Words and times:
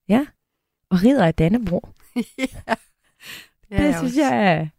Ja. 0.10 0.26
Og 0.90 1.04
rider 1.04 1.26
af 1.26 1.34
Dannebro. 1.34 1.90
ja. 2.16 2.24
Det, 3.70 3.80
det 3.80 3.96
synes 3.96 4.14
også. 4.14 4.22
jeg, 4.22 4.70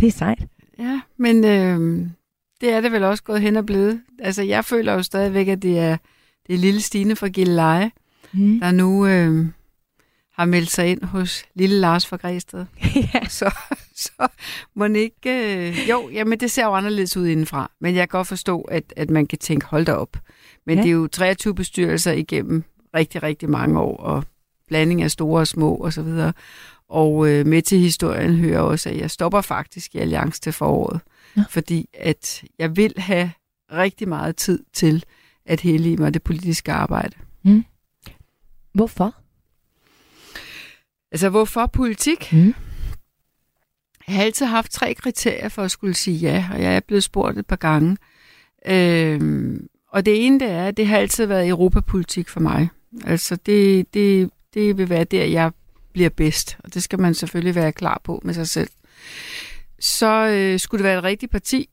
det 0.00 0.08
er 0.08 0.12
sejt. 0.12 0.46
Ja, 0.78 1.00
men 1.16 1.44
øh, 1.44 2.06
det 2.60 2.72
er 2.72 2.80
det 2.80 2.92
vel 2.92 3.04
også 3.04 3.22
gået 3.22 3.40
hen 3.40 3.56
og 3.56 3.66
blevet. 3.66 4.02
Altså, 4.18 4.42
jeg 4.42 4.64
føler 4.64 4.92
jo 4.92 5.02
stadigvæk, 5.02 5.48
at 5.48 5.62
det 5.62 5.78
er, 5.78 5.96
det 6.46 6.54
er 6.54 6.58
lille 6.58 6.80
Stine 6.80 7.16
fra 7.16 7.28
Gilleleje, 7.28 7.90
mm. 8.32 8.60
der 8.60 8.70
nu 8.70 9.06
øh, 9.06 9.46
har 10.32 10.44
meldt 10.44 10.70
sig 10.70 10.90
ind 10.90 11.02
hos 11.02 11.44
lille 11.54 11.76
Lars 11.76 12.06
fra 12.06 12.16
Græsted. 12.16 12.66
ja. 13.14 13.28
Så, 13.28 13.54
så 13.94 14.28
må 14.74 14.84
ikke... 14.84 15.68
Øh, 15.68 15.88
jo, 15.88 16.08
jamen 16.12 16.40
det 16.40 16.50
ser 16.50 16.64
jo 16.64 16.74
anderledes 16.74 17.16
ud 17.16 17.26
indenfra, 17.26 17.70
men 17.80 17.94
jeg 17.94 18.08
kan 18.08 18.18
godt 18.18 18.28
forstå, 18.28 18.60
at, 18.60 18.92
at 18.96 19.10
man 19.10 19.26
kan 19.26 19.38
tænke, 19.38 19.66
hold 19.66 19.86
da 19.86 19.92
op. 19.92 20.16
Men 20.66 20.78
ja. 20.78 20.82
det 20.82 20.88
er 20.88 20.94
jo 20.94 21.06
23 21.06 21.54
bestyrelser 21.54 22.12
igennem 22.12 22.64
rigtig, 22.94 23.22
rigtig 23.22 23.50
mange 23.50 23.80
år, 23.80 23.96
og 23.96 24.24
blanding 24.68 25.02
af 25.02 25.10
store 25.10 25.40
og 25.40 25.46
små 25.46 25.74
og 25.74 25.92
så 25.92 26.02
videre. 26.02 26.32
Og 26.88 27.28
øh, 27.28 27.46
med 27.46 27.62
til 27.62 27.78
historien 27.78 28.36
hører 28.36 28.60
også, 28.60 28.88
at 28.88 28.96
jeg 28.96 29.10
stopper 29.10 29.40
faktisk 29.40 29.94
i 29.94 29.98
Alliance 29.98 30.40
til 30.40 30.52
foråret, 30.52 31.00
ja. 31.36 31.44
fordi 31.50 31.88
at 31.94 32.44
jeg 32.58 32.76
vil 32.76 32.94
have 32.96 33.30
rigtig 33.72 34.08
meget 34.08 34.36
tid 34.36 34.64
til 34.72 35.04
at 35.46 35.64
i 35.64 35.96
mig 35.96 36.14
det 36.14 36.22
politiske 36.22 36.72
arbejde. 36.72 37.16
Mm. 37.44 37.64
Hvorfor? 38.74 39.14
Altså, 41.12 41.28
hvorfor 41.28 41.66
politik? 41.66 42.32
Mm. 42.32 42.54
Jeg 44.08 44.16
har 44.16 44.22
altid 44.22 44.46
haft 44.46 44.72
tre 44.72 44.94
kriterier 44.94 45.48
for 45.48 45.62
at 45.62 45.70
skulle 45.70 45.94
sige 45.94 46.16
ja, 46.16 46.48
og 46.52 46.62
jeg 46.62 46.76
er 46.76 46.80
blevet 46.80 47.04
spurgt 47.04 47.38
et 47.38 47.46
par 47.46 47.56
gange. 47.56 47.96
Øhm, 48.66 49.68
og 49.88 50.06
det 50.06 50.26
ene 50.26 50.40
det 50.40 50.50
er, 50.50 50.64
at 50.64 50.76
det 50.76 50.86
har 50.86 50.98
altid 50.98 51.26
været 51.26 51.48
europapolitik 51.48 52.28
for 52.28 52.40
mig. 52.40 52.68
Altså, 53.04 53.36
det, 53.36 53.94
det, 53.94 54.30
det 54.54 54.78
vil 54.78 54.88
være 54.88 55.04
der, 55.04 55.24
jeg 55.24 55.52
bliver 55.92 56.10
bedst, 56.10 56.56
og 56.64 56.74
det 56.74 56.82
skal 56.82 57.00
man 57.00 57.14
selvfølgelig 57.14 57.54
være 57.54 57.72
klar 57.72 58.00
på 58.04 58.20
med 58.24 58.34
sig 58.34 58.48
selv. 58.48 58.70
Så 59.78 60.28
øh, 60.28 60.58
skulle 60.58 60.78
det 60.78 60.84
være 60.88 60.98
et 60.98 61.04
rigtigt 61.04 61.32
parti, 61.32 61.68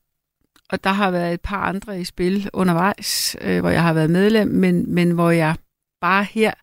og 0.70 0.84
der 0.84 0.90
har 0.90 1.12
været 1.12 1.34
et 1.34 1.42
par 1.42 1.62
andre 1.62 2.02
i 2.02 2.04
spil 2.04 2.50
undervejs, 2.54 3.36
øh, 3.42 3.60
hvor 3.60 3.70
jeg 3.70 3.84
har 3.84 3.94
været 3.94 4.10
medlem, 4.10 4.48
men, 4.48 4.94
men 4.94 5.12
hvor 5.12 5.30
jeg 5.30 5.56
bare 6.02 6.24
her 6.24 6.54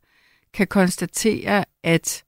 kan 0.55 0.67
konstatere, 0.67 1.65
at 1.83 2.25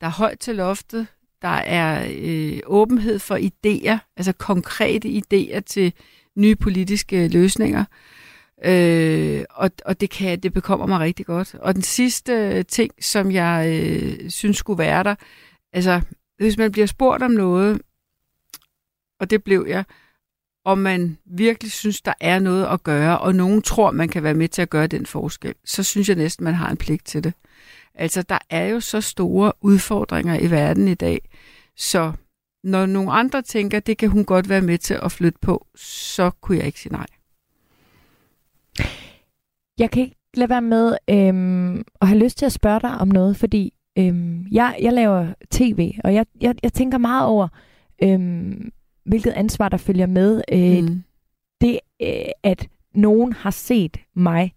der 0.00 0.06
er 0.06 0.10
højt 0.10 0.38
til 0.38 0.56
loftet, 0.56 1.06
der 1.42 1.48
er 1.48 2.06
øh, 2.16 2.60
åbenhed 2.66 3.18
for 3.18 3.36
idéer, 3.36 3.98
altså 4.16 4.32
konkrete 4.32 5.08
idéer 5.08 5.60
til 5.60 5.92
nye 6.36 6.56
politiske 6.56 7.28
løsninger. 7.28 7.80
Øh, 7.80 8.23
Øh, 8.64 9.44
og 9.50 9.70
og 9.84 10.00
det, 10.00 10.10
kan, 10.10 10.40
det 10.40 10.52
bekommer 10.52 10.86
mig 10.86 11.00
rigtig 11.00 11.26
godt. 11.26 11.54
Og 11.54 11.74
den 11.74 11.82
sidste 11.82 12.32
øh, 12.32 12.64
ting, 12.64 12.92
som 13.00 13.32
jeg 13.32 13.82
øh, 13.82 14.30
synes 14.30 14.56
skulle 14.56 14.78
være 14.78 15.04
der, 15.04 15.14
altså 15.72 16.00
hvis 16.36 16.58
man 16.58 16.72
bliver 16.72 16.86
spurgt 16.86 17.22
om 17.22 17.30
noget, 17.30 17.80
og 19.20 19.30
det 19.30 19.44
blev 19.44 19.66
jeg, 19.68 19.84
om 20.64 20.78
man 20.78 21.18
virkelig 21.24 21.72
synes, 21.72 22.02
der 22.02 22.12
er 22.20 22.38
noget 22.38 22.66
at 22.66 22.82
gøre, 22.82 23.18
og 23.18 23.34
nogen 23.34 23.62
tror, 23.62 23.90
man 23.90 24.08
kan 24.08 24.22
være 24.22 24.34
med 24.34 24.48
til 24.48 24.62
at 24.62 24.70
gøre 24.70 24.86
den 24.86 25.06
forskel, 25.06 25.54
så 25.64 25.82
synes 25.82 26.08
jeg 26.08 26.16
næsten, 26.16 26.44
man 26.44 26.54
har 26.54 26.70
en 26.70 26.76
pligt 26.76 27.06
til 27.06 27.24
det. 27.24 27.32
Altså, 27.94 28.22
der 28.22 28.38
er 28.50 28.66
jo 28.66 28.80
så 28.80 29.00
store 29.00 29.52
udfordringer 29.60 30.38
i 30.38 30.50
verden 30.50 30.88
i 30.88 30.94
dag, 30.94 31.28
så 31.76 32.12
når 32.64 32.86
nogle 32.86 33.12
andre 33.12 33.42
tænker, 33.42 33.80
det 33.80 33.98
kan 33.98 34.08
hun 34.08 34.24
godt 34.24 34.48
være 34.48 34.60
med 34.60 34.78
til 34.78 34.98
at 35.02 35.12
flytte 35.12 35.38
på, 35.42 35.66
så 35.76 36.30
kunne 36.30 36.58
jeg 36.58 36.66
ikke 36.66 36.80
sige 36.80 36.92
nej. 36.92 37.06
Jeg 39.78 39.90
kan 39.90 40.02
ikke 40.02 40.16
lade 40.34 40.50
være 40.50 40.62
med 40.62 40.96
øhm, 41.10 41.84
at 42.00 42.08
have 42.08 42.18
lyst 42.18 42.38
til 42.38 42.46
at 42.46 42.52
spørge 42.52 42.80
dig 42.80 42.98
om 42.98 43.08
noget, 43.08 43.36
fordi 43.36 43.72
øhm, 43.98 44.46
jeg, 44.52 44.76
jeg 44.82 44.92
laver 44.92 45.34
tv, 45.50 45.92
og 46.04 46.14
jeg, 46.14 46.26
jeg, 46.40 46.54
jeg 46.62 46.72
tænker 46.72 46.98
meget 46.98 47.26
over, 47.26 47.48
øhm, 48.02 48.72
hvilket 49.04 49.30
ansvar 49.30 49.68
der 49.68 49.76
følger 49.76 50.06
med. 50.06 50.42
Øh, 50.52 50.82
mm. 50.82 51.02
Det, 51.60 51.80
øh, 52.02 52.08
at 52.42 52.68
nogen 52.94 53.32
har 53.32 53.50
set 53.50 53.96
mig 54.16 54.54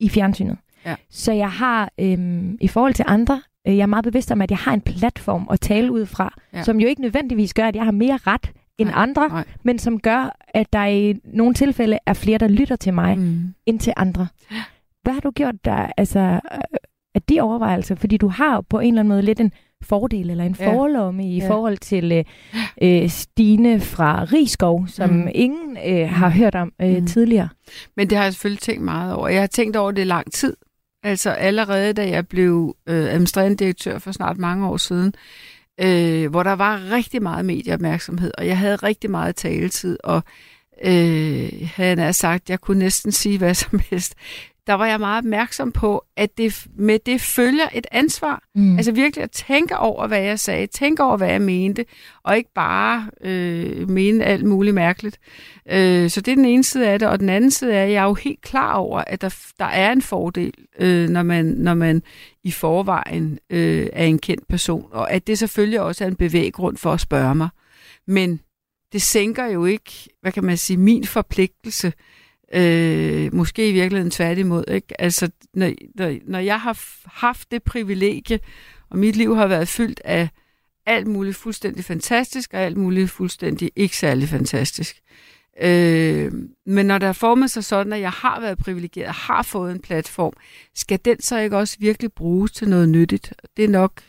i 0.00 0.08
fjernsynet. 0.08 0.58
Ja. 0.84 0.96
Så 1.10 1.32
jeg 1.32 1.50
har, 1.50 1.92
øhm, 2.00 2.58
i 2.60 2.68
forhold 2.68 2.94
til 2.94 3.04
andre, 3.08 3.42
øh, 3.66 3.76
jeg 3.76 3.82
er 3.82 3.86
meget 3.86 4.04
bevidst 4.04 4.30
om, 4.30 4.42
at 4.42 4.50
jeg 4.50 4.58
har 4.58 4.74
en 4.74 4.80
platform 4.80 5.48
at 5.50 5.60
tale 5.60 5.92
ud 5.92 6.06
fra, 6.06 6.34
ja. 6.52 6.62
som 6.62 6.80
jo 6.80 6.88
ikke 6.88 7.02
nødvendigvis 7.02 7.54
gør, 7.54 7.64
at 7.64 7.76
jeg 7.76 7.84
har 7.84 7.92
mere 7.92 8.16
ret 8.16 8.52
end 8.78 8.88
nej, 8.88 9.02
andre, 9.02 9.28
nej. 9.28 9.44
men 9.62 9.78
som 9.78 10.00
gør, 10.00 10.36
at 10.48 10.72
der 10.72 10.84
i 10.84 11.14
nogle 11.24 11.54
tilfælde 11.54 11.98
er 12.06 12.12
flere, 12.12 12.38
der 12.38 12.48
lytter 12.48 12.76
til 12.76 12.94
mig, 12.94 13.18
mm. 13.18 13.54
end 13.66 13.80
til 13.80 13.92
andre. 13.96 14.26
Hvad 15.02 15.12
har 15.12 15.20
du 15.20 15.30
gjort 15.30 15.64
der, 15.64 15.92
altså, 15.96 16.20
øh, 16.20 16.78
af 17.14 17.22
de 17.22 17.40
overvejelser? 17.40 17.94
Fordi 17.94 18.16
du 18.16 18.28
har 18.28 18.60
på 18.60 18.78
en 18.78 18.88
eller 18.88 19.00
anden 19.00 19.08
måde 19.08 19.22
lidt 19.22 19.40
en 19.40 19.52
fordel 19.82 20.30
eller 20.30 20.44
en 20.44 20.56
ja. 20.60 20.72
forlomme 20.72 21.28
i 21.28 21.38
ja. 21.38 21.50
forhold 21.50 21.78
til 21.78 22.12
øh, 22.12 22.24
øh, 22.82 23.08
Stine 23.08 23.80
fra 23.80 24.24
Rigskov, 24.24 24.86
som 24.88 25.10
mm. 25.10 25.28
ingen 25.34 25.78
øh, 25.86 26.08
har 26.08 26.28
hørt 26.28 26.54
om 26.54 26.72
øh, 26.82 26.96
mm. 26.96 27.06
tidligere. 27.06 27.48
Men 27.96 28.10
det 28.10 28.18
har 28.18 28.24
jeg 28.24 28.32
selvfølgelig 28.32 28.60
tænkt 28.60 28.82
meget 28.82 29.14
over. 29.14 29.28
Jeg 29.28 29.40
har 29.40 29.46
tænkt 29.46 29.76
over 29.76 29.90
det 29.90 30.02
i 30.02 30.04
lang 30.04 30.32
tid. 30.32 30.56
Altså 31.02 31.30
allerede 31.30 31.92
da 31.92 32.08
jeg 32.08 32.28
blev 32.28 32.76
øh, 32.88 32.94
administrerende 32.96 33.56
direktør 33.56 33.98
for 33.98 34.12
snart 34.12 34.38
mange 34.38 34.68
år 34.68 34.76
siden, 34.76 35.14
øh, 35.78 36.30
hvor 36.30 36.42
der 36.42 36.52
var 36.52 36.90
rigtig 36.90 37.22
meget 37.22 37.44
medieopmærksomhed, 37.44 38.30
og 38.38 38.46
jeg 38.46 38.58
havde 38.58 38.76
rigtig 38.76 39.10
meget 39.10 39.36
taletid, 39.36 39.98
og 40.04 40.22
øh, 40.84 41.70
havde 41.74 42.02
jeg 42.02 42.14
sagt, 42.14 42.50
jeg 42.50 42.60
kunne 42.60 42.78
næsten 42.78 43.12
sige 43.12 43.38
hvad 43.38 43.54
som 43.54 43.80
helst 43.90 44.14
der 44.68 44.74
var 44.74 44.86
jeg 44.86 45.00
meget 45.00 45.18
opmærksom 45.18 45.72
på, 45.72 46.04
at 46.16 46.38
det, 46.38 46.66
med 46.76 46.98
det 47.06 47.20
følger 47.20 47.68
et 47.74 47.86
ansvar. 47.92 48.42
Mm. 48.54 48.76
Altså 48.76 48.92
virkelig 48.92 49.22
at 49.22 49.30
tænke 49.30 49.78
over, 49.78 50.06
hvad 50.06 50.20
jeg 50.20 50.40
sagde, 50.40 50.66
tænke 50.66 51.02
over, 51.02 51.16
hvad 51.16 51.30
jeg 51.30 51.42
mente, 51.42 51.84
og 52.22 52.36
ikke 52.36 52.50
bare 52.54 53.10
øh, 53.20 53.90
mene 53.90 54.24
alt 54.24 54.44
muligt 54.44 54.74
mærkeligt. 54.74 55.18
Øh, 55.70 56.10
så 56.10 56.20
det 56.20 56.32
er 56.32 56.36
den 56.36 56.44
ene 56.44 56.64
side 56.64 56.88
af 56.88 56.98
det, 56.98 57.08
og 57.08 57.20
den 57.20 57.28
anden 57.28 57.50
side 57.50 57.74
er, 57.74 57.84
at 57.84 57.92
jeg 57.92 58.02
er 58.02 58.06
jo 58.06 58.14
helt 58.14 58.40
klar 58.42 58.74
over, 58.74 59.04
at 59.06 59.20
der, 59.20 59.36
der 59.58 59.64
er 59.64 59.92
en 59.92 60.02
fordel, 60.02 60.54
øh, 60.80 61.08
når, 61.08 61.22
man, 61.22 61.44
når 61.44 61.74
man 61.74 62.02
i 62.44 62.50
forvejen 62.50 63.38
øh, 63.50 63.86
er 63.92 64.04
en 64.04 64.18
kendt 64.18 64.48
person, 64.48 64.88
og 64.92 65.12
at 65.12 65.26
det 65.26 65.38
selvfølgelig 65.38 65.80
også 65.80 66.04
er 66.04 66.08
en 66.08 66.16
bevæggrund 66.16 66.76
for 66.76 66.92
at 66.92 67.00
spørge 67.00 67.34
mig. 67.34 67.48
Men 68.06 68.40
det 68.92 69.02
sænker 69.02 69.46
jo 69.46 69.64
ikke, 69.64 69.92
hvad 70.20 70.32
kan 70.32 70.44
man 70.44 70.56
sige, 70.56 70.76
min 70.76 71.04
forpligtelse 71.04 71.92
Øh, 72.54 73.34
måske 73.34 73.68
i 73.68 73.72
virkeligheden 73.72 74.10
tværtimod. 74.10 74.64
Ikke? 74.68 75.00
Altså, 75.00 75.30
når, 75.54 76.30
når 76.30 76.38
jeg 76.38 76.60
har 76.60 76.78
haft 77.04 77.50
det 77.50 77.62
privilegie, 77.62 78.40
og 78.90 78.98
mit 78.98 79.16
liv 79.16 79.36
har 79.36 79.46
været 79.46 79.68
fyldt 79.68 80.00
af 80.04 80.28
alt 80.86 81.06
muligt 81.06 81.36
fuldstændig 81.36 81.84
fantastisk, 81.84 82.54
og 82.54 82.60
alt 82.60 82.76
muligt 82.76 83.10
fuldstændig 83.10 83.70
ikke 83.76 83.96
særlig 83.96 84.28
fantastisk. 84.28 84.96
Øh, 85.60 86.32
men 86.66 86.86
når 86.86 86.98
der 86.98 87.06
har 87.06 87.12
formet 87.12 87.50
sig 87.50 87.64
sådan, 87.64 87.92
at 87.92 88.00
jeg 88.00 88.10
har 88.10 88.40
været 88.40 88.58
privilegeret, 88.58 89.14
har 89.14 89.42
fået 89.42 89.72
en 89.72 89.80
platform, 89.80 90.32
skal 90.74 90.98
den 91.04 91.20
så 91.20 91.38
ikke 91.38 91.56
også 91.56 91.76
virkelig 91.80 92.12
bruges 92.12 92.52
til 92.52 92.68
noget 92.68 92.88
nyttigt? 92.88 93.34
Det 93.56 93.64
er 93.64 93.68
nok 93.68 94.02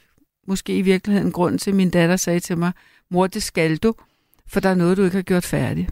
måske 0.47 0.77
i 0.77 0.81
virkeligheden 0.81 1.31
grund 1.31 1.59
til, 1.59 1.71
at 1.71 1.75
min 1.75 1.89
datter 1.89 2.15
sagde 2.15 2.39
til 2.39 2.57
mig, 2.57 2.71
mor, 3.11 3.27
det 3.27 3.43
skal 3.43 3.77
du, 3.77 3.93
for 4.47 4.59
der 4.59 4.69
er 4.69 4.75
noget, 4.75 4.97
du 4.97 5.03
ikke 5.03 5.15
har 5.15 5.23
gjort 5.23 5.45
færdigt. 5.45 5.89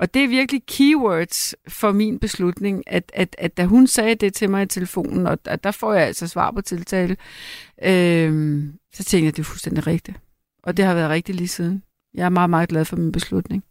Og 0.00 0.14
det 0.14 0.24
er 0.24 0.28
virkelig 0.28 0.62
keywords 0.66 1.54
for 1.68 1.92
min 1.92 2.18
beslutning, 2.18 2.82
at, 2.86 3.12
at, 3.14 3.36
at 3.38 3.56
da 3.56 3.64
hun 3.64 3.86
sagde 3.86 4.14
det 4.14 4.34
til 4.34 4.50
mig 4.50 4.62
i 4.62 4.66
telefonen, 4.66 5.26
og 5.26 5.64
der 5.64 5.70
får 5.70 5.94
jeg 5.94 6.06
altså 6.06 6.26
svar 6.26 6.50
på 6.50 6.60
tiltale, 6.60 7.16
øh, 7.82 8.64
så 8.92 9.04
tænkte 9.04 9.24
jeg, 9.24 9.28
at 9.28 9.36
det 9.36 9.42
er 9.42 9.46
fuldstændig 9.46 9.86
rigtigt. 9.86 10.20
Og 10.62 10.76
det 10.76 10.84
har 10.84 10.94
været 10.94 11.10
rigtigt 11.10 11.36
lige 11.36 11.48
siden. 11.48 11.82
Jeg 12.14 12.24
er 12.24 12.28
meget, 12.28 12.50
meget 12.50 12.68
glad 12.68 12.84
for 12.84 12.96
min 12.96 13.12
beslutning. 13.12 13.64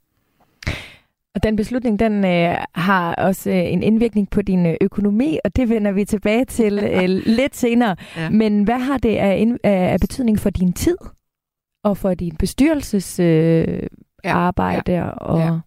Og 1.36 1.44
den 1.44 1.56
beslutning, 1.56 2.00
den 2.00 2.26
øh, 2.26 2.58
har 2.76 3.16
også 3.16 3.50
øh, 3.50 3.74
en 3.74 3.84
indvirkning 3.84 4.30
på 4.30 4.42
din 4.42 4.66
øh, 4.66 4.76
økonomi, 4.82 5.40
og 5.44 5.56
det 5.56 5.70
vender 5.70 5.92
vi 5.92 6.06
tilbage 6.06 6.46
til 6.46 6.80
øh, 6.94 7.10
lidt 7.10 7.56
senere. 7.56 7.96
Ja. 8.18 8.30
Men 8.30 8.64
hvad 8.64 8.80
har 8.80 8.98
det 8.98 9.16
af, 9.16 9.38
ind, 9.38 9.58
af, 9.64 10.00
betydning 10.00 10.40
for 10.40 10.50
din 10.50 10.74
tid 10.74 10.98
og 11.84 11.98
for 11.98 12.14
din 12.14 12.36
bestyrelsesarbejde? 12.36 13.84
Øh, 13.84 13.90
ja, 14.24 14.38
arbejde 14.38 14.92
ja, 14.92 15.10
og... 15.10 15.40
Ja. 15.40 15.60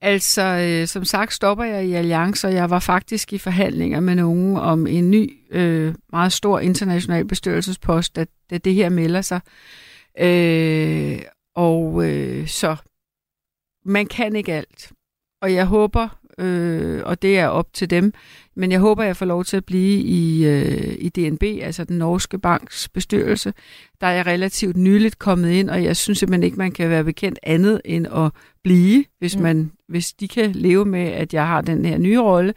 Altså, 0.00 0.42
øh, 0.42 0.86
som 0.86 1.04
sagt 1.04 1.32
stopper 1.32 1.64
jeg 1.64 1.86
i 1.86 1.92
alliancer. 1.92 2.48
jeg 2.48 2.70
var 2.70 2.78
faktisk 2.78 3.32
i 3.32 3.38
forhandlinger 3.38 4.00
med 4.00 4.14
nogen 4.14 4.56
om 4.56 4.86
en 4.86 5.10
ny, 5.10 5.38
øh, 5.50 5.94
meget 6.12 6.32
stor 6.32 6.58
international 6.58 7.24
bestyrelsespost, 7.24 8.16
da, 8.16 8.24
da 8.50 8.58
det 8.58 8.74
her 8.74 8.88
melder 8.88 9.20
sig. 9.20 9.40
Øh, 10.18 11.18
og 11.54 12.08
øh, 12.08 12.46
så 12.46 12.76
man 13.84 14.06
kan 14.06 14.36
ikke 14.36 14.52
alt. 14.52 14.92
Og 15.42 15.54
jeg 15.54 15.66
håber, 15.66 16.18
øh, 16.38 17.02
og 17.04 17.22
det 17.22 17.38
er 17.38 17.46
op 17.46 17.72
til 17.72 17.90
dem, 17.90 18.12
men 18.54 18.72
jeg 18.72 18.80
håber, 18.80 19.04
jeg 19.04 19.16
får 19.16 19.26
lov 19.26 19.44
til 19.44 19.56
at 19.56 19.64
blive 19.64 20.02
i, 20.02 20.46
øh, 20.46 20.94
i 20.98 21.08
DNB, 21.08 21.42
altså 21.42 21.84
den 21.84 21.98
norske 21.98 22.38
banks 22.38 22.88
bestyrelse. 22.88 23.52
Der 24.00 24.06
er 24.06 24.12
jeg 24.12 24.26
relativt 24.26 24.76
nyligt 24.76 25.18
kommet 25.18 25.50
ind, 25.50 25.70
og 25.70 25.84
jeg 25.84 25.96
synes 25.96 26.18
simpelthen 26.18 26.42
ikke, 26.42 26.56
man 26.56 26.72
kan 26.72 26.90
være 26.90 27.04
bekendt 27.04 27.38
andet 27.42 27.80
end 27.84 28.06
at 28.06 28.32
blive, 28.64 29.04
hvis, 29.18 29.36
mm. 29.36 29.42
man, 29.42 29.72
hvis 29.88 30.12
de 30.12 30.28
kan 30.28 30.52
leve 30.52 30.84
med, 30.84 31.06
at 31.06 31.34
jeg 31.34 31.46
har 31.46 31.60
den 31.60 31.84
her 31.84 31.98
nye 31.98 32.20
rolle. 32.20 32.54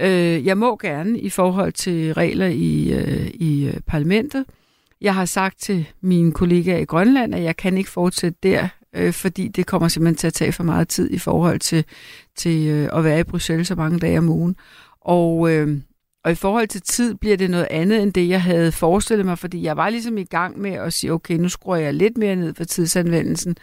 Øh, 0.00 0.46
jeg 0.46 0.58
må 0.58 0.76
gerne 0.76 1.18
i 1.20 1.28
forhold 1.28 1.72
til 1.72 2.14
regler 2.14 2.46
i, 2.46 2.92
øh, 2.92 3.26
i 3.34 3.66
øh, 3.66 3.80
parlamentet. 3.86 4.44
Jeg 5.00 5.14
har 5.14 5.24
sagt 5.24 5.60
til 5.60 5.88
mine 6.00 6.32
kollegaer 6.32 6.78
i 6.78 6.84
Grønland, 6.84 7.34
at 7.34 7.42
jeg 7.42 7.56
kan 7.56 7.76
ikke 7.78 7.90
fortsætte 7.90 8.38
der 8.42 8.68
øh, 8.96 9.12
fordi 9.12 9.48
det 9.48 9.66
kommer 9.66 9.88
simpelthen 9.88 10.16
til 10.16 10.26
at 10.26 10.34
tage 10.34 10.52
for 10.52 10.64
meget 10.64 10.88
tid 10.88 11.10
i 11.10 11.18
forhold 11.18 11.60
til, 11.60 11.84
til 12.36 12.68
øh, 12.68 12.88
at 12.92 13.04
være 13.04 13.20
i 13.20 13.24
Bruxelles 13.24 13.68
så 13.68 13.74
mange 13.74 13.98
dage 13.98 14.18
om 14.18 14.28
ugen. 14.28 14.56
Og, 15.00 15.52
øh, 15.52 15.78
og 16.24 16.32
i 16.32 16.34
forhold 16.34 16.68
til 16.68 16.82
tid 16.82 17.14
bliver 17.14 17.36
det 17.36 17.50
noget 17.50 17.68
andet 17.70 18.02
end 18.02 18.12
det, 18.12 18.28
jeg 18.28 18.42
havde 18.42 18.72
forestillet 18.72 19.26
mig, 19.26 19.38
fordi 19.38 19.62
jeg 19.62 19.76
var 19.76 19.90
ligesom 19.90 20.18
i 20.18 20.24
gang 20.24 20.58
med 20.60 20.72
at 20.72 20.92
sige, 20.92 21.12
okay, 21.12 21.34
nu 21.34 21.48
skruer 21.48 21.76
jeg 21.76 21.94
lidt 21.94 22.18
mere 22.18 22.36
ned 22.36 22.54
for 22.54 22.64
tidsanvendelsen, 22.64 23.56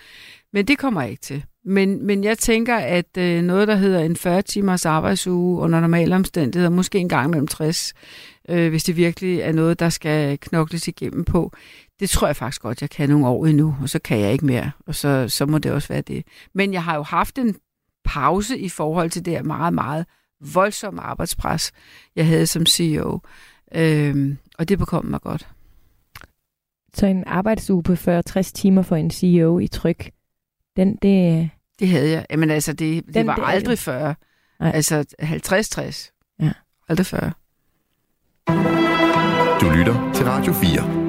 men 0.53 0.68
det 0.68 0.77
kommer 0.77 1.01
jeg 1.01 1.12
ikke 1.12 1.21
til. 1.21 1.44
Men, 1.65 2.06
men 2.06 2.23
jeg 2.23 2.38
tænker, 2.38 2.75
at 2.75 3.18
øh, 3.18 3.41
noget, 3.41 3.68
der 3.68 3.75
hedder 3.75 4.00
en 4.00 4.15
40 4.15 4.41
timers 4.41 4.85
arbejdsuge 4.85 5.62
under 5.62 5.80
normale 5.80 6.15
omstændigheder, 6.15 6.69
måske 6.69 6.97
en 6.97 7.09
gang 7.09 7.30
mellem 7.30 7.47
60, 7.47 7.94
øh, 8.50 8.69
hvis 8.69 8.83
det 8.83 8.97
virkelig 8.97 9.39
er 9.39 9.51
noget, 9.51 9.80
der 9.80 9.89
skal 9.89 10.38
knokles 10.38 10.88
igennem 10.88 11.25
på, 11.25 11.51
det 11.99 12.09
tror 12.09 12.27
jeg 12.27 12.35
faktisk 12.35 12.61
godt, 12.61 12.81
jeg 12.81 12.89
kan 12.89 13.09
nogle 13.09 13.27
år 13.27 13.45
endnu, 13.45 13.75
og 13.81 13.89
så 13.89 13.99
kan 13.99 14.19
jeg 14.19 14.33
ikke 14.33 14.45
mere, 14.45 14.71
og 14.85 14.95
så, 14.95 15.25
så 15.29 15.45
må 15.45 15.57
det 15.57 15.71
også 15.71 15.88
være 15.88 16.01
det. 16.01 16.25
Men 16.53 16.73
jeg 16.73 16.83
har 16.83 16.95
jo 16.95 17.03
haft 17.03 17.38
en 17.38 17.55
pause 18.03 18.59
i 18.59 18.69
forhold 18.69 19.09
til 19.09 19.25
det 19.25 19.33
her 19.33 19.44
meget, 19.44 19.73
meget 19.73 20.05
voldsomme 20.53 21.01
arbejdspres, 21.01 21.71
jeg 22.15 22.27
havde 22.27 22.47
som 22.47 22.65
CEO, 22.65 23.19
øhm, 23.75 24.38
og 24.57 24.69
det 24.69 24.79
bekom 24.79 25.05
mig 25.05 25.21
godt. 25.21 25.47
Så 26.94 27.05
en 27.05 27.23
arbejdsuge 27.27 27.83
på 27.83 27.94
40-60 27.94 28.41
timer 28.41 28.81
for 28.81 28.95
en 28.95 29.11
CEO 29.11 29.59
i 29.59 29.67
tryk, 29.67 30.11
den, 30.75 30.95
det... 30.95 31.49
Det 31.79 31.88
havde 31.88 32.11
jeg. 32.11 32.25
Jamen 32.29 32.49
altså, 32.49 32.73
det, 32.73 33.05
det 33.05 33.13
den, 33.13 33.27
var 33.27 33.35
det 33.35 33.44
aldrig 33.45 33.79
40. 33.79 34.15
Nej. 34.59 34.71
Altså 34.73 35.05
50-60. 35.21 36.45
Ja. 36.45 36.51
Aldrig 36.89 37.05
40. 37.05 37.31
Du 39.61 39.69
lytter 39.77 40.11
til 40.13 40.25
Radio 40.25 40.53
4. 40.53 41.06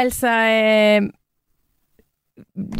Altså, 0.00 0.28
øh, 0.28 1.10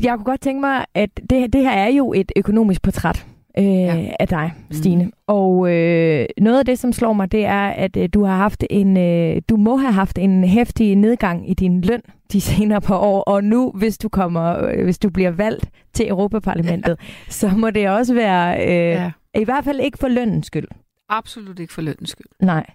jeg 0.05 0.17
kunne 0.17 0.25
godt 0.25 0.41
tænke 0.41 0.61
mig, 0.61 0.85
at 0.95 1.11
det, 1.31 1.53
det 1.53 1.61
her 1.61 1.71
er 1.71 1.89
jo 1.89 2.13
et 2.13 2.33
økonomisk 2.37 2.83
portræt 2.83 3.27
øh, 3.59 3.65
ja. 3.65 4.11
af 4.21 4.29
dig, 4.29 4.53
Stine. 4.71 5.05
Mm. 5.05 5.13
Og 5.27 5.73
øh, 5.73 6.27
noget 6.39 6.59
af 6.59 6.65
det, 6.65 6.79
som 6.79 6.93
slår 6.93 7.13
mig, 7.13 7.33
det 7.33 7.45
er, 7.45 7.69
at 7.69 7.97
øh, 7.97 8.09
du 8.15 8.25
har 8.25 8.37
haft 8.37 8.65
en, 8.71 8.97
øh, 8.97 9.43
du 9.49 9.57
må 9.57 9.77
have 9.77 9.93
haft 9.93 10.19
en 10.19 10.45
hæftig 10.45 10.97
nedgang 10.97 11.51
i 11.51 11.55
din 11.55 11.81
løn 11.81 12.03
de 12.33 12.41
senere 12.51 12.81
par 12.81 12.97
år, 12.97 13.23
og 13.23 13.45
nu, 13.45 13.71
hvis 13.75 13.99
du 13.99 14.09
kommer, 14.09 14.65
øh, 14.65 14.85
hvis 14.85 14.99
du 14.99 15.11
bliver 15.11 15.31
valgt 15.31 15.71
til 15.93 16.09
Europaparlamentet, 16.09 16.97
ja. 17.01 17.05
så 17.41 17.49
må 17.49 17.71
det 17.71 17.89
også 17.89 18.15
være, 18.15 18.67
øh, 18.67 18.71
ja. 18.71 19.13
i 19.35 19.45
hvert 19.45 19.65
fald 19.65 19.81
ikke 19.81 19.99
for 19.99 20.09
lønnens 20.09 20.47
skyld. 20.47 20.69
Absolut 21.09 21.59
ikke 21.59 21.73
for 21.73 21.83
lønnens 21.83 22.11
skyld. 22.11 22.27
Nej. 22.43 22.67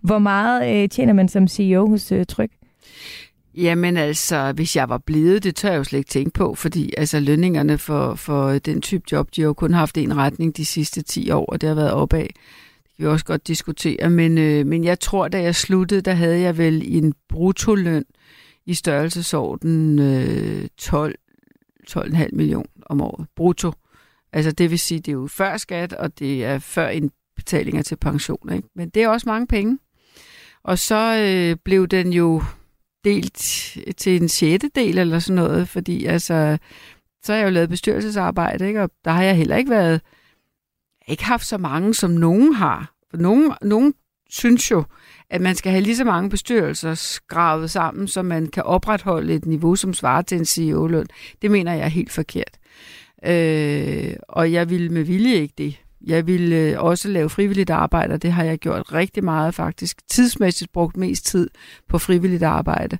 Hvor 0.00 0.18
meget 0.18 0.82
øh, 0.82 0.88
tjener 0.88 1.12
man 1.12 1.28
som 1.28 1.48
CEO 1.48 1.88
hos 1.88 2.12
øh, 2.12 2.26
Tryk? 2.26 2.50
Jamen 3.54 3.96
altså, 3.96 4.52
hvis 4.52 4.76
jeg 4.76 4.88
var 4.88 4.98
blevet, 4.98 5.44
det 5.44 5.56
tør 5.56 5.70
jeg 5.70 5.78
jo 5.78 5.84
slet 5.84 5.98
ikke 5.98 6.08
tænke 6.08 6.30
på, 6.30 6.54
fordi 6.54 6.92
altså 6.96 7.20
lønningerne 7.20 7.78
for, 7.78 8.14
for 8.14 8.46
øh, 8.46 8.60
den 8.64 8.80
type 8.80 9.04
job, 9.12 9.28
de 9.36 9.40
har 9.40 9.46
jo 9.46 9.52
kun 9.54 9.72
haft 9.72 9.98
en 9.98 10.16
retning 10.16 10.56
de 10.56 10.64
sidste 10.64 11.02
10 11.02 11.30
år, 11.30 11.46
og 11.46 11.60
det 11.60 11.68
har 11.68 11.76
været 11.76 11.92
opad. 11.92 12.22
Det 12.22 12.96
kan 12.96 13.04
vi 13.04 13.06
også 13.06 13.24
godt 13.24 13.46
diskutere, 13.46 14.10
men, 14.10 14.38
øh, 14.38 14.66
men 14.66 14.84
jeg 14.84 15.00
tror, 15.00 15.28
da 15.28 15.42
jeg 15.42 15.54
sluttede, 15.54 16.00
der 16.00 16.12
havde 16.12 16.40
jeg 16.40 16.58
vel 16.58 16.82
en 16.84 17.14
bruttoløn 17.28 18.04
i 18.66 18.74
størrelsesorden 18.74 19.98
øh, 19.98 20.68
12, 20.78 21.14
12,5 21.90 22.28
millioner 22.32 22.66
om 22.86 23.00
året. 23.00 23.26
Brutto. 23.36 23.72
Altså 24.32 24.52
det 24.52 24.70
vil 24.70 24.78
sige, 24.78 24.98
det 24.98 25.08
er 25.08 25.12
jo 25.12 25.26
før 25.26 25.56
skat, 25.56 25.92
og 25.92 26.18
det 26.18 26.44
er 26.44 26.58
før 26.58 26.88
indbetalinger 26.88 27.82
til 27.82 27.96
pension. 27.96 28.52
Ikke? 28.52 28.68
Men 28.74 28.88
det 28.88 29.02
er 29.02 29.08
også 29.08 29.28
mange 29.28 29.46
penge. 29.46 29.78
Og 30.64 30.78
så 30.78 31.18
øh, 31.18 31.56
blev 31.64 31.88
den 31.88 32.12
jo 32.12 32.42
delt 33.04 33.34
til 33.96 34.22
en 34.22 34.28
sjette 34.28 34.70
del 34.74 34.98
eller 34.98 35.18
sådan 35.18 35.42
noget, 35.42 35.68
fordi 35.68 36.04
altså, 36.04 36.58
så 37.22 37.32
har 37.32 37.38
jeg 37.38 37.46
jo 37.46 37.50
lavet 37.50 37.68
bestyrelsesarbejde, 37.68 38.66
ikke? 38.66 38.82
og 38.82 38.90
der 39.04 39.10
har 39.10 39.22
jeg 39.22 39.36
heller 39.36 39.56
ikke 39.56 39.70
været, 39.70 40.00
ikke 41.08 41.24
haft 41.24 41.46
så 41.46 41.58
mange, 41.58 41.94
som 41.94 42.10
nogen 42.10 42.54
har. 42.54 42.94
For 43.10 43.16
nogen, 43.16 43.52
nogen 43.62 43.94
synes 44.30 44.70
jo, 44.70 44.84
at 45.30 45.40
man 45.40 45.54
skal 45.54 45.72
have 45.72 45.82
lige 45.82 45.96
så 45.96 46.04
mange 46.04 46.30
bestyrelser 46.30 46.94
skravet 46.94 47.70
sammen, 47.70 48.08
så 48.08 48.22
man 48.22 48.46
kan 48.46 48.62
opretholde 48.62 49.34
et 49.34 49.46
niveau, 49.46 49.76
som 49.76 49.94
svarer 49.94 50.22
til 50.22 50.38
en 50.38 50.44
CEO-løn. 50.44 51.06
Det 51.42 51.50
mener 51.50 51.72
jeg 51.72 51.84
er 51.84 51.88
helt 51.88 52.12
forkert. 52.12 52.58
Øh, 53.26 54.16
og 54.28 54.52
jeg 54.52 54.70
vil 54.70 54.92
med 54.92 55.02
vilje 55.02 55.34
ikke 55.34 55.54
det. 55.58 55.81
Jeg 56.06 56.26
vil 56.26 56.52
øh, 56.52 56.82
også 56.82 57.08
lave 57.08 57.30
frivilligt 57.30 57.70
arbejde, 57.70 58.14
og 58.14 58.22
det 58.22 58.32
har 58.32 58.44
jeg 58.44 58.58
gjort 58.58 58.92
rigtig 58.92 59.24
meget 59.24 59.54
faktisk. 59.54 60.08
Tidsmæssigt 60.10 60.72
brugt 60.72 60.96
mest 60.96 61.26
tid 61.26 61.50
på 61.88 61.98
frivilligt 61.98 62.42
arbejde. 62.42 62.98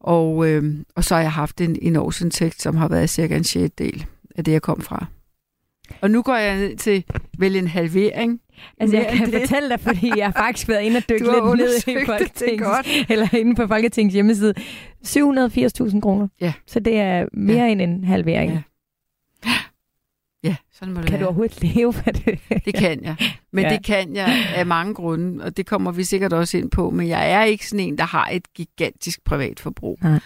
Og, 0.00 0.48
øh, 0.48 0.74
og 0.96 1.04
så 1.04 1.14
har 1.14 1.22
jeg 1.22 1.32
haft 1.32 1.60
en, 1.60 1.76
en 1.82 1.96
årsindtægt, 1.96 2.62
som 2.62 2.76
har 2.76 2.88
været 2.88 3.10
cirka 3.10 3.36
en 3.36 3.70
del 3.78 4.06
af 4.36 4.44
det, 4.44 4.52
jeg 4.52 4.62
kom 4.62 4.80
fra. 4.80 5.06
Og 6.00 6.10
nu 6.10 6.22
går 6.22 6.36
jeg 6.36 6.56
ned 6.56 6.76
til 6.76 7.04
vel 7.38 7.56
en 7.56 7.68
halvering. 7.68 8.40
Altså, 8.80 8.96
jeg 8.96 9.06
kan 9.16 9.32
det. 9.32 9.40
fortælle 9.40 9.68
dig, 9.68 9.80
fordi 9.80 10.12
jeg 10.16 10.26
har 10.26 10.32
faktisk 10.32 10.68
været 10.68 10.82
inde 10.82 10.96
og 10.96 11.02
dykke 11.08 11.24
lidt 11.24 11.86
ned 11.86 12.02
i 12.02 12.06
Folketings, 12.06 12.64
eller 13.10 13.34
inde 13.34 13.54
på 13.54 13.66
Folketings 13.66 14.14
hjemmeside. 14.14 14.54
780.000 15.06 16.00
kroner. 16.00 16.28
Ja. 16.40 16.52
Så 16.66 16.80
det 16.80 16.98
er 16.98 17.26
mere 17.32 17.64
ja. 17.64 17.66
end 17.66 17.82
en 17.82 18.04
halvering. 18.04 18.52
Ja. 18.52 18.58
Ja, 20.44 20.56
sådan 20.72 20.94
må 20.94 21.00
det 21.00 21.08
Kan 21.08 21.12
være. 21.12 21.22
du 21.22 21.26
overhovedet 21.26 21.62
leve 21.74 21.94
af 22.06 22.14
det? 22.14 22.38
det 22.64 22.74
kan 22.74 23.04
jeg. 23.04 23.16
Men 23.52 23.64
ja. 23.64 23.70
det 23.70 23.84
kan 23.84 24.16
jeg 24.16 24.46
af 24.54 24.66
mange 24.66 24.94
grunde, 24.94 25.44
og 25.44 25.56
det 25.56 25.66
kommer 25.66 25.92
vi 25.92 26.04
sikkert 26.04 26.32
også 26.32 26.58
ind 26.58 26.70
på. 26.70 26.90
Men 26.90 27.08
jeg 27.08 27.30
er 27.30 27.44
ikke 27.44 27.68
sådan 27.68 27.86
en, 27.86 27.98
der 27.98 28.04
har 28.04 28.28
et 28.32 28.52
gigantisk 28.52 29.24
privat 29.24 29.60
forbrug. 29.60 29.98
Ja. 30.04 30.18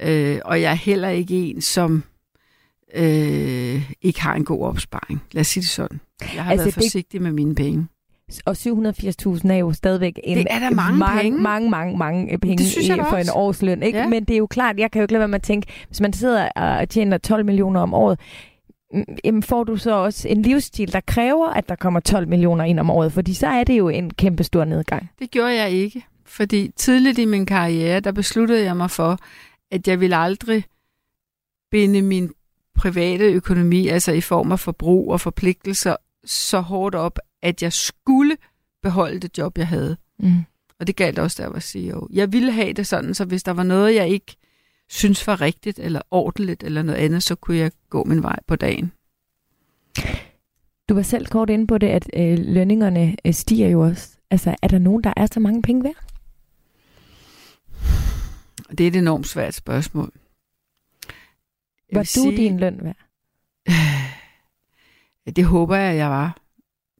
Øh, 0.00 0.40
og 0.44 0.60
jeg 0.60 0.70
er 0.70 0.74
heller 0.74 1.08
ikke 1.08 1.34
en, 1.34 1.60
som 1.60 2.04
øh, 2.94 3.90
ikke 4.02 4.22
har 4.22 4.34
en 4.34 4.44
god 4.44 4.66
opsparing. 4.66 5.22
Lad 5.32 5.40
os 5.40 5.46
sige 5.46 5.62
det 5.62 5.70
sådan. 5.70 6.00
Jeg 6.34 6.44
har 6.44 6.50
altså, 6.50 6.64
været 6.64 6.74
forsigtig 6.74 7.12
det... 7.12 7.22
med 7.22 7.32
mine 7.32 7.54
penge. 7.54 7.86
Og 8.44 8.56
780.000 8.58 9.52
er 9.52 9.56
jo 9.56 9.72
stadigvæk 9.72 10.20
en, 10.24 10.38
det 10.38 10.46
er 10.50 10.58
der 10.58 10.70
mange, 10.70 10.98
mange 10.98 11.20
penge. 11.22 11.42
mange, 11.42 11.70
mange, 11.70 11.98
mange 11.98 12.38
penge 12.38 12.56
det 12.56 12.66
synes 12.66 12.88
jeg 12.88 13.06
for 13.10 13.16
en 13.16 13.26
årsløn. 13.32 13.82
Ikke? 13.82 13.98
Ja. 13.98 14.08
Men 14.08 14.24
det 14.24 14.34
er 14.34 14.38
jo 14.38 14.46
klart, 14.46 14.78
jeg 14.78 14.90
kan 14.90 15.00
jo 15.00 15.04
ikke 15.04 15.12
lade 15.12 15.20
være 15.20 15.28
med 15.28 15.34
at 15.34 15.42
tænke, 15.42 15.66
hvis 15.88 16.00
man 16.00 16.12
sidder 16.12 16.48
og 16.48 16.88
tjener 16.88 17.18
12 17.18 17.44
millioner 17.44 17.80
om 17.80 17.94
året, 17.94 18.20
jamen 19.24 19.42
får 19.42 19.64
du 19.64 19.76
så 19.76 19.92
også 19.92 20.28
en 20.28 20.42
livsstil, 20.42 20.92
der 20.92 21.00
kræver, 21.00 21.46
at 21.46 21.68
der 21.68 21.76
kommer 21.76 22.00
12 22.00 22.28
millioner 22.28 22.64
ind 22.64 22.80
om 22.80 22.90
året, 22.90 23.12
fordi 23.12 23.34
så 23.34 23.46
er 23.46 23.64
det 23.64 23.78
jo 23.78 23.88
en 23.88 24.14
kæmpe 24.14 24.44
stor 24.44 24.64
nedgang. 24.64 25.10
Det 25.18 25.30
gjorde 25.30 25.54
jeg 25.62 25.70
ikke, 25.70 26.04
fordi 26.24 26.70
tidligt 26.76 27.18
i 27.18 27.24
min 27.24 27.46
karriere, 27.46 28.00
der 28.00 28.12
besluttede 28.12 28.64
jeg 28.64 28.76
mig 28.76 28.90
for, 28.90 29.18
at 29.70 29.88
jeg 29.88 30.00
ville 30.00 30.16
aldrig 30.16 30.64
binde 31.70 32.02
min 32.02 32.30
private 32.74 33.24
økonomi, 33.24 33.88
altså 33.88 34.12
i 34.12 34.20
form 34.20 34.52
af 34.52 34.60
forbrug 34.60 35.12
og 35.12 35.20
forpligtelser, 35.20 35.96
så 36.24 36.60
hårdt 36.60 36.94
op, 36.94 37.18
at 37.42 37.62
jeg 37.62 37.72
skulle 37.72 38.36
beholde 38.82 39.20
det 39.20 39.38
job, 39.38 39.58
jeg 39.58 39.68
havde. 39.68 39.96
Mm. 40.18 40.44
Og 40.80 40.86
det 40.86 40.96
galt 40.96 41.18
også, 41.18 41.36
da 41.38 41.42
jeg 41.42 41.52
var 41.52 41.60
CEO. 41.60 42.08
Jeg 42.12 42.32
ville 42.32 42.52
have 42.52 42.72
det 42.72 42.86
sådan, 42.86 43.14
så 43.14 43.24
hvis 43.24 43.42
der 43.42 43.52
var 43.52 43.62
noget, 43.62 43.94
jeg 43.94 44.08
ikke 44.08 44.36
synes 44.88 45.26
var 45.26 45.40
rigtigt 45.40 45.78
eller 45.78 46.00
ordentligt 46.10 46.62
eller 46.62 46.82
noget 46.82 46.98
andet, 46.98 47.22
så 47.22 47.34
kunne 47.34 47.56
jeg 47.56 47.72
gå 47.90 48.04
min 48.04 48.22
vej 48.22 48.38
på 48.46 48.56
dagen. 48.56 48.92
Du 50.88 50.94
var 50.94 51.02
selv 51.02 51.26
kort 51.26 51.50
inde 51.50 51.66
på 51.66 51.78
det, 51.78 51.86
at 51.86 52.10
øh, 52.14 52.38
lønningerne 52.38 53.16
øh, 53.24 53.34
stiger 53.34 53.68
jo 53.68 53.80
også. 53.80 54.16
Altså, 54.30 54.56
er 54.62 54.68
der 54.68 54.78
nogen, 54.78 55.04
der 55.04 55.12
er 55.16 55.26
så 55.26 55.40
mange 55.40 55.62
penge 55.62 55.84
værd? 55.84 56.04
Det 58.70 58.80
er 58.80 58.88
et 58.88 58.96
enormt 58.96 59.26
svært 59.26 59.54
spørgsmål. 59.54 60.12
Var 61.92 62.02
du 62.02 62.06
sige, 62.06 62.36
din 62.36 62.60
løn 62.60 62.80
værd? 62.82 62.96
Det 65.36 65.44
håber 65.44 65.76
jeg, 65.76 65.96
jeg 65.96 66.10
var. 66.10 66.36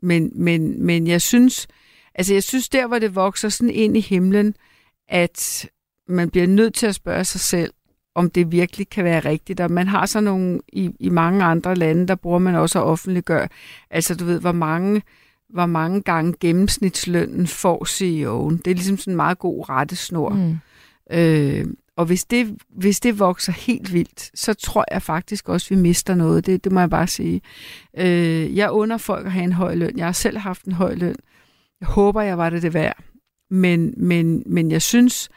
Men, 0.02 0.32
men, 0.34 0.82
men 0.86 1.06
jeg 1.06 1.22
synes, 1.22 1.68
altså 2.14 2.32
jeg 2.32 2.42
synes 2.42 2.68
der, 2.68 2.86
hvor 2.86 2.98
det 2.98 3.14
vokser 3.14 3.48
sådan 3.48 3.74
ind 3.74 3.96
i 3.96 4.00
himlen, 4.00 4.54
at 5.08 5.68
man 6.08 6.30
bliver 6.30 6.46
nødt 6.46 6.74
til 6.74 6.86
at 6.86 6.94
spørge 6.94 7.24
sig 7.24 7.40
selv, 7.40 7.70
om 8.14 8.30
det 8.30 8.52
virkelig 8.52 8.88
kan 8.88 9.04
være 9.04 9.20
rigtigt. 9.20 9.60
Og 9.60 9.70
man 9.70 9.88
har 9.88 10.06
så 10.06 10.20
nogle, 10.20 10.60
i, 10.72 10.90
i 11.00 11.08
mange 11.08 11.44
andre 11.44 11.74
lande, 11.74 12.08
der 12.08 12.14
bruger 12.14 12.38
man 12.38 12.54
også 12.54 12.78
at 12.78 12.84
offentliggøre, 12.84 13.48
altså 13.90 14.14
du 14.14 14.24
ved, 14.24 14.40
hvor 14.40 14.52
mange, 14.52 15.02
hvor 15.48 15.66
mange 15.66 16.02
gange 16.02 16.34
gennemsnitslønnen 16.40 17.46
får 17.46 17.84
CEO'en. 17.84 18.56
Det 18.64 18.70
er 18.70 18.74
ligesom 18.74 18.98
sådan 18.98 19.12
en 19.12 19.16
meget 19.16 19.38
god 19.38 19.68
rettesnor. 19.68 20.28
Mm. 20.28 20.58
Øh, 21.10 21.66
og 21.96 22.06
hvis 22.06 22.24
det, 22.24 22.56
hvis 22.68 23.00
det 23.00 23.18
vokser 23.18 23.52
helt 23.52 23.92
vildt, 23.92 24.30
så 24.38 24.54
tror 24.54 24.84
jeg 24.90 25.02
faktisk 25.02 25.48
også, 25.48 25.66
at 25.66 25.76
vi 25.76 25.82
mister 25.82 26.14
noget. 26.14 26.46
Det, 26.46 26.64
det 26.64 26.72
må 26.72 26.80
jeg 26.80 26.90
bare 26.90 27.06
sige. 27.06 27.40
Øh, 27.98 28.56
jeg 28.56 28.70
under 28.70 28.98
folk 28.98 29.26
at 29.26 29.32
have 29.32 29.44
en 29.44 29.52
høj 29.52 29.74
løn. 29.74 29.98
Jeg 29.98 30.06
har 30.06 30.12
selv 30.12 30.38
haft 30.38 30.64
en 30.64 30.72
høj 30.72 30.94
løn. 30.94 31.16
Jeg 31.80 31.88
håber, 31.88 32.22
jeg 32.22 32.38
var 32.38 32.50
det 32.50 32.62
det 32.62 32.74
værd. 32.74 32.96
Men, 33.50 33.94
men, 33.96 34.42
men 34.46 34.70
jeg 34.70 34.82
synes, 34.82 35.28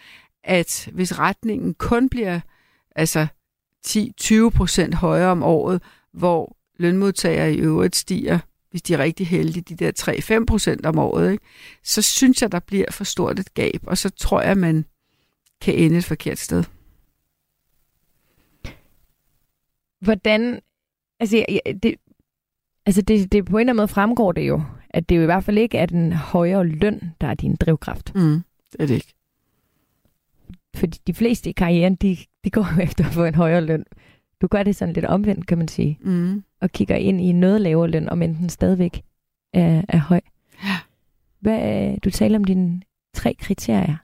at 0.47 0.89
hvis 0.93 1.19
retningen 1.19 1.73
kun 1.73 2.09
bliver 2.09 2.39
altså 2.95 3.27
10-20 3.87 4.49
procent 4.49 4.95
højere 4.95 5.31
om 5.31 5.43
året, 5.43 5.81
hvor 6.13 6.57
lønmodtagere 6.79 7.53
i 7.53 7.57
øvrigt 7.57 7.95
stiger, 7.95 8.39
hvis 8.69 8.81
de 8.81 8.93
er 8.93 8.97
rigtig 8.97 9.27
heldige, 9.27 9.75
de 9.75 9.75
der 9.75 10.39
3-5 10.41 10.45
procent 10.45 10.85
om 10.85 10.99
året, 10.99 11.31
ikke? 11.31 11.43
så 11.83 12.01
synes 12.01 12.41
jeg, 12.41 12.51
der 12.51 12.59
bliver 12.59 12.91
for 12.91 13.03
stort 13.03 13.39
et 13.39 13.53
gab, 13.53 13.79
og 13.87 13.97
så 13.97 14.09
tror 14.09 14.41
jeg, 14.41 14.57
man 14.57 14.85
kan 15.61 15.73
ende 15.73 15.97
et 15.97 16.05
forkert 16.05 16.37
sted. 16.37 16.63
Hvordan, 20.01 20.59
altså, 21.19 21.45
det, 21.83 21.95
altså 22.85 23.01
det, 23.01 23.31
det 23.31 23.45
på 23.45 23.57
en 23.57 23.59
eller 23.59 23.73
anden 23.73 23.81
måde 23.81 23.87
fremgår 23.87 24.31
det 24.31 24.47
jo, 24.47 24.63
at 24.89 25.09
det 25.09 25.17
jo 25.17 25.21
i 25.21 25.25
hvert 25.25 25.43
fald 25.43 25.57
ikke 25.57 25.77
er 25.77 25.85
den 25.85 26.13
højere 26.13 26.65
løn, 26.67 27.13
der 27.21 27.27
er 27.27 27.33
din 27.33 27.55
drivkraft. 27.55 28.15
Mm, 28.15 28.43
det 28.71 28.81
er 28.81 28.85
det 28.85 28.95
ikke. 28.95 29.16
Fordi 30.77 30.99
de 31.07 31.13
fleste 31.13 31.49
i 31.49 31.53
karrieren, 31.53 31.95
de, 31.95 32.17
de 32.43 32.49
går 32.49 32.79
efter 32.83 33.05
at 33.05 33.13
få 33.13 33.25
en 33.25 33.35
højere 33.35 33.61
løn. 33.61 33.85
Du 34.41 34.47
gør 34.47 34.63
det 34.63 34.75
sådan 34.75 34.93
lidt 34.93 35.05
omvendt, 35.05 35.47
kan 35.47 35.57
man 35.57 35.67
sige. 35.67 35.99
Mm. 36.01 36.43
Og 36.61 36.71
kigger 36.71 36.95
ind 36.95 37.21
i 37.21 37.31
noget 37.31 37.61
lavere 37.61 37.89
løn, 37.89 38.09
om 38.09 38.19
den 38.19 38.49
stadigvæk 38.49 39.01
er, 39.53 39.81
er 39.89 39.97
høj. 39.97 40.21
Ja. 40.63 40.77
Hvad, 41.39 41.97
du 41.97 42.09
taler 42.11 42.39
om 42.39 42.43
dine 42.43 42.81
tre 43.13 43.33
kriterier, 43.39 43.97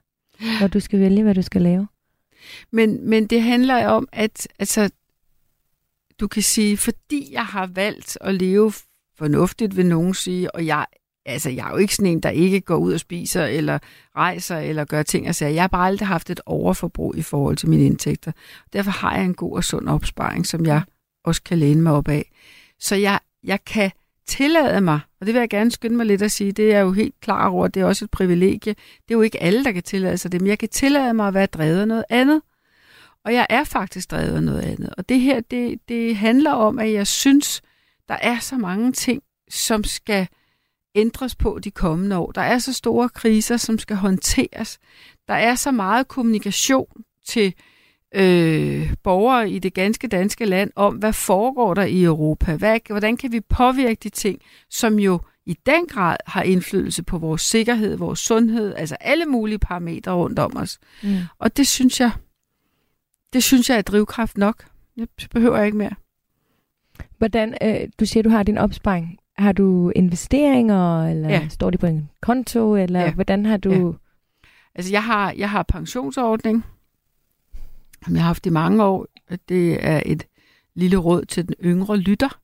når 0.61 0.67
du 0.67 0.79
skal 0.79 0.99
vælge, 0.99 1.23
hvad 1.23 1.35
du 1.35 1.41
skal 1.41 1.61
lave. 1.61 1.87
Men, 2.71 3.09
men 3.09 3.27
det 3.27 3.41
handler 3.41 3.87
om, 3.87 4.07
at 4.11 4.47
altså, 4.59 4.89
du 6.19 6.27
kan 6.27 6.43
sige, 6.43 6.77
fordi 6.77 7.29
jeg 7.31 7.45
har 7.45 7.67
valgt 7.67 8.17
at 8.21 8.35
leve 8.35 8.73
fornuftigt, 9.15 9.77
vil 9.77 9.85
nogen 9.85 10.13
sige, 10.13 10.55
og 10.55 10.65
jeg 10.65 10.85
altså, 11.25 11.49
jeg 11.49 11.67
er 11.67 11.71
jo 11.71 11.77
ikke 11.77 11.95
sådan 11.95 12.11
en, 12.11 12.19
der 12.19 12.29
ikke 12.29 12.61
går 12.61 12.75
ud 12.75 12.93
og 12.93 12.99
spiser, 12.99 13.45
eller 13.45 13.79
rejser, 14.15 14.57
eller 14.57 14.85
gør 14.85 15.03
ting 15.03 15.27
og 15.27 15.35
sager. 15.35 15.51
Jeg 15.51 15.63
har 15.63 15.67
bare 15.67 15.87
aldrig 15.87 16.07
haft 16.07 16.29
et 16.29 16.41
overforbrug 16.45 17.17
i 17.17 17.21
forhold 17.21 17.57
til 17.57 17.69
mine 17.69 17.85
indtægter. 17.85 18.31
Derfor 18.73 18.91
har 18.91 19.15
jeg 19.15 19.25
en 19.25 19.33
god 19.33 19.55
og 19.55 19.63
sund 19.63 19.89
opsparing, 19.89 20.47
som 20.47 20.65
jeg 20.65 20.81
også 21.23 21.43
kan 21.43 21.57
læne 21.57 21.81
mig 21.81 21.93
op 21.93 22.07
af. 22.07 22.31
Så 22.79 22.95
jeg, 22.95 23.19
jeg 23.43 23.65
kan 23.65 23.91
tillade 24.27 24.81
mig, 24.81 24.99
og 25.19 25.25
det 25.25 25.33
vil 25.33 25.39
jeg 25.39 25.49
gerne 25.49 25.71
skynde 25.71 25.95
mig 25.95 26.05
lidt 26.05 26.21
at 26.21 26.31
sige, 26.31 26.51
det 26.51 26.73
er 26.73 26.79
jo 26.79 26.91
helt 26.91 27.15
klar 27.21 27.49
over, 27.49 27.67
det 27.67 27.81
er 27.81 27.85
også 27.85 28.05
et 28.05 28.11
privilegie. 28.11 28.73
Det 28.73 29.11
er 29.11 29.15
jo 29.15 29.21
ikke 29.21 29.43
alle, 29.43 29.63
der 29.63 29.71
kan 29.71 29.83
tillade 29.83 30.17
sig 30.17 30.31
det, 30.31 30.41
men 30.41 30.47
jeg 30.47 30.59
kan 30.59 30.69
tillade 30.69 31.13
mig 31.13 31.27
at 31.27 31.33
være 31.33 31.45
drevet 31.45 31.81
af 31.81 31.87
noget 31.87 32.05
andet. 32.09 32.41
Og 33.25 33.33
jeg 33.33 33.47
er 33.49 33.63
faktisk 33.63 34.11
drevet 34.11 34.35
af 34.35 34.43
noget 34.43 34.61
andet. 34.61 34.89
Og 34.97 35.09
det 35.09 35.19
her, 35.19 35.41
det, 35.51 35.79
det 35.87 36.15
handler 36.15 36.51
om, 36.51 36.79
at 36.79 36.93
jeg 36.93 37.07
synes, 37.07 37.61
der 38.07 38.17
er 38.21 38.39
så 38.39 38.57
mange 38.57 38.91
ting, 38.91 39.23
som 39.49 39.83
skal 39.83 40.27
ændres 40.95 41.35
på 41.35 41.59
de 41.63 41.71
kommende 41.71 42.17
år. 42.17 42.31
Der 42.31 42.41
er 42.41 42.57
så 42.57 42.73
store 42.73 43.09
kriser, 43.09 43.57
som 43.57 43.79
skal 43.79 43.95
håndteres. 43.95 44.79
Der 45.27 45.33
er 45.33 45.55
så 45.55 45.71
meget 45.71 46.07
kommunikation 46.07 47.03
til 47.27 47.53
øh, 48.15 48.93
borgere 49.03 49.49
i 49.49 49.59
det 49.59 49.73
ganske 49.73 50.07
danske 50.07 50.45
land 50.45 50.71
om, 50.75 50.95
hvad 50.95 51.13
foregår 51.13 51.73
der 51.73 51.83
i 51.83 52.03
Europa? 52.03 52.55
Hvad, 52.55 52.79
hvordan 52.87 53.17
kan 53.17 53.31
vi 53.31 53.39
påvirke 53.39 53.99
de 54.03 54.09
ting, 54.09 54.41
som 54.69 54.99
jo 54.99 55.19
i 55.45 55.57
den 55.65 55.87
grad 55.87 56.17
har 56.27 56.43
indflydelse 56.43 57.03
på 57.03 57.17
vores 57.17 57.41
sikkerhed, 57.41 57.97
vores 57.97 58.19
sundhed, 58.19 58.75
altså 58.75 58.95
alle 58.99 59.25
mulige 59.25 59.59
parametre 59.59 60.11
rundt 60.11 60.39
om 60.39 60.57
os. 60.57 60.79
Mm. 61.03 61.15
Og 61.39 61.57
det 61.57 61.67
synes 61.67 61.99
jeg, 61.99 62.11
det 63.33 63.43
synes 63.43 63.69
jeg 63.69 63.77
er 63.77 63.81
drivkraft 63.81 64.37
nok. 64.37 64.65
Jeg 64.97 65.07
behøver 65.31 65.63
ikke 65.63 65.77
mere. 65.77 65.95
Hvordan, 67.17 67.57
øh, 67.61 67.89
du 67.99 68.05
siger, 68.05 68.23
du 68.23 68.29
har 68.29 68.43
din 68.43 68.57
opsparing. 68.57 69.17
Har 69.37 69.51
du 69.51 69.91
investeringer, 69.95 71.05
eller 71.05 71.29
ja. 71.29 71.47
står 71.49 71.69
de 71.69 71.77
på 71.77 71.85
en 71.85 72.09
konto, 72.21 72.75
eller 72.75 73.01
ja. 73.01 73.13
hvordan 73.13 73.45
har 73.45 73.57
du... 73.57 73.71
Ja. 73.71 73.91
Altså, 74.75 74.91
jeg 74.91 75.03
har, 75.03 75.33
jeg 75.37 75.49
har 75.49 75.63
pensionsordning, 75.63 76.65
som 78.05 78.13
jeg 78.13 78.21
har 78.21 78.27
haft 78.27 78.45
i 78.45 78.49
mange 78.49 78.83
år. 78.83 79.07
Det 79.49 79.85
er 79.85 80.01
et 80.05 80.23
lille 80.75 80.97
råd 80.97 81.25
til 81.25 81.47
den 81.47 81.55
yngre 81.63 81.97
lytter. 81.97 82.39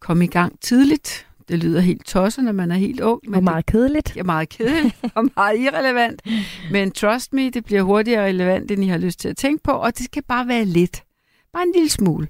Kom 0.00 0.22
i 0.22 0.26
gang 0.26 0.60
tidligt. 0.60 1.26
Det 1.48 1.58
lyder 1.58 1.80
helt 1.80 2.06
tosset, 2.06 2.44
når 2.44 2.52
man 2.52 2.70
er 2.70 2.76
helt 2.76 3.00
ung. 3.00 3.20
Men 3.24 3.34
og 3.34 3.42
meget 3.42 3.66
kedeligt. 3.66 4.16
Ja, 4.16 4.22
meget 4.22 4.48
kedeligt 4.48 4.96
og 5.14 5.30
meget 5.36 5.58
irrelevant. 5.58 6.22
Men 6.72 6.90
trust 6.90 7.32
me, 7.32 7.50
det 7.50 7.64
bliver 7.64 7.82
hurtigere 7.82 8.24
relevant, 8.24 8.70
end 8.70 8.84
I 8.84 8.86
har 8.86 8.98
lyst 8.98 9.20
til 9.20 9.28
at 9.28 9.36
tænke 9.36 9.62
på, 9.62 9.72
og 9.72 9.98
det 9.98 10.04
skal 10.04 10.22
bare 10.22 10.48
være 10.48 10.64
lidt. 10.64 11.02
Bare 11.52 11.62
en 11.62 11.72
lille 11.74 11.88
smule. 11.88 12.28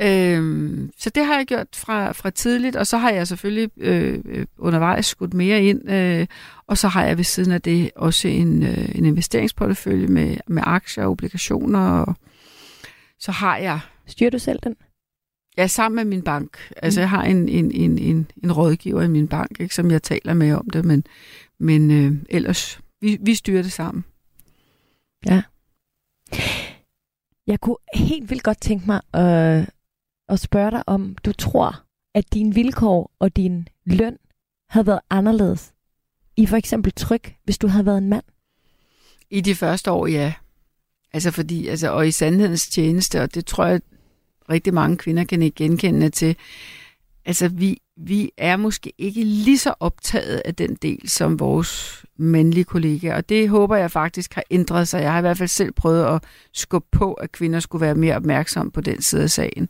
Øhm, 0.00 0.90
så 0.96 1.10
det 1.10 1.24
har 1.24 1.36
jeg 1.36 1.46
gjort 1.46 1.66
fra, 1.74 2.12
fra 2.12 2.30
tidligt, 2.30 2.76
og 2.76 2.86
så 2.86 2.98
har 2.98 3.10
jeg 3.10 3.26
selvfølgelig 3.26 3.70
øh, 3.76 4.20
øh, 4.24 4.46
undervejs 4.58 5.06
skudt 5.06 5.34
mere 5.34 5.62
ind, 5.62 5.90
øh, 5.90 6.26
og 6.66 6.78
så 6.78 6.88
har 6.88 7.04
jeg 7.04 7.16
ved 7.16 7.24
siden 7.24 7.52
af 7.52 7.62
det 7.62 7.90
også 7.96 8.28
en, 8.28 8.62
øh, 8.62 8.94
en 8.94 9.04
investeringsportefølje 9.04 10.06
med, 10.06 10.36
med 10.46 10.62
aktier 10.66 11.04
og 11.04 11.10
obligationer, 11.10 12.00
og 12.00 12.14
så 13.20 13.32
har 13.32 13.56
jeg... 13.56 13.80
Styrer 14.06 14.30
du 14.30 14.38
selv 14.38 14.58
den? 14.62 14.76
Ja, 15.56 15.66
sammen 15.66 15.96
med 15.96 16.04
min 16.04 16.22
bank. 16.22 16.72
Altså, 16.76 17.00
mm. 17.00 17.02
jeg 17.02 17.10
har 17.10 17.22
en, 17.22 17.48
en, 17.48 17.70
en, 17.72 17.98
en, 17.98 18.30
en 18.44 18.52
rådgiver 18.52 19.02
i 19.02 19.08
min 19.08 19.28
bank, 19.28 19.60
ikke, 19.60 19.74
som 19.74 19.90
jeg 19.90 20.02
taler 20.02 20.34
med 20.34 20.52
om 20.52 20.70
det, 20.70 20.84
men, 20.84 21.04
men 21.60 21.90
øh, 21.90 22.12
ellers, 22.28 22.80
vi, 23.00 23.18
vi 23.20 23.34
styrer 23.34 23.62
det 23.62 23.72
sammen. 23.72 24.04
Ja. 25.26 25.42
Jeg 27.46 27.60
kunne 27.60 27.76
helt 27.94 28.30
vildt 28.30 28.42
godt 28.42 28.60
tænke 28.60 28.86
mig 28.86 29.00
at 29.12 29.70
og 30.28 30.38
spørge 30.38 30.70
dig 30.70 30.82
om, 30.86 31.16
du 31.24 31.32
tror, 31.32 31.82
at 32.14 32.34
dine 32.34 32.54
vilkår 32.54 33.12
og 33.18 33.36
din 33.36 33.68
løn 33.84 34.16
havde 34.70 34.86
været 34.86 35.00
anderledes 35.10 35.72
i 36.36 36.46
for 36.46 36.56
eksempel 36.56 36.92
tryk, 36.92 37.34
hvis 37.44 37.58
du 37.58 37.66
havde 37.66 37.86
været 37.86 37.98
en 37.98 38.08
mand? 38.08 38.24
I 39.30 39.40
de 39.40 39.54
første 39.54 39.90
år, 39.90 40.06
ja. 40.06 40.34
Altså 41.12 41.30
fordi, 41.30 41.68
altså, 41.68 41.90
og 41.90 42.08
i 42.08 42.10
sandhedens 42.10 42.68
tjeneste, 42.68 43.22
og 43.22 43.34
det 43.34 43.46
tror 43.46 43.66
jeg, 43.66 43.80
rigtig 44.50 44.74
mange 44.74 44.96
kvinder 44.96 45.24
kan 45.24 45.42
ikke 45.42 45.64
genkende 45.64 46.10
til, 46.10 46.36
altså 47.24 47.48
vi, 47.48 47.78
vi 47.96 48.30
er 48.36 48.56
måske 48.56 48.92
ikke 48.98 49.24
lige 49.24 49.58
så 49.58 49.74
optaget 49.80 50.42
af 50.44 50.54
den 50.54 50.74
del 50.74 51.08
som 51.08 51.40
vores 51.40 52.04
mandlige 52.16 52.64
kollegaer, 52.64 53.16
og 53.16 53.28
det 53.28 53.48
håber 53.48 53.76
jeg 53.76 53.90
faktisk 53.90 54.34
har 54.34 54.42
ændret 54.50 54.88
sig. 54.88 55.02
Jeg 55.02 55.12
har 55.12 55.18
i 55.18 55.20
hvert 55.20 55.38
fald 55.38 55.48
selv 55.48 55.72
prøvet 55.72 56.04
at 56.04 56.22
skubbe 56.52 56.88
på, 56.92 57.12
at 57.12 57.32
kvinder 57.32 57.60
skulle 57.60 57.86
være 57.86 57.94
mere 57.94 58.16
opmærksomme 58.16 58.72
på 58.72 58.80
den 58.80 59.02
side 59.02 59.22
af 59.22 59.30
sagen. 59.30 59.62
Øh, 59.62 59.68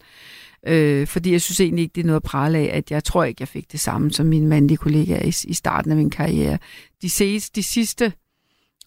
fordi 1.07 1.33
jeg 1.33 1.41
synes 1.41 1.61
egentlig 1.61 1.83
ikke, 1.83 1.93
det 1.95 2.01
er 2.01 2.07
noget 2.07 2.21
at 2.21 2.23
prale 2.23 2.59
af, 2.59 2.77
at 2.77 2.91
jeg 2.91 3.05
tror 3.05 3.25
ikke, 3.25 3.41
jeg 3.41 3.49
fik 3.49 3.73
det 3.73 3.81
samme 3.81 4.13
som 4.13 4.27
mine 4.27 4.47
mandlige 4.47 4.79
kollegaer 4.79 5.23
i, 5.23 5.33
i 5.51 5.55
starten 5.55 5.91
af 5.91 5.97
min 5.97 6.11
karriere. 6.11 6.59
De, 7.03 7.11
ses, 7.11 7.51
de 7.51 7.63
sidste 7.63 8.13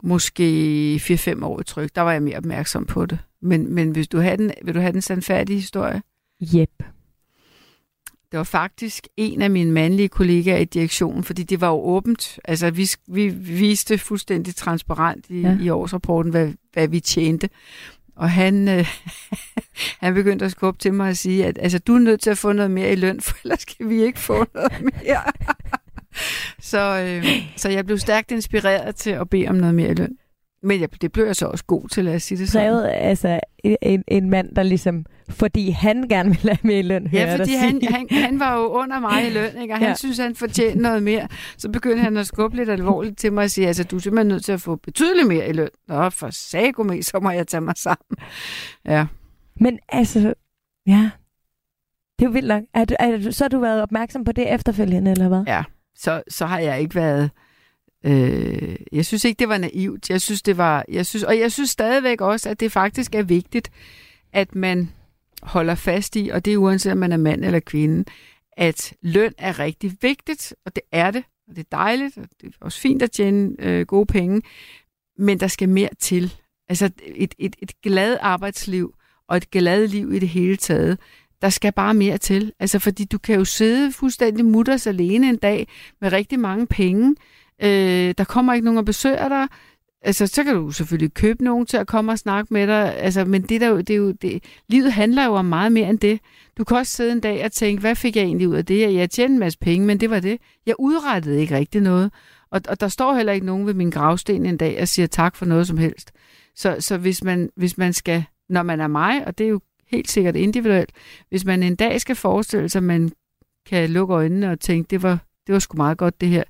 måske 0.04 0.96
4-5 0.96 1.46
år 1.46 1.60
i 1.60 1.64
tryk, 1.64 1.96
der 1.96 2.02
var 2.02 2.12
jeg 2.12 2.24
mere 2.24 2.38
opmærksom 2.38 2.86
på 2.86 3.06
det. 3.06 3.20
Men, 3.42 3.74
men 3.74 3.92
hvis 3.92 4.08
du 4.08 4.20
have 4.20 4.38
den, 4.38 4.52
vil 4.64 4.76
du 4.76 4.80
have 4.80 4.94
den 4.94 5.02
sandfærdige 5.02 5.60
historie? 5.60 6.02
Jep. 6.42 6.84
Det 8.32 8.38
var 8.38 8.44
faktisk 8.44 9.08
en 9.18 9.42
af 9.42 9.50
mine 9.50 9.72
mandlige 9.72 10.10
kollegaer 10.10 10.58
i 10.58 10.66
direktionen, 10.66 11.24
fordi 11.24 11.44
det 11.44 11.62
var 11.62 11.70
jo 11.70 11.82
åbent. 11.82 12.40
Altså, 12.46 12.72
vi, 12.72 12.90
vi 13.08 13.28
viste 13.30 13.98
fuldstændig 13.98 14.56
transparent 14.56 15.26
i, 15.30 15.42
ja. 15.42 15.58
i 15.62 15.70
årsrapporten, 15.70 16.32
hvad, 16.32 16.54
hvad 16.74 16.88
vi 16.88 17.00
tjente. 17.00 17.50
Og 18.20 18.30
han, 18.30 18.68
øh, 18.68 18.88
han 20.04 20.14
begyndte 20.14 20.46
at 20.46 20.52
skubbe 20.52 20.80
til 20.80 20.94
mig 20.94 21.10
og 21.10 21.18
sige, 21.18 21.46
at 21.46 21.58
altså, 21.62 21.80
du 21.80 21.96
er 21.96 22.00
nødt 22.00 22.22
til 22.22 22.30
at 22.30 22.38
få 22.38 22.52
noget 22.52 22.72
mere 22.72 22.92
i 22.92 22.96
løn, 22.96 23.22
for 23.22 23.36
ellers 23.44 23.66
kan 23.66 23.90
vi 23.90 24.04
ikke 24.04 24.20
få 24.20 24.46
noget 24.54 24.82
mere. 24.82 25.24
så, 26.72 27.00
øh, 27.00 27.26
så 27.56 27.70
jeg 27.70 27.86
blev 27.86 27.98
stærkt 27.98 28.32
inspireret 28.32 28.96
til 28.96 29.10
at 29.10 29.30
bede 29.30 29.48
om 29.48 29.56
noget 29.56 29.76
mere 29.76 29.92
i 29.92 29.94
løn. 29.94 30.18
Men 30.64 30.82
jeg, 30.82 31.02
det 31.02 31.12
blev 31.12 31.26
jeg 31.26 31.36
så 31.36 31.46
også 31.48 31.66
god 31.66 31.88
til, 31.90 32.08
at 32.08 32.22
sige 32.22 32.38
det 32.38 32.50
sådan. 32.50 32.86
altså 32.86 33.40
en, 33.82 34.04
en 34.08 34.30
mand, 34.30 34.56
der 34.56 34.64
ligesom, 34.64 35.06
fordi 35.30 35.70
han 35.70 36.08
gerne 36.10 36.30
ville 36.30 36.50
have 36.50 36.58
mere 36.64 36.80
i 36.80 36.82
løn, 36.82 37.10
Ja, 37.14 37.36
fordi 37.38 37.54
han, 37.54 37.82
sige. 37.82 37.94
han, 37.94 38.08
han 38.12 38.40
var 38.40 38.56
jo 38.58 38.68
under 38.68 39.00
mig 39.00 39.28
i 39.28 39.30
løn, 39.38 39.62
ikke? 39.62 39.74
og 39.74 39.78
han 39.80 39.88
Ja. 39.88 39.94
synes, 39.96 40.18
han 40.18 40.36
fortjente 40.36 40.82
noget 40.82 41.04
mere. 41.04 41.28
Så 41.58 41.70
begyndte 41.70 42.04
han 42.04 42.18
at 42.18 42.28
skubbe 42.28 42.58
lidt 42.58 42.70
alvorligt 42.70 43.18
til 43.18 43.34
mig 43.34 43.44
og 43.44 43.50
sige, 43.52 43.68
altså 43.68 43.84
du 43.84 43.96
er 43.96 44.00
simpelthen 44.00 44.28
nødt 44.28 44.46
til 44.46 44.52
at 44.52 44.62
få 44.62 44.76
betydeligt 44.76 45.28
mere 45.28 45.50
i 45.50 45.54
løn. 45.54 45.70
Nå, 45.88 46.10
for 46.10 46.30
sagome, 46.32 47.04
så 47.04 47.20
må 47.20 47.30
jeg 47.32 47.48
tage 47.48 47.62
mig 47.62 47.74
sammen. 47.78 48.18
Ja. 48.86 49.06
Men 49.60 49.80
altså, 49.90 50.34
ja, 50.88 51.10
det 52.20 52.26
er 52.26 52.30
jo 52.30 52.32
vildt 52.32 52.48
nok. 52.48 52.64
Er 52.74 52.86
du, 52.86 52.96
er 53.00 53.18
du, 53.18 53.32
så 53.32 53.44
har 53.44 53.50
du 53.50 53.60
været 53.60 53.82
opmærksom 53.82 54.24
på 54.24 54.32
det 54.32 54.54
efterfølgende, 54.54 55.12
eller 55.12 55.28
hvad? 55.28 55.44
Ja. 55.48 55.64
Så, 55.96 56.22
så 56.30 56.46
har 56.46 56.60
jeg 56.60 56.82
ikke 56.82 56.96
været... 56.96 57.32
Øh, 58.06 58.76
jeg 58.92 59.06
synes 59.06 59.26
ikke, 59.26 59.40
det 59.40 59.50
var 59.50 59.58
naivt. 59.58 60.10
Jeg 60.10 60.22
synes, 60.22 60.42
det 60.42 60.58
var... 60.58 60.86
Jeg 60.90 61.06
synes, 61.06 61.24
og 61.24 61.40
jeg 61.40 61.52
synes 61.52 61.70
stadigvæk 61.70 62.22
også, 62.22 62.50
at 62.50 62.60
det 62.60 62.72
faktisk 62.72 63.16
er 63.16 63.24
vigtigt, 63.24 63.72
at 64.34 64.56
man 64.56 64.92
holder 65.42 65.76
fast 65.76 66.16
i, 66.16 66.30
og 66.30 66.46
det 66.46 66.54
er 66.54 66.58
uanset 66.58 66.92
om 66.92 66.98
man 66.98 67.12
er 67.12 67.18
mand 67.18 67.46
eller 67.46 67.60
kvinde, 67.60 68.06
at 68.58 68.94
løn 69.02 69.34
er 69.38 69.60
rigtig 69.60 69.98
vigtigt, 70.02 70.56
og 70.66 70.76
det 70.76 70.84
er 70.92 71.12
det, 71.12 71.24
og 71.48 71.56
det 71.56 71.62
er 71.62 71.78
dejligt, 71.78 72.18
og 72.18 72.24
det 72.42 72.48
er 72.48 72.52
også 72.62 72.80
fint 72.80 73.02
at 73.02 73.12
tjene 73.12 73.56
øh, 73.60 73.86
gode 73.86 74.06
penge, 74.06 74.42
men 75.18 75.40
der 75.40 75.48
skal 75.48 75.70
mere 75.70 75.90
til. 76.00 76.34
Altså 76.70 76.90
et, 77.06 77.36
et, 77.40 77.56
et 77.62 77.82
glad 77.82 78.18
arbejdsliv, 78.22 78.94
og 79.28 79.38
et 79.38 79.52
glad 79.52 79.88
liv 79.88 80.14
i 80.14 80.20
det 80.20 80.30
hele 80.30 80.58
taget, 80.58 81.00
der 81.42 81.50
skal 81.50 81.72
bare 81.72 81.94
mere 81.94 82.18
til. 82.18 82.54
Altså 82.60 82.80
fordi 82.80 83.06
du 83.06 83.18
kan 83.18 83.36
jo 83.36 83.46
sidde 83.46 83.92
fuldstændig 83.92 84.46
mutters 84.46 84.88
alene 84.88 85.30
en 85.30 85.38
dag 85.38 85.68
med 86.02 86.12
rigtig 86.12 86.40
mange 86.40 86.68
penge, 86.68 87.16
øh, 87.64 88.14
der 88.18 88.24
kommer 88.24 88.54
ikke 88.54 88.66
nogen 88.66 88.78
og 88.78 88.86
besøger 88.86 89.30
dig, 89.30 89.48
Altså, 90.02 90.28
så 90.28 90.44
kan 90.44 90.56
du 90.56 90.72
selvfølgelig 90.72 91.14
købe 91.14 91.44
nogen 91.44 91.66
til 91.66 91.78
at 91.78 91.88
komme 91.88 92.12
og 92.12 92.20
snakke 92.20 92.54
med 92.54 92.68
dig, 92.68 92.98
altså, 92.98 93.26
men 93.26 93.42
det, 93.42 93.62
der, 93.62 93.76
det 93.76 93.90
er 93.90 93.96
jo, 93.96 94.12
det, 94.12 94.44
livet 94.70 94.94
handler 94.94 95.26
jo 95.26 95.34
om 95.34 95.46
meget 95.46 95.72
mere 95.72 95.90
end 95.90 96.00
det. 96.00 96.20
Du 96.58 96.64
kan 96.64 96.78
også 96.78 96.92
sidde 96.92 97.12
en 97.12 97.20
dag 97.20 97.46
og 97.46 97.52
tænke, 97.52 97.82
hvad 97.82 97.96
fik 97.96 98.16
jeg 98.16 98.24
egentlig 98.24 98.48
ud 98.48 98.56
af 98.56 98.66
det? 98.66 98.78
her? 98.78 98.90
Jeg 98.90 99.10
tjente 99.10 99.34
en 99.34 99.40
masse 99.40 99.60
penge, 99.60 99.88
men 99.88 100.00
det 100.00 100.10
var 100.10 100.20
det. 100.20 100.38
Jeg 100.66 100.76
udrettede 100.80 101.42
ikke 101.42 101.56
rigtig 101.56 101.82
noget. 101.82 102.12
Og, 102.52 102.62
og 102.70 102.80
der 102.80 102.88
står 102.88 103.14
heller 103.14 103.34
ikke 103.34 103.46
nogen 103.46 103.68
ved 103.68 103.74
min 103.74 103.90
gravsten 103.90 104.46
en 104.46 104.58
dag 104.58 104.82
og 104.82 104.88
siger 104.88 105.08
tak 105.08 105.36
for 105.36 105.46
noget 105.46 105.68
som 105.68 105.78
helst. 105.78 106.12
Så, 106.56 106.76
så 106.80 106.98
hvis, 106.98 107.24
man, 107.24 107.50
hvis 107.56 107.78
man 107.78 107.94
skal, 107.94 108.24
når 108.50 108.64
man 108.64 108.80
er 108.80 108.88
mig, 108.88 109.28
og 109.28 109.38
det 109.38 109.44
er 109.44 109.50
jo 109.50 109.62
helt 109.88 110.12
sikkert 110.12 110.36
individuelt, 110.36 110.92
hvis 111.30 111.46
man 111.46 111.64
en 111.64 111.76
dag 111.76 112.02
skal 112.02 112.16
forestille 112.16 112.70
sig, 112.70 112.80
at 112.80 112.84
man 112.84 113.12
kan 113.66 113.90
lukke 113.90 114.14
øjnene 114.14 114.52
og 114.52 114.60
tænke, 114.60 114.88
det 114.90 115.04
var, 115.04 115.18
det 115.48 115.54
var 115.54 115.60
sgu 115.60 115.78
meget 115.78 115.98
godt 115.98 116.22
det 116.22 116.30
her, 116.30 116.44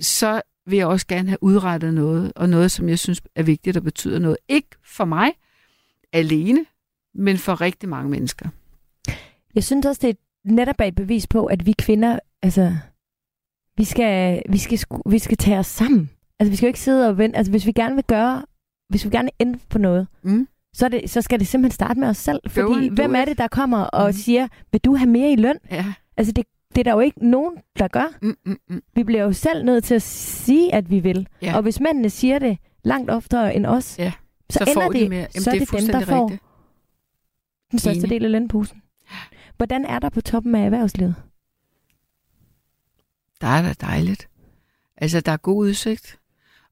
så 0.00 0.42
vil 0.66 0.76
jeg 0.76 0.86
også 0.86 1.06
gerne 1.06 1.28
have 1.28 1.38
udrettet 1.42 1.94
noget, 1.94 2.32
og 2.36 2.48
noget, 2.48 2.70
som 2.70 2.88
jeg 2.88 2.98
synes 2.98 3.22
er 3.34 3.42
vigtigt 3.42 3.76
og 3.76 3.82
betyder 3.82 4.18
noget. 4.18 4.36
Ikke 4.48 4.68
for 4.84 5.04
mig 5.04 5.32
alene, 6.12 6.64
men 7.14 7.38
for 7.38 7.60
rigtig 7.60 7.88
mange 7.88 8.10
mennesker. 8.10 8.48
Jeg 9.54 9.64
synes 9.64 9.86
også, 9.86 10.00
det 10.02 10.10
er 10.10 10.14
netop 10.52 10.80
et 10.80 10.94
bevis 10.94 11.26
på, 11.26 11.46
at 11.46 11.66
vi 11.66 11.72
kvinder, 11.72 12.18
altså, 12.42 12.76
vi 13.76 13.84
skal, 13.84 14.42
vi 14.48 14.58
skal, 14.58 14.78
vi 15.06 15.18
skal 15.18 15.36
tage 15.36 15.58
os 15.58 15.66
sammen. 15.66 16.10
Altså, 16.38 16.50
vi 16.50 16.56
skal 16.56 16.66
jo 16.66 16.68
ikke 16.68 16.80
sidde 16.80 17.08
og 17.08 17.18
vente. 17.18 17.36
Altså, 17.36 17.50
hvis 17.50 17.66
vi 17.66 17.72
gerne 17.72 17.94
vil 17.94 18.04
gøre, 18.04 18.44
hvis 18.88 19.04
vi 19.04 19.10
gerne 19.10 19.24
vil 19.26 19.46
ændre 19.46 19.60
på 19.68 19.78
noget, 19.78 20.06
Mm. 20.22 20.48
så, 20.74 20.88
det, 20.88 21.10
så 21.10 21.22
skal 21.22 21.38
det 21.38 21.46
simpelthen 21.46 21.74
starte 21.74 22.00
med 22.00 22.08
os 22.08 22.16
selv. 22.16 22.40
Fordi 22.48 22.88
hvem 22.88 23.14
er 23.14 23.24
det, 23.24 23.38
der 23.38 23.48
kommer 23.48 23.78
og 23.78 24.04
Mhm. 24.04 24.12
siger, 24.12 24.48
vil 24.72 24.80
du 24.80 24.94
have 24.96 25.10
mere 25.10 25.32
i 25.32 25.36
løn? 25.36 25.58
Ja. 25.70 25.92
Altså, 26.16 26.32
det, 26.32 26.44
det 26.76 26.80
er 26.80 26.84
der 26.84 26.92
jo 26.92 27.00
ikke 27.00 27.28
nogen, 27.28 27.54
der 27.78 27.88
gør. 27.88 28.04
Mm, 28.22 28.36
mm, 28.46 28.58
mm. 28.68 28.82
Vi 28.94 29.04
bliver 29.04 29.22
jo 29.22 29.32
selv 29.32 29.64
nødt 29.64 29.84
til 29.84 29.94
at 29.94 30.02
sige, 30.02 30.74
at 30.74 30.90
vi 30.90 30.98
vil. 31.00 31.28
Ja. 31.42 31.56
Og 31.56 31.62
hvis 31.62 31.80
mændene 31.80 32.10
siger 32.10 32.38
det 32.38 32.58
langt 32.84 33.10
oftere 33.10 33.54
end 33.54 33.66
os, 33.66 33.98
Ja. 33.98 34.12
så, 34.50 34.58
Så, 34.58 34.70
ender 34.70 34.74
får 34.82 34.92
de 34.92 34.98
det, 35.00 35.08
mere. 35.10 35.18
Jamen, 35.34 35.42
så 35.42 35.50
er 35.50 35.54
det 35.54 35.60
er 35.62 35.64
det 35.66 35.70
dem, 35.70 35.86
der 35.86 35.92
fuldstændig 35.92 36.06
får 36.08 36.24
rigtigt. 36.24 36.42
den 37.70 37.78
største 37.78 37.98
Enig. 37.98 38.10
del 38.10 38.24
af 38.24 38.32
lønposen. 38.32 38.82
Hvordan 39.56 39.84
er 39.84 39.98
der 39.98 40.08
på 40.08 40.20
toppen 40.20 40.54
af 40.54 40.64
erhvervslivet? 40.64 41.14
Der 43.40 43.46
er 43.46 43.62
da 43.62 43.72
dejligt. 43.80 44.28
Altså, 44.96 45.20
der 45.20 45.32
er 45.32 45.36
god 45.36 45.56
udsigt. 45.56 46.18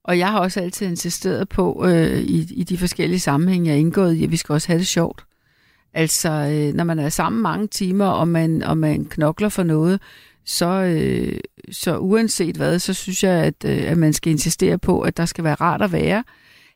Og 0.04 0.18
jeg 0.18 0.30
har 0.30 0.38
også 0.40 0.60
altid 0.60 0.86
insisteret 0.86 1.48
på, 1.48 1.84
øh, 1.86 2.18
i, 2.20 2.54
i 2.54 2.64
de 2.64 2.78
forskellige 2.78 3.20
sammenhænge, 3.20 3.68
jeg 3.68 3.74
er 3.74 3.80
indgået 3.80 4.14
i, 4.14 4.24
at 4.24 4.30
vi 4.30 4.36
skal 4.36 4.52
også 4.52 4.68
have 4.68 4.78
det 4.78 4.86
sjovt. 4.86 5.24
Altså, 5.94 6.30
øh, 6.30 6.74
når 6.74 6.84
man 6.84 6.98
er 6.98 7.08
sammen 7.08 7.42
mange 7.42 7.66
timer, 7.66 8.06
og 8.06 8.28
man, 8.28 8.62
og 8.62 8.78
man 8.78 9.04
knokler 9.04 9.48
for 9.48 9.62
noget, 9.62 10.00
så, 10.44 10.66
øh, 10.66 11.38
så 11.70 11.98
uanset 11.98 12.56
hvad, 12.56 12.78
så 12.78 12.94
synes 12.94 13.24
jeg, 13.24 13.32
at, 13.44 13.54
øh, 13.64 13.90
at 13.90 13.98
man 13.98 14.12
skal 14.12 14.32
insistere 14.32 14.78
på, 14.78 15.00
at 15.00 15.16
der 15.16 15.24
skal 15.24 15.44
være 15.44 15.54
rart 15.54 15.82
at 15.82 15.92
være. 15.92 16.24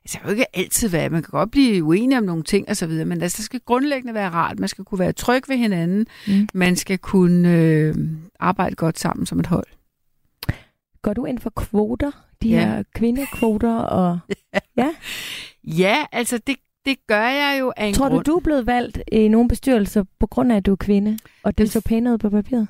Altså, 0.04 0.12
det 0.14 0.20
kan 0.20 0.24
jo 0.24 0.30
ikke 0.30 0.56
altid 0.58 0.88
være. 0.88 1.10
Man 1.10 1.22
kan 1.22 1.30
godt 1.30 1.50
blive 1.50 1.84
uenig 1.84 2.18
om 2.18 2.24
nogle 2.24 2.42
ting 2.42 2.68
og 2.68 2.76
så 2.76 2.86
videre, 2.86 3.04
men 3.04 3.22
altså, 3.22 3.36
der 3.36 3.42
skal 3.42 3.60
grundlæggende 3.66 4.14
være 4.14 4.30
rart. 4.30 4.58
Man 4.58 4.68
skal 4.68 4.84
kunne 4.84 4.98
være 4.98 5.12
tryg 5.12 5.42
ved 5.48 5.56
hinanden. 5.56 6.06
Mm. 6.26 6.48
Man 6.54 6.76
skal 6.76 6.98
kunne 6.98 7.52
øh, 7.54 7.94
arbejde 8.40 8.74
godt 8.76 8.98
sammen 8.98 9.26
som 9.26 9.40
et 9.40 9.46
hold. 9.46 9.66
Går 11.02 11.12
du 11.12 11.24
ind 11.24 11.38
for 11.38 11.50
kvoter? 11.50 12.10
De 12.42 12.48
Ja. 12.48 12.60
her 12.60 12.82
kvindekvoter? 12.94 13.74
Og... 13.78 14.18
Ja, 15.64 15.96
altså 16.12 16.38
det, 16.46 16.56
det 16.88 17.06
gør 17.06 17.28
jeg 17.28 17.56
jo 17.60 17.72
af 17.76 17.86
en 17.86 17.94
Tror 17.94 18.08
du, 18.08 18.14
grund. 18.14 18.24
du 18.24 18.36
er 18.36 18.40
blevet 18.40 18.66
valgt 18.66 18.98
i 19.12 19.28
nogle 19.28 19.48
bestyrelser 19.48 20.04
på 20.20 20.26
grund 20.26 20.52
af, 20.52 20.56
at 20.56 20.66
du 20.66 20.72
er 20.72 20.76
kvinde? 20.76 21.18
Og 21.42 21.52
det 21.52 21.58
Den- 21.58 21.66
så 21.68 21.80
pænt 21.80 22.08
ud 22.08 22.18
på 22.18 22.30
papiret? 22.30 22.68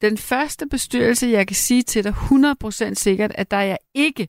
Den 0.00 0.18
første 0.18 0.66
bestyrelse, 0.66 1.26
jeg 1.26 1.46
kan 1.46 1.56
sige 1.56 1.82
til 1.82 2.04
dig 2.04 2.12
100% 2.12 2.94
sikkert, 2.94 3.32
at 3.34 3.50
der 3.50 3.56
er 3.56 3.62
jeg 3.62 3.78
ikke 3.94 4.28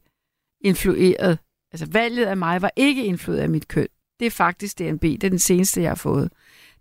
influeret. 0.61 1.39
Altså 1.71 1.85
valget 1.91 2.25
af 2.25 2.37
mig 2.37 2.61
var 2.61 2.71
ikke 2.75 3.05
influeret 3.05 3.41
af 3.41 3.49
mit 3.49 3.67
køn. 3.67 3.87
Det 4.19 4.25
er 4.25 4.31
faktisk 4.31 4.79
DNB. 4.79 5.01
Det 5.01 5.23
er 5.23 5.29
den 5.29 5.39
seneste, 5.39 5.81
jeg 5.81 5.89
har 5.89 5.95
fået. 5.95 6.31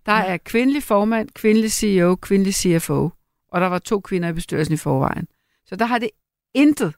Der 0.07 0.13
Ja. 0.13 0.25
er 0.33 0.37
kvindelig 0.37 0.83
formand, 0.83 1.29
kvindelig 1.31 1.73
CEO, 1.73 2.17
kvindelig 2.17 2.55
CFO. 2.55 3.11
Og 3.49 3.61
der 3.61 3.67
var 3.67 3.79
to 3.79 4.01
kvinder 4.01 4.29
i 4.29 4.33
bestyrelsen 4.33 4.75
i 4.75 4.77
forvejen. 4.77 5.29
Så 5.67 5.77
der 5.77 5.85
har 5.85 5.99
det 5.99 6.11
intet 6.55 6.95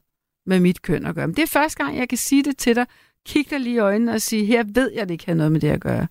med 0.46 0.60
mit 0.60 0.82
køn 0.82 1.06
at 1.06 1.14
gøre. 1.14 1.26
Men 1.26 1.36
det 1.36 1.42
er 1.42 1.46
første 1.46 1.84
gang, 1.84 1.98
jeg 1.98 2.08
kan 2.08 2.18
sige 2.18 2.42
det 2.44 2.56
til 2.58 2.76
dig 2.76 2.86
kigge 3.28 3.50
dig 3.50 3.60
lige 3.60 3.74
i 3.74 3.78
øjnene 3.78 4.12
og 4.12 4.22
sige, 4.22 4.44
her 4.44 4.64
ved 4.66 4.92
jeg, 4.94 5.08
det 5.08 5.14
ikke 5.14 5.26
har 5.26 5.34
noget 5.34 5.52
med 5.52 5.60
det 5.60 5.68
at 5.68 5.80
gøre. 5.80 6.06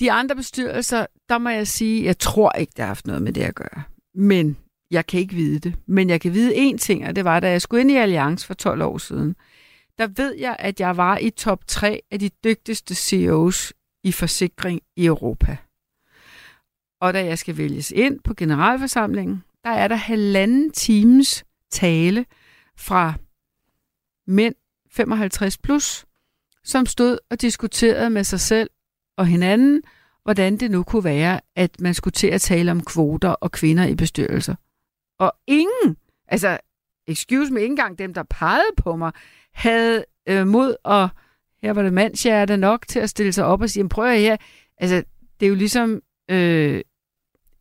De 0.00 0.12
andre 0.12 0.36
bestyrelser, 0.36 1.06
der 1.28 1.38
må 1.38 1.48
jeg 1.48 1.66
sige, 1.66 2.04
jeg 2.04 2.18
tror 2.18 2.52
ikke, 2.52 2.72
det 2.76 2.78
har 2.78 2.86
haft 2.86 3.06
noget 3.06 3.22
med 3.22 3.32
det 3.32 3.42
at 3.42 3.54
gøre. 3.54 3.82
Men 4.14 4.56
jeg 4.90 5.06
kan 5.06 5.20
ikke 5.20 5.34
vide 5.34 5.58
det. 5.58 5.74
Men 5.86 6.10
jeg 6.10 6.20
kan 6.20 6.34
vide 6.34 6.70
én 6.70 6.78
ting, 6.78 7.06
og 7.06 7.16
det 7.16 7.24
var, 7.24 7.40
da 7.40 7.50
jeg 7.50 7.62
skulle 7.62 7.80
ind 7.80 7.90
i 7.90 7.96
Alliance 7.96 8.46
for 8.46 8.54
12 8.54 8.82
år 8.82 8.98
siden. 8.98 9.36
Der 9.98 10.06
ved 10.06 10.34
jeg, 10.38 10.56
at 10.58 10.80
jeg 10.80 10.96
var 10.96 11.18
i 11.18 11.30
top 11.30 11.66
3 11.66 12.00
af 12.10 12.18
de 12.18 12.30
dygtigste 12.44 12.94
CEOs 12.94 13.72
i 14.04 14.12
forsikring 14.12 14.80
i 14.96 15.06
Europa. 15.06 15.56
Og 17.00 17.14
da 17.14 17.24
jeg 17.24 17.38
skal 17.38 17.56
vælges 17.56 17.90
ind 17.90 18.20
på 18.20 18.34
generalforsamlingen, 18.34 19.42
der 19.64 19.70
er 19.70 19.88
der 19.88 19.96
halvanden 19.96 20.70
times 20.70 21.44
tale 21.70 22.26
fra 22.76 23.14
mænd 24.26 24.54
55 24.96 25.58
plus, 25.58 26.06
som 26.64 26.86
stod 26.86 27.18
og 27.30 27.40
diskuterede 27.40 28.10
med 28.10 28.24
sig 28.24 28.40
selv 28.40 28.70
og 29.16 29.26
hinanden, 29.26 29.82
hvordan 30.22 30.56
det 30.56 30.70
nu 30.70 30.82
kunne 30.82 31.04
være, 31.04 31.40
at 31.56 31.80
man 31.80 31.94
skulle 31.94 32.12
til 32.12 32.26
at 32.26 32.40
tale 32.40 32.70
om 32.70 32.84
kvoter 32.84 33.28
og 33.28 33.52
kvinder 33.52 33.86
i 33.86 33.94
bestyrelser. 33.94 34.54
Og 35.18 35.32
ingen, 35.46 35.96
altså, 36.28 36.58
excuse 37.06 37.52
me, 37.52 37.60
ikke 37.60 37.72
engang 37.72 37.98
dem, 37.98 38.14
der 38.14 38.22
pegede 38.22 38.70
på 38.76 38.96
mig, 38.96 39.12
havde 39.54 40.04
øh, 40.28 40.46
mod, 40.46 40.76
og 40.84 41.08
her 41.62 41.72
var 41.72 41.82
det 41.82 41.92
mandshjerte 41.92 42.56
nok 42.56 42.88
til 42.88 42.98
at 42.98 43.10
stille 43.10 43.32
sig 43.32 43.44
op 43.44 43.60
og 43.60 43.70
sige, 43.70 43.88
prøv 43.88 44.04
at 44.04 44.20
her, 44.20 44.36
altså, 44.78 45.02
det 45.40 45.46
er 45.46 45.50
jo 45.50 45.54
ligesom 45.54 46.02
øh, 46.30 46.80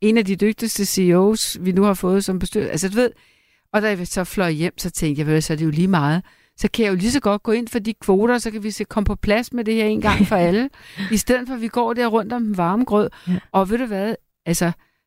en 0.02 0.18
af 0.18 0.26
de 0.26 0.36
dygtigste 0.36 0.86
CEOs, 0.86 1.58
vi 1.62 1.72
nu 1.72 1.84
har 1.84 1.94
fået 1.94 2.26
som 2.26 2.40
bestyrelse. 2.40 2.72
Altså, 2.72 2.90
du 2.90 2.96
ved, 2.96 3.12
og 3.74 3.82
da 3.82 3.88
jeg 3.88 4.08
så 4.08 4.24
fløj 4.24 4.52
hjem, 4.52 4.78
så 4.78 4.90
tænkte 4.90 5.32
jeg, 5.32 5.44
så 5.44 5.54
er 5.54 5.58
det 5.58 5.66
jo 5.66 5.70
lige 5.70 5.88
meget. 5.88 6.24
Så 6.64 6.70
kan 6.74 6.86
jeg 6.86 6.92
jo 6.92 6.96
lige 6.96 7.12
så 7.12 7.20
godt 7.20 7.44
gå 7.44 7.52
ind 7.52 7.68
for 7.68 7.80
de 7.80 7.94
kvoter, 7.94 8.38
så 8.38 8.52
kan 8.52 8.64
vi 8.64 8.72
se 8.72 8.84
komme 8.84 9.06
på 9.06 9.16
plads 9.16 9.54
med 9.54 9.64
det 9.66 9.74
her 9.74 9.86
en 9.86 10.02
gang 10.02 10.28
for 10.28 10.36
alle. 10.48 10.70
I 11.12 11.18
stedet 11.18 11.48
for, 11.48 11.56
at 11.56 11.62
vi 11.62 11.68
går 11.68 11.94
der 11.94 12.08
rundt 12.08 12.34
om 12.34 12.44
den 12.44 12.58
varme 12.58 12.86
grød. 12.86 13.10
Ja. 13.28 13.40
Og 13.52 13.70
ved 13.70 13.78
du 13.78 13.86
hvad, 13.86 14.16
altså, 14.46 14.66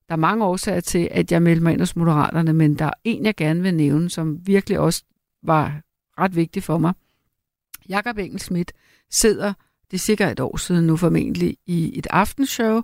der 0.08 0.12
er 0.12 0.16
mange 0.16 0.44
årsager 0.44 0.80
til, 0.80 1.08
at 1.10 1.32
jeg 1.32 1.42
meldte 1.42 1.62
mig 1.62 1.72
ind 1.72 1.80
hos 1.80 1.96
Moderaterne, 1.96 2.52
men 2.52 2.74
der 2.74 2.84
er 2.84 2.92
en, 3.04 3.24
jeg 3.24 3.34
gerne 3.36 3.62
vil 3.62 3.74
nævne, 3.74 4.10
som 4.10 4.46
virkelig 4.46 4.78
også 4.78 5.04
var 5.42 5.80
ret 6.18 6.36
vigtig 6.36 6.62
for 6.62 6.78
mig. 6.78 6.92
Jakob 7.88 8.18
Engelsmidt 8.18 8.72
sidder, 9.10 9.52
det 9.90 9.96
er 9.96 9.98
sikkert 9.98 10.32
et 10.32 10.40
år 10.40 10.56
siden 10.56 10.86
nu 10.86 10.96
formentlig, 10.96 11.56
i 11.66 11.98
et 11.98 12.06
aftenshow, 12.10 12.80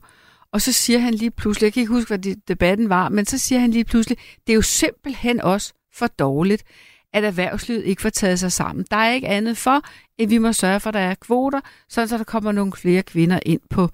og 0.52 0.60
så 0.60 0.72
siger 0.72 0.98
han 0.98 1.14
lige 1.14 1.30
pludselig, 1.30 1.64
jeg 1.64 1.72
kan 1.72 1.80
ikke 1.80 1.92
huske, 1.92 2.08
hvad 2.08 2.34
debatten 2.48 2.88
var, 2.88 3.08
men 3.08 3.26
så 3.26 3.38
siger 3.38 3.58
han 3.58 3.70
lige 3.70 3.84
pludselig, 3.84 4.18
det 4.46 4.52
er 4.52 4.56
jo 4.56 4.62
simpelthen 4.62 5.40
også 5.40 5.72
for 5.94 6.06
dårligt, 6.06 6.64
at 7.12 7.24
erhvervslivet 7.24 7.84
ikke 7.84 8.02
får 8.02 8.08
taget 8.08 8.38
sig 8.38 8.52
sammen. 8.52 8.86
Der 8.90 8.96
er 8.96 9.12
ikke 9.12 9.28
andet 9.28 9.56
for, 9.56 9.80
at 10.22 10.30
vi 10.30 10.38
må 10.38 10.52
sørge 10.52 10.80
for, 10.80 10.90
at 10.90 10.94
der 10.94 11.00
er 11.00 11.14
kvoter, 11.14 11.60
sådan 11.88 12.08
så 12.08 12.18
der 12.18 12.24
kommer 12.24 12.52
nogle 12.52 12.72
flere 12.72 13.02
kvinder 13.02 13.40
ind 13.46 13.60
på 13.70 13.88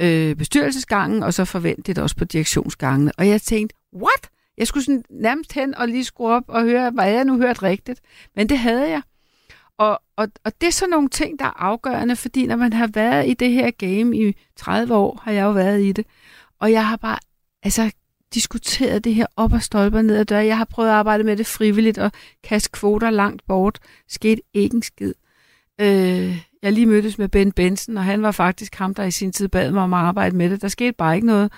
øh, 0.00 0.36
bestyrelsesgangen, 0.36 1.22
og 1.22 1.34
så 1.34 1.44
forventet 1.44 1.98
også 1.98 2.16
på 2.16 2.24
direktionsgangene. 2.24 3.12
Og 3.18 3.28
jeg 3.28 3.42
tænkte, 3.42 3.76
what? 3.94 4.28
Jeg 4.58 4.66
skulle 4.66 4.84
sådan 4.84 5.04
nærmest 5.10 5.52
hen 5.52 5.74
og 5.74 5.88
lige 5.88 6.04
skrue 6.04 6.30
op 6.30 6.44
og 6.48 6.62
høre, 6.62 6.90
hvad 6.90 7.10
jeg 7.10 7.24
nu 7.24 7.36
hørt 7.36 7.62
rigtigt. 7.62 8.00
Men 8.36 8.48
det 8.48 8.58
havde 8.58 8.90
jeg. 8.90 9.02
Og, 9.78 10.00
og, 10.16 10.28
og 10.44 10.52
det 10.60 10.66
er 10.66 10.72
sådan 10.72 10.90
nogle 10.90 11.08
ting, 11.08 11.38
der 11.38 11.44
er 11.44 11.62
afgørende, 11.62 12.16
fordi 12.16 12.46
når 12.46 12.56
man 12.56 12.72
har 12.72 12.86
været 12.86 13.28
i 13.28 13.34
det 13.34 13.50
her 13.50 13.70
game 13.70 14.16
i 14.16 14.36
30 14.56 14.94
år, 14.94 15.20
har 15.22 15.32
jeg 15.32 15.42
jo 15.42 15.50
været 15.50 15.82
i 15.82 15.92
det, 15.92 16.06
og 16.60 16.72
jeg 16.72 16.86
har 16.86 16.96
bare 16.96 17.18
altså, 17.62 17.90
diskuteret 18.34 19.04
det 19.04 19.14
her 19.14 19.26
op 19.36 19.52
og 19.52 19.62
stolper 19.62 20.02
ned 20.02 20.16
ad 20.16 20.24
døre. 20.24 20.46
Jeg 20.46 20.56
har 20.56 20.64
prøvet 20.64 20.88
at 20.88 20.94
arbejde 20.94 21.24
med 21.24 21.36
det 21.36 21.46
frivilligt 21.46 21.98
og 21.98 22.12
kaste 22.44 22.70
kvoter 22.72 23.10
langt 23.10 23.42
bort. 23.46 23.78
Skete 24.08 24.42
ikke 24.54 24.76
en 24.76 24.82
skid. 24.82 25.14
Øh, 25.80 26.46
jeg 26.62 26.72
lige 26.72 26.86
mødtes 26.86 27.18
med 27.18 27.28
Ben 27.28 27.52
Benson, 27.52 27.96
og 27.96 28.04
han 28.04 28.22
var 28.22 28.30
faktisk 28.30 28.74
ham, 28.74 28.94
der 28.94 29.04
i 29.04 29.10
sin 29.10 29.32
tid 29.32 29.48
bad 29.48 29.70
mig 29.70 29.82
om 29.82 29.94
at 29.94 30.00
arbejde 30.00 30.36
med 30.36 30.50
det. 30.50 30.62
Der 30.62 30.68
skete 30.68 30.92
bare 30.92 31.14
ikke 31.14 31.26
noget. 31.26 31.52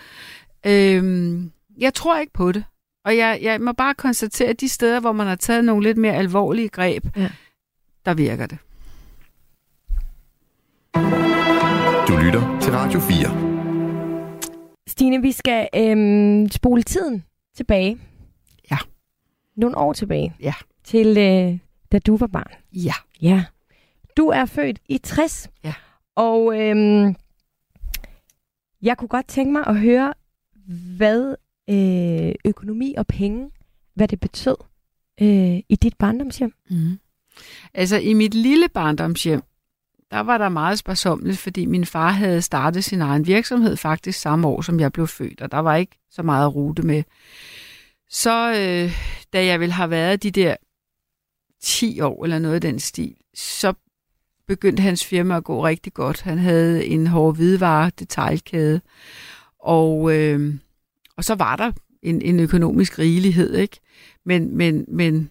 Øh, 0.66 1.42
jeg 1.78 1.94
tror 1.94 2.18
ikke 2.18 2.32
på 2.32 2.52
det. 2.52 2.64
Og 3.04 3.16
jeg, 3.16 3.38
jeg 3.42 3.60
må 3.60 3.72
bare 3.72 3.94
konstatere, 3.94 4.48
at 4.48 4.60
de 4.60 4.68
steder, 4.68 5.00
hvor 5.00 5.12
man 5.12 5.26
har 5.26 5.36
taget 5.36 5.64
nogle 5.64 5.82
lidt 5.82 5.98
mere 5.98 6.14
alvorlige 6.14 6.68
greb, 6.68 7.04
ja. 7.16 7.30
der 8.04 8.14
virker 8.14 8.46
det. 8.46 8.58
Du 12.08 12.16
lytter 12.16 12.58
til 12.60 12.72
Radio 12.72 13.00
4. 13.00 13.53
Stine, 14.94 15.22
vi 15.22 15.32
skal 15.32 15.68
øhm, 15.76 16.48
spole 16.48 16.82
tiden 16.82 17.24
tilbage. 17.56 17.98
Ja. 18.70 18.76
Nogle 19.56 19.76
år 19.76 19.92
tilbage. 19.92 20.34
Ja. 20.40 20.54
Til 20.84 21.06
øh, 21.06 21.58
da 21.92 21.98
du 21.98 22.16
var 22.16 22.26
barn. 22.26 22.50
Ja. 22.72 22.94
Ja. 23.22 23.44
Du 24.16 24.28
er 24.28 24.44
født 24.44 24.78
i 24.88 24.98
60. 24.98 25.50
Ja. 25.64 25.74
Og 26.14 26.60
øhm, 26.60 27.16
jeg 28.82 28.96
kunne 28.98 29.08
godt 29.08 29.28
tænke 29.28 29.52
mig 29.52 29.66
at 29.66 29.80
høre, 29.80 30.14
hvad 30.96 31.34
øh, 31.70 32.34
økonomi 32.44 32.94
og 32.98 33.06
penge, 33.06 33.50
hvad 33.94 34.08
det 34.08 34.20
betød 34.20 34.56
øh, 35.20 35.58
i 35.68 35.76
dit 35.82 35.96
barndomshjem. 35.98 36.52
Mm. 36.70 36.98
Altså 37.74 37.96
i 37.96 38.12
mit 38.12 38.34
lille 38.34 38.68
barndomshjem, 38.68 39.42
der 40.10 40.20
var 40.20 40.38
der 40.38 40.48
meget 40.48 40.78
sparsomligt, 40.78 41.38
fordi 41.38 41.66
min 41.66 41.86
far 41.86 42.10
havde 42.10 42.42
startet 42.42 42.84
sin 42.84 43.00
egen 43.00 43.26
virksomhed 43.26 43.76
faktisk 43.76 44.20
samme 44.20 44.48
år, 44.48 44.62
som 44.62 44.80
jeg 44.80 44.92
blev 44.92 45.06
født, 45.06 45.40
og 45.40 45.50
der 45.50 45.58
var 45.58 45.76
ikke 45.76 45.98
så 46.10 46.22
meget 46.22 46.46
at 46.46 46.54
rute 46.54 46.82
med. 46.82 47.02
Så 48.10 48.50
øh, 48.50 48.92
da 49.32 49.44
jeg 49.44 49.60
ville 49.60 49.72
have 49.72 49.90
været 49.90 50.22
de 50.22 50.30
der 50.30 50.56
10 51.62 52.00
år 52.00 52.24
eller 52.24 52.38
noget 52.38 52.54
af 52.54 52.60
den 52.60 52.78
stil, 52.78 53.14
så 53.34 53.72
begyndte 54.46 54.82
hans 54.82 55.04
firma 55.04 55.36
at 55.36 55.44
gå 55.44 55.64
rigtig 55.64 55.92
godt. 55.92 56.20
Han 56.22 56.38
havde 56.38 56.86
en 56.86 57.06
hård 57.06 57.36
hvidevare 57.36 57.90
detaljkæde, 57.98 58.80
og, 59.58 60.16
øh, 60.16 60.54
og 61.16 61.24
så 61.24 61.34
var 61.34 61.56
der 61.56 61.72
en, 62.02 62.22
en 62.22 62.40
økonomisk 62.40 62.98
rigelighed, 62.98 63.54
ikke? 63.54 63.80
Men, 64.24 64.56
men, 64.56 64.84
men 64.88 65.30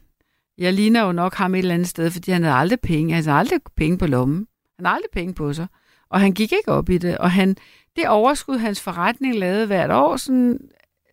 jeg 0.57 0.73
ligner 0.73 1.05
jo 1.05 1.11
nok 1.11 1.33
ham 1.33 1.55
et 1.55 1.59
eller 1.59 1.73
andet 1.73 1.87
sted, 1.87 2.11
fordi 2.11 2.31
han 2.31 2.43
havde 2.43 2.55
aldrig 2.55 2.79
penge. 2.79 3.13
Han 3.13 3.23
havde 3.23 3.37
aldrig 3.37 3.59
penge 3.75 3.97
på 3.97 4.07
lommen. 4.07 4.47
Han 4.75 4.85
har 4.85 4.93
aldrig 4.93 5.09
penge 5.13 5.33
på 5.33 5.53
sig. 5.53 5.67
Og 6.09 6.21
han 6.21 6.31
gik 6.31 6.51
ikke 6.51 6.71
op 6.71 6.89
i 6.89 6.97
det. 6.97 7.17
Og 7.17 7.31
han, 7.31 7.57
det 7.95 8.07
overskud, 8.07 8.57
hans 8.57 8.81
forretning 8.81 9.35
lavede 9.35 9.65
hvert 9.65 9.91
år, 9.91 10.17
sådan, 10.17 10.59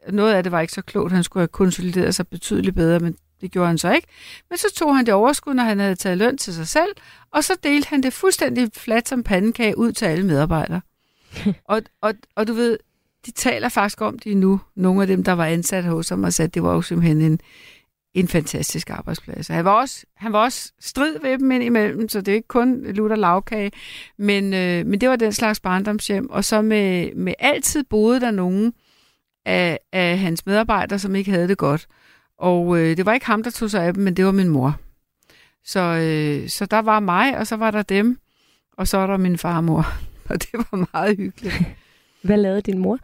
noget 0.09 0.35
af 0.35 0.43
det 0.43 0.53
var 0.53 0.61
ikke 0.61 0.73
så 0.73 0.83
klogt. 0.83 1.13
Han 1.13 1.25
skulle 1.25 1.41
have 1.41 1.49
konsolideret 1.49 2.15
sig 2.15 2.29
betydeligt 2.29 2.77
bedre, 2.77 3.01
men 3.01 3.17
det 3.41 3.51
gjorde 3.51 3.69
han 3.69 3.79
så 3.79 3.93
ikke. 3.93 4.09
Men 4.51 4.59
så 4.59 4.67
tog 4.75 4.97
han 4.97 5.07
det 5.07 5.15
overskud, 5.15 5.55
når 5.55 5.63
han 5.63 5.79
havde 5.79 5.95
taget 5.95 6.19
løn 6.19 6.39
til 6.39 6.55
sig 6.55 6.69
selv, 6.69 6.91
og 7.31 7.45
så 7.45 7.57
delte 7.63 7.89
han 7.89 8.03
det 8.03 8.13
fuldstændig 8.13 8.71
fladt 8.73 9.09
som 9.09 9.23
pandekage 9.23 9.79
ud 9.79 9.93
til 9.93 10.05
alle 10.05 10.27
medarbejdere. 10.27 10.81
og, 11.65 11.83
og, 12.03 12.15
og 12.37 12.47
du 12.47 12.53
ved, 12.53 12.79
de 13.27 13.31
taler 13.31 13.69
faktisk 13.69 14.01
om 14.01 14.19
det 14.19 14.37
nu, 14.37 14.61
nogle 14.75 15.03
af 15.03 15.07
dem, 15.07 15.25
der 15.25 15.33
var 15.33 15.47
ansat 15.47 15.85
hos 15.85 16.09
ham, 16.09 16.25
og 16.25 16.33
sagde, 16.33 16.47
at 16.47 16.55
det 16.55 16.63
var 16.63 16.75
jo 16.75 16.83
simpelthen 16.83 17.21
en, 17.21 17.41
en 18.15 18.29
fantastisk 18.29 18.91
arbejdsplads. 18.91 19.49
Han 19.49 19.65
var 19.65 19.71
også, 19.71 20.07
han 20.17 20.33
var 20.33 20.45
også 20.45 20.73
strid 20.81 21.19
ved 21.23 21.39
dem 21.39 21.51
indimellem, 21.51 22.09
så 22.09 22.21
det 22.21 22.33
er 22.33 22.37
ikke 22.37 22.49
kun 22.49 22.83
lutter 22.85 23.17
lavkage, 23.17 23.71
men, 24.19 24.55
øh, 24.55 24.87
men 24.87 25.01
det 25.01 25.09
var 25.09 25.17
den 25.17 25.33
slags 25.33 25.61
barndomshjem. 25.61 26.31
Og 26.31 26.45
så 26.45 26.63
med, 26.63 27.15
med 27.15 27.35
altid 27.39 27.85
boede 27.85 28.21
der 28.21 28.31
nogen 28.31 28.73
af, 29.47 29.79
af 29.93 30.19
hans 30.19 30.47
medarbejdere, 30.47 30.99
som 30.99 31.15
ikke 31.15 31.31
havde 31.31 31.49
det 31.49 31.59
godt. 31.59 31.87
Og 32.39 32.79
øh, 32.79 32.97
det 32.97 33.07
var 33.07 33.13
ikke 33.13 33.27
ham, 33.27 33.43
der 33.43 33.51
tog 33.51 33.71
sig 33.71 33.85
af 33.85 33.95
dem, 33.95 34.03
men 34.03 34.17
det 34.17 34.25
var 34.25 34.33
min 34.33 34.49
mor. 34.49 34.77
Så, 35.65 35.81
øh, 35.81 36.49
så 36.49 36.67
der 36.67 36.79
var 36.79 37.01
mig, 37.01 37.39
og 37.39 37.47
så 37.47 37.57
var 37.57 37.71
der 37.71 37.83
dem, 37.83 38.19
og 38.77 38.89
så 38.89 38.99
var 38.99 39.07
der 39.07 39.17
min 39.17 39.39
farmor. 39.39 39.87
Og 40.31 40.43
det 40.43 40.51
var 40.53 40.87
meget 40.93 41.17
hyggeligt. 41.17 41.63
Hvad 42.23 42.37
lavede 42.37 42.61
din 42.61 42.79
mor? 42.79 42.99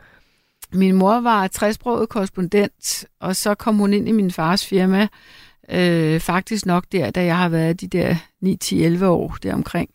Min 0.72 0.94
mor 0.94 1.20
var 1.20 1.48
træsproget 1.48 2.08
korrespondent, 2.08 3.04
og 3.20 3.36
så 3.36 3.54
kom 3.54 3.76
hun 3.76 3.92
ind 3.92 4.08
i 4.08 4.12
min 4.12 4.30
fars 4.30 4.66
firma, 4.66 5.08
øh, 5.68 6.20
faktisk 6.20 6.66
nok 6.66 6.84
der, 6.92 7.10
da 7.10 7.24
jeg 7.24 7.38
har 7.38 7.48
været 7.48 7.80
de 7.80 7.86
der 7.86 8.16
9-10-11 9.02 9.04
år 9.04 9.36
deromkring, 9.42 9.90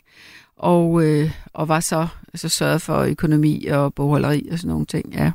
og, 0.56 1.04
øh, 1.04 1.30
og 1.52 1.68
var 1.68 1.80
så 1.80 2.08
altså, 2.28 2.48
sørget 2.48 2.82
for 2.82 2.98
økonomi 2.98 3.66
og 3.66 3.94
bogholderi 3.94 4.48
og 4.52 4.58
sådan 4.58 4.68
nogle 4.68 4.86
ting, 4.86 5.14
ja. 5.14 5.32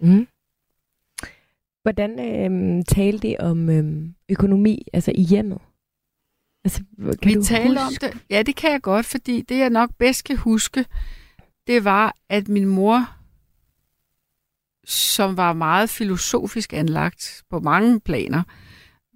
Mm. 0.00 0.26
Hvordan 1.82 2.10
øh, 2.20 2.84
talte 2.84 3.28
de 3.28 3.36
om 3.40 3.70
øh, 3.70 4.08
økonomi, 4.28 4.86
altså 4.92 5.12
i 5.14 5.22
hjemmet? 5.22 5.58
Altså, 6.64 6.82
kan 7.22 7.38
Vi 7.38 7.42
talte 7.42 7.78
om 7.78 7.92
det, 8.00 8.18
ja 8.30 8.42
det 8.42 8.56
kan 8.56 8.72
jeg 8.72 8.82
godt, 8.82 9.06
fordi 9.06 9.42
det 9.42 9.58
jeg 9.58 9.70
nok 9.70 9.90
bedst 9.98 10.24
kan 10.24 10.36
huske, 10.36 10.84
det 11.66 11.84
var, 11.84 12.14
at 12.28 12.48
min 12.48 12.66
mor 12.66 13.08
som 14.86 15.36
var 15.36 15.52
meget 15.52 15.90
filosofisk 15.90 16.72
anlagt 16.72 17.42
på 17.50 17.60
mange 17.60 18.00
planer, 18.00 18.42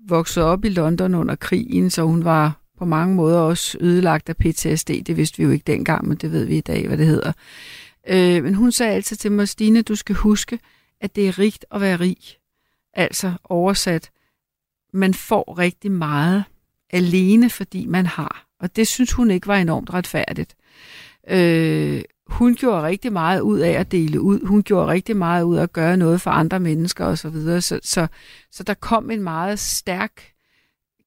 voksede 0.09 0.47
op 0.47 0.65
i 0.65 0.69
London 0.69 1.15
under 1.15 1.35
krigen, 1.35 1.91
så 1.91 2.03
hun 2.03 2.25
var 2.25 2.61
på 2.79 2.85
mange 2.85 3.15
måder 3.15 3.41
også 3.41 3.79
ødelagt 3.81 4.29
af 4.29 4.37
PTSD. 4.37 4.91
Det 5.07 5.17
vidste 5.17 5.39
vi 5.39 5.45
jo 5.45 5.51
ikke 5.51 5.65
dengang, 5.67 6.09
men 6.09 6.17
det 6.17 6.33
ved 6.33 6.45
vi 6.45 6.57
i 6.57 6.61
dag, 6.61 6.87
hvad 6.87 6.99
det 6.99 7.07
hedder. 7.07 7.33
Øh, 8.09 8.45
men 8.45 8.55
hun 8.55 8.73
sagde 8.73 8.93
altid 8.93 9.17
til 9.17 9.33
mig, 9.33 9.49
Stine, 9.49 9.83
du 9.83 9.95
skal 9.95 10.15
huske, 10.15 10.59
at 11.01 11.17
det 11.17 11.29
er 11.29 11.39
rigt 11.39 11.65
at 11.71 11.81
være 11.81 11.97
rig. 11.97 12.19
Altså 12.95 13.33
oversat, 13.45 14.11
man 14.93 15.15
får 15.15 15.59
rigtig 15.59 15.93
meget 15.93 16.45
alene, 16.91 17.51
fordi 17.51 17.87
man 17.87 18.07
har. 18.07 18.47
Og 18.61 18.77
det 18.77 18.89
synes 18.89 19.13
hun 19.13 19.31
ikke 19.31 19.47
var 19.47 19.57
enormt 19.57 19.95
retfærdigt. 19.95 20.55
Øh, 21.29 22.03
hun 22.29 22.55
gjorde 22.55 22.83
rigtig 22.83 23.13
meget 23.13 23.41
ud 23.41 23.59
af 23.59 23.71
at 23.71 23.93
dele 23.93 24.21
ud. 24.21 24.47
Hun 24.47 24.63
gjorde 24.63 24.87
rigtig 24.87 25.17
meget 25.17 25.43
ud 25.43 25.57
af 25.57 25.63
at 25.63 25.73
gøre 25.73 25.97
noget 25.97 26.21
for 26.21 26.31
andre 26.31 26.61
mennesker 26.61 27.05
osv. 27.05 27.17
Så, 27.17 27.29
videre. 27.29 27.61
så, 27.61 27.81
så, 27.83 28.07
så 28.53 28.63
der 28.63 28.75
kom 28.75 29.11
en 29.11 29.23
meget 29.23 29.59
stærk, 29.59 30.13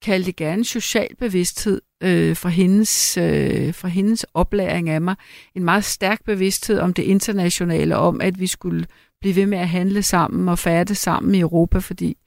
kald 0.01 0.23
det 0.23 0.35
gerne, 0.35 0.65
social 0.65 1.15
bevidsthed 1.19 1.81
øh, 2.03 2.35
fra, 2.35 2.49
hendes, 2.49 3.17
øh, 3.17 3.73
fra 3.73 3.87
hendes 3.87 4.25
oplæring 4.33 4.89
af 4.89 5.01
mig. 5.01 5.15
En 5.55 5.63
meget 5.63 5.83
stærk 5.83 6.23
bevidsthed 6.25 6.79
om 6.79 6.93
det 6.93 7.03
internationale, 7.03 7.97
om 7.97 8.21
at 8.21 8.39
vi 8.39 8.47
skulle 8.47 8.85
blive 9.21 9.35
ved 9.35 9.45
med 9.45 9.57
at 9.57 9.69
handle 9.69 10.03
sammen 10.03 10.49
og 10.49 10.59
færdes 10.59 10.97
sammen 10.97 11.35
i 11.35 11.39
Europa, 11.39 11.79
fordi 11.79 12.17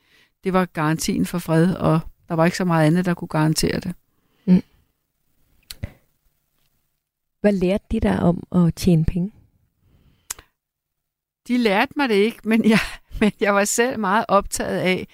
det 0.45 0.53
var 0.53 0.65
garantien 0.65 1.27
for 1.27 1.39
fred, 1.39 1.75
og 1.75 2.01
der 2.29 2.35
var 2.35 2.45
ikke 2.45 2.57
så 2.57 2.65
meget 2.65 2.87
andet, 2.87 3.05
der 3.05 3.15
kunne 3.15 3.29
garantere 3.29 3.81
det. 3.81 3.95
Hvad 7.45 7.53
lærte 7.53 7.85
de 7.91 8.01
dig 8.01 8.21
om 8.21 8.43
at 8.55 8.75
tjene 8.75 9.05
penge? 9.05 9.33
De 11.49 11.59
lærte 11.59 11.93
mig 11.97 12.09
det 12.09 12.15
ikke, 12.15 12.39
men 12.45 12.65
jeg, 12.69 12.79
men 13.21 13.33
jeg 13.41 13.55
var 13.55 13.65
selv 13.65 13.99
meget 13.99 14.25
optaget 14.29 14.79
af, 14.79 15.09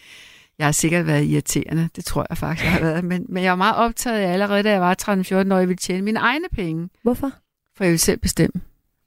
jeg 0.59 0.67
har 0.67 0.73
sikkert 0.73 1.07
været 1.07 1.25
irriterende, 1.25 1.89
det 1.97 2.05
tror 2.05 2.27
jeg 2.31 2.39
faktisk, 2.39 2.65
jeg 2.65 2.73
har 2.73 2.81
været, 2.81 3.05
men, 3.05 3.27
men 3.29 3.43
jeg 3.43 3.51
var 3.51 3.57
meget 3.57 3.77
optaget 3.77 4.19
af 4.19 4.33
allerede, 4.33 4.63
da 4.63 4.71
jeg 4.71 4.81
var 4.81 4.97
13-14 5.03 5.55
år, 5.55 5.59
jeg 5.59 5.69
ville 5.69 5.77
tjene 5.77 6.03
mine 6.03 6.21
egne 6.21 6.49
penge. 6.53 6.89
Hvorfor? 7.03 7.33
For 7.77 7.85
jeg 7.85 7.91
ville 7.91 7.99
selv 7.99 8.19
bestemme. 8.19 8.61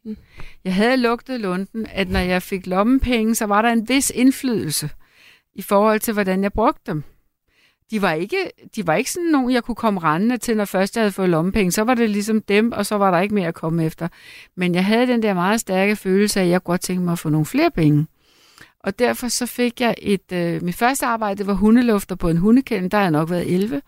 Mm. 0.05 0.17
Jeg 0.63 0.75
havde 0.75 0.97
lugtet 0.97 1.39
lunden, 1.39 1.87
at 1.89 2.09
når 2.09 2.19
jeg 2.19 2.41
fik 2.41 2.67
lommepenge, 2.67 3.35
så 3.35 3.45
var 3.45 3.61
der 3.61 3.69
en 3.69 3.89
vis 3.89 4.11
indflydelse 4.15 4.89
i 5.53 5.61
forhold 5.61 5.99
til, 5.99 6.13
hvordan 6.13 6.43
jeg 6.43 6.53
brugte 6.53 6.91
dem 6.91 7.03
de 7.91 8.01
var 8.01 8.13
ikke, 8.13 8.51
de 8.75 8.87
var 8.87 8.95
ikke 8.95 9.11
sådan 9.11 9.29
nogen, 9.29 9.51
jeg 9.51 9.63
kunne 9.63 9.75
komme 9.75 9.99
rendende 9.99 10.37
til, 10.37 10.57
når 10.57 10.65
først 10.65 10.95
jeg 10.95 11.01
havde 11.01 11.11
fået 11.11 11.29
lommepenge. 11.29 11.71
Så 11.71 11.83
var 11.83 11.93
det 11.93 12.09
ligesom 12.09 12.41
dem, 12.41 12.71
og 12.71 12.85
så 12.85 12.95
var 12.95 13.11
der 13.11 13.19
ikke 13.19 13.35
mere 13.35 13.47
at 13.47 13.53
komme 13.53 13.85
efter. 13.85 14.07
Men 14.55 14.75
jeg 14.75 14.85
havde 14.85 15.07
den 15.07 15.23
der 15.23 15.33
meget 15.33 15.59
stærke 15.59 15.95
følelse 15.95 16.39
af, 16.39 16.43
at 16.43 16.49
jeg 16.49 16.63
godt 16.63 16.81
tænkte 16.81 17.05
mig 17.05 17.11
at 17.11 17.19
få 17.19 17.29
nogle 17.29 17.45
flere 17.45 17.71
penge. 17.71 18.07
Og 18.79 18.99
derfor 18.99 19.27
så 19.27 19.45
fik 19.45 19.81
jeg 19.81 19.95
et... 19.97 20.31
Øh, 20.33 20.63
mit 20.63 20.75
første 20.75 21.05
arbejde 21.05 21.37
det 21.37 21.47
var 21.47 21.53
hundelufter 21.53 22.15
på 22.15 22.29
en 22.29 22.37
hundekælden. 22.37 22.91
Der 22.91 22.97
har 22.97 23.03
jeg 23.03 23.11
nok 23.11 23.29
været 23.29 23.53
11. 23.53 23.81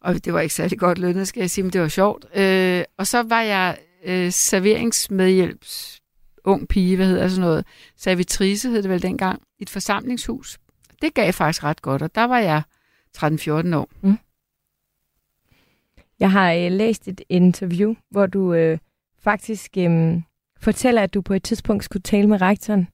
Og 0.00 0.24
det 0.24 0.32
var 0.32 0.40
ikke 0.40 0.54
særlig 0.54 0.78
godt 0.78 0.98
lønnet, 0.98 1.28
skal 1.28 1.40
jeg 1.40 1.50
sige, 1.50 1.62
men 1.64 1.72
det 1.72 1.80
var 1.80 1.88
sjovt. 1.88 2.24
Øh, 2.36 2.84
og 2.98 3.06
så 3.06 3.22
var 3.22 3.40
jeg 3.40 3.78
øh, 4.06 4.32
serveringsmedhjælps 4.32 5.98
ung 6.44 6.68
pige, 6.68 6.96
hvad 6.96 7.06
hedder 7.06 7.28
sådan 7.28 7.40
noget, 7.40 7.64
servitrice 7.96 8.68
hed 8.68 8.82
det 8.82 8.90
vel 8.90 9.02
dengang, 9.02 9.42
i 9.58 9.62
et 9.62 9.70
forsamlingshus. 9.70 10.58
Det 11.02 11.14
gav 11.14 11.32
faktisk 11.32 11.64
ret 11.64 11.82
godt, 11.82 12.02
og 12.02 12.14
der 12.14 12.24
var 12.24 12.38
jeg 12.38 12.62
13-14 13.16 13.76
år. 13.76 13.88
Mm. 14.00 14.18
Jeg 16.20 16.30
har 16.30 16.52
øh, 16.52 16.72
læst 16.72 17.08
et 17.08 17.20
interview, 17.28 17.94
hvor 18.10 18.26
du 18.26 18.54
øh, 18.54 18.78
faktisk 19.22 19.70
øh, 19.78 20.20
fortæller, 20.60 21.02
at 21.02 21.14
du 21.14 21.20
på 21.20 21.34
et 21.34 21.42
tidspunkt 21.42 21.84
skulle 21.84 22.02
tale 22.02 22.28
med 22.28 22.40
rektoren 22.40 22.88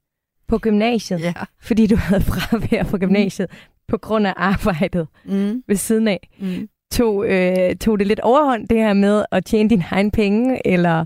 på 0.48 0.59
gymnasiet, 0.59 1.20
ja. 1.20 1.33
fordi 1.61 1.87
du 1.87 1.96
havde 1.96 2.20
fravær 2.20 2.83
på 2.83 2.98
gymnasiet 2.98 3.48
mm. 3.50 3.57
på 3.88 3.98
grund 3.98 4.27
af 4.27 4.35
arbejdet 4.37 5.09
mm. 5.24 5.62
ved 5.66 5.77
siden 5.77 6.09
af. 6.09 6.29
Mm. 6.40 6.68
tog, 6.92 7.27
øh, 7.27 7.77
tog 7.77 7.98
det 7.98 8.07
lidt 8.07 8.20
overhånd, 8.20 8.68
det 8.68 8.79
her 8.79 8.92
med 8.92 9.24
at 9.33 9.44
tjene 9.44 9.70
din 9.70 9.83
egen 9.90 10.11
penge, 10.11 10.66
eller... 10.66 11.05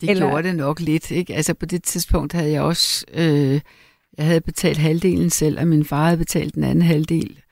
Det 0.00 0.10
Eller- 0.10 0.28
gjorde 0.28 0.48
det 0.48 0.56
nok 0.56 0.80
lidt, 0.80 1.10
ikke? 1.10 1.34
Altså 1.34 1.54
på 1.54 1.66
det 1.66 1.82
tidspunkt 1.82 2.32
havde 2.32 2.50
jeg 2.50 2.62
også, 2.62 3.04
øh, 3.14 3.60
jeg 4.18 4.26
havde 4.26 4.40
betalt 4.40 4.78
halvdelen 4.78 5.30
selv, 5.30 5.60
og 5.60 5.66
min 5.66 5.84
far 5.84 6.04
havde 6.04 6.18
betalt 6.18 6.54
den 6.54 6.64
anden 6.64 6.82
halvdel. 6.82 7.42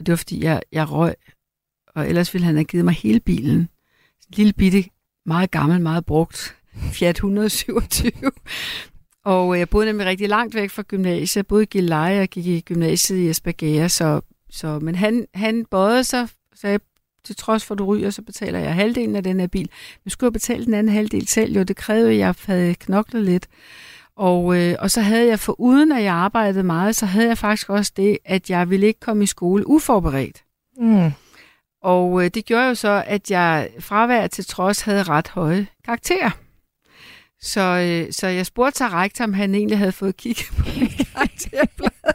Og 0.00 0.06
det 0.06 0.12
var 0.12 0.16
fordi, 0.16 0.44
jeg, 0.44 0.62
jeg 0.72 0.90
røg, 0.90 1.14
og 1.86 2.08
ellers 2.08 2.34
ville 2.34 2.44
han 2.44 2.54
have 2.54 2.64
givet 2.64 2.84
mig 2.84 2.94
hele 2.94 3.20
bilen. 3.20 3.56
En 3.56 3.68
lille 4.28 4.52
bitte, 4.52 4.84
meget 5.26 5.50
gammel, 5.50 5.80
meget 5.80 6.06
brugt 6.06 6.56
Fiat 6.92 7.16
127. 7.16 8.12
Og 9.24 9.54
øh, 9.54 9.58
jeg 9.58 9.68
boede 9.68 9.86
nemlig 9.86 10.06
rigtig 10.06 10.28
langt 10.28 10.54
væk 10.54 10.70
fra 10.70 10.82
gymnasiet. 10.82 11.36
Jeg 11.36 11.46
boede 11.46 11.62
i 11.62 11.66
Gilleleje 11.66 12.22
og 12.22 12.28
gik 12.28 12.46
i 12.46 12.60
gymnasiet 12.60 13.18
i 13.18 13.28
Esbjerg, 13.28 13.90
så, 13.90 14.20
så, 14.50 14.78
men 14.78 14.94
han, 14.94 15.26
han 15.34 15.64
bøjede 15.64 16.04
sig, 16.04 16.28
sagde, 16.54 16.78
til 17.24 17.36
trods 17.36 17.64
for, 17.64 17.74
at 17.74 17.78
du 17.78 17.84
ryger, 17.84 18.10
så 18.10 18.22
betaler 18.22 18.58
jeg 18.58 18.74
halvdelen 18.74 19.16
af 19.16 19.22
den 19.22 19.40
her 19.40 19.46
bil. 19.46 19.70
Men 20.04 20.10
skulle 20.10 20.28
jeg 20.28 20.32
betale 20.32 20.64
den 20.64 20.74
anden 20.74 20.92
halvdel 20.92 21.28
selv? 21.28 21.52
Jo, 21.52 21.62
det 21.62 21.76
krævede, 21.76 22.10
at 22.10 22.18
jeg 22.18 22.34
havde 22.46 22.74
knoklet 22.74 23.24
lidt. 23.24 23.48
Og, 24.20 24.56
øh, 24.56 24.76
og 24.78 24.90
så 24.90 25.00
havde 25.00 25.26
jeg, 25.26 25.38
for 25.38 25.60
uden 25.60 25.92
at 25.92 26.02
jeg 26.02 26.14
arbejdede 26.14 26.62
meget, 26.62 26.96
så 26.96 27.06
havde 27.06 27.28
jeg 27.28 27.38
faktisk 27.38 27.70
også 27.70 27.92
det, 27.96 28.18
at 28.24 28.50
jeg 28.50 28.70
ville 28.70 28.86
ikke 28.86 29.00
komme 29.00 29.24
i 29.24 29.26
skole 29.26 29.66
uforberedt. 29.66 30.44
Mm. 30.76 31.12
Og 31.82 32.24
øh, 32.24 32.30
det 32.34 32.44
gjorde 32.44 32.66
jo 32.66 32.74
så, 32.74 33.04
at 33.06 33.30
jeg 33.30 33.70
fravær 33.78 34.26
til 34.26 34.46
trods 34.46 34.80
havde 34.80 35.02
ret 35.02 35.28
høje 35.28 35.66
karakterer. 35.84 36.30
Så, 37.40 37.60
øh, 37.60 38.12
så 38.12 38.26
jeg 38.26 38.46
spurgte 38.46 38.76
til 38.76 38.86
rektor, 38.86 39.24
om 39.24 39.32
han 39.32 39.54
egentlig 39.54 39.78
havde 39.78 39.92
fået 39.92 40.16
kigget 40.16 40.46
på 40.58 40.64
min 40.80 40.88
karakterblad. 41.14 42.14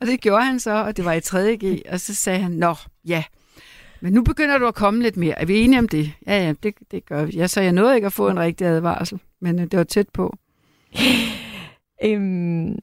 og 0.00 0.06
det 0.06 0.20
gjorde 0.20 0.44
han 0.44 0.60
så, 0.60 0.84
og 0.84 0.96
det 0.96 1.04
var 1.04 1.12
i 1.12 1.18
3.G. 1.18 1.92
Og 1.92 2.00
så 2.00 2.14
sagde 2.14 2.38
han, 2.38 2.52
nå, 2.52 2.74
ja, 3.04 3.24
men 4.00 4.12
nu 4.12 4.22
begynder 4.22 4.58
du 4.58 4.66
at 4.66 4.74
komme 4.74 5.02
lidt 5.02 5.16
mere. 5.16 5.38
Er 5.38 5.44
vi 5.44 5.60
enige 5.60 5.78
om 5.78 5.88
det? 5.88 6.12
Ja, 6.26 6.44
ja, 6.46 6.52
det, 6.62 6.74
det 6.90 7.06
gør 7.06 7.24
vi. 7.24 7.32
Ja, 7.32 7.46
så 7.46 7.60
jeg 7.60 7.72
nåede 7.72 7.94
ikke 7.94 8.06
at 8.06 8.12
få 8.12 8.28
en 8.28 8.40
rigtig 8.40 8.66
advarsel, 8.66 9.20
men 9.40 9.58
øh, 9.58 9.64
det 9.70 9.76
var 9.78 9.84
tæt 9.84 10.08
på. 10.08 10.36
Øhm, 12.04 12.78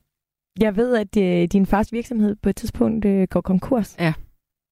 jeg 0.60 0.76
ved, 0.76 0.96
at 0.96 1.18
øh, 1.18 1.48
din 1.48 1.66
fars 1.66 1.94
virksomhed 1.94 2.36
på 2.36 2.50
et 2.50 2.56
tidspunkt 2.56 3.06
øh, 3.06 3.28
går 3.30 3.42
konkurs. 3.42 3.96
Ja. 4.00 4.14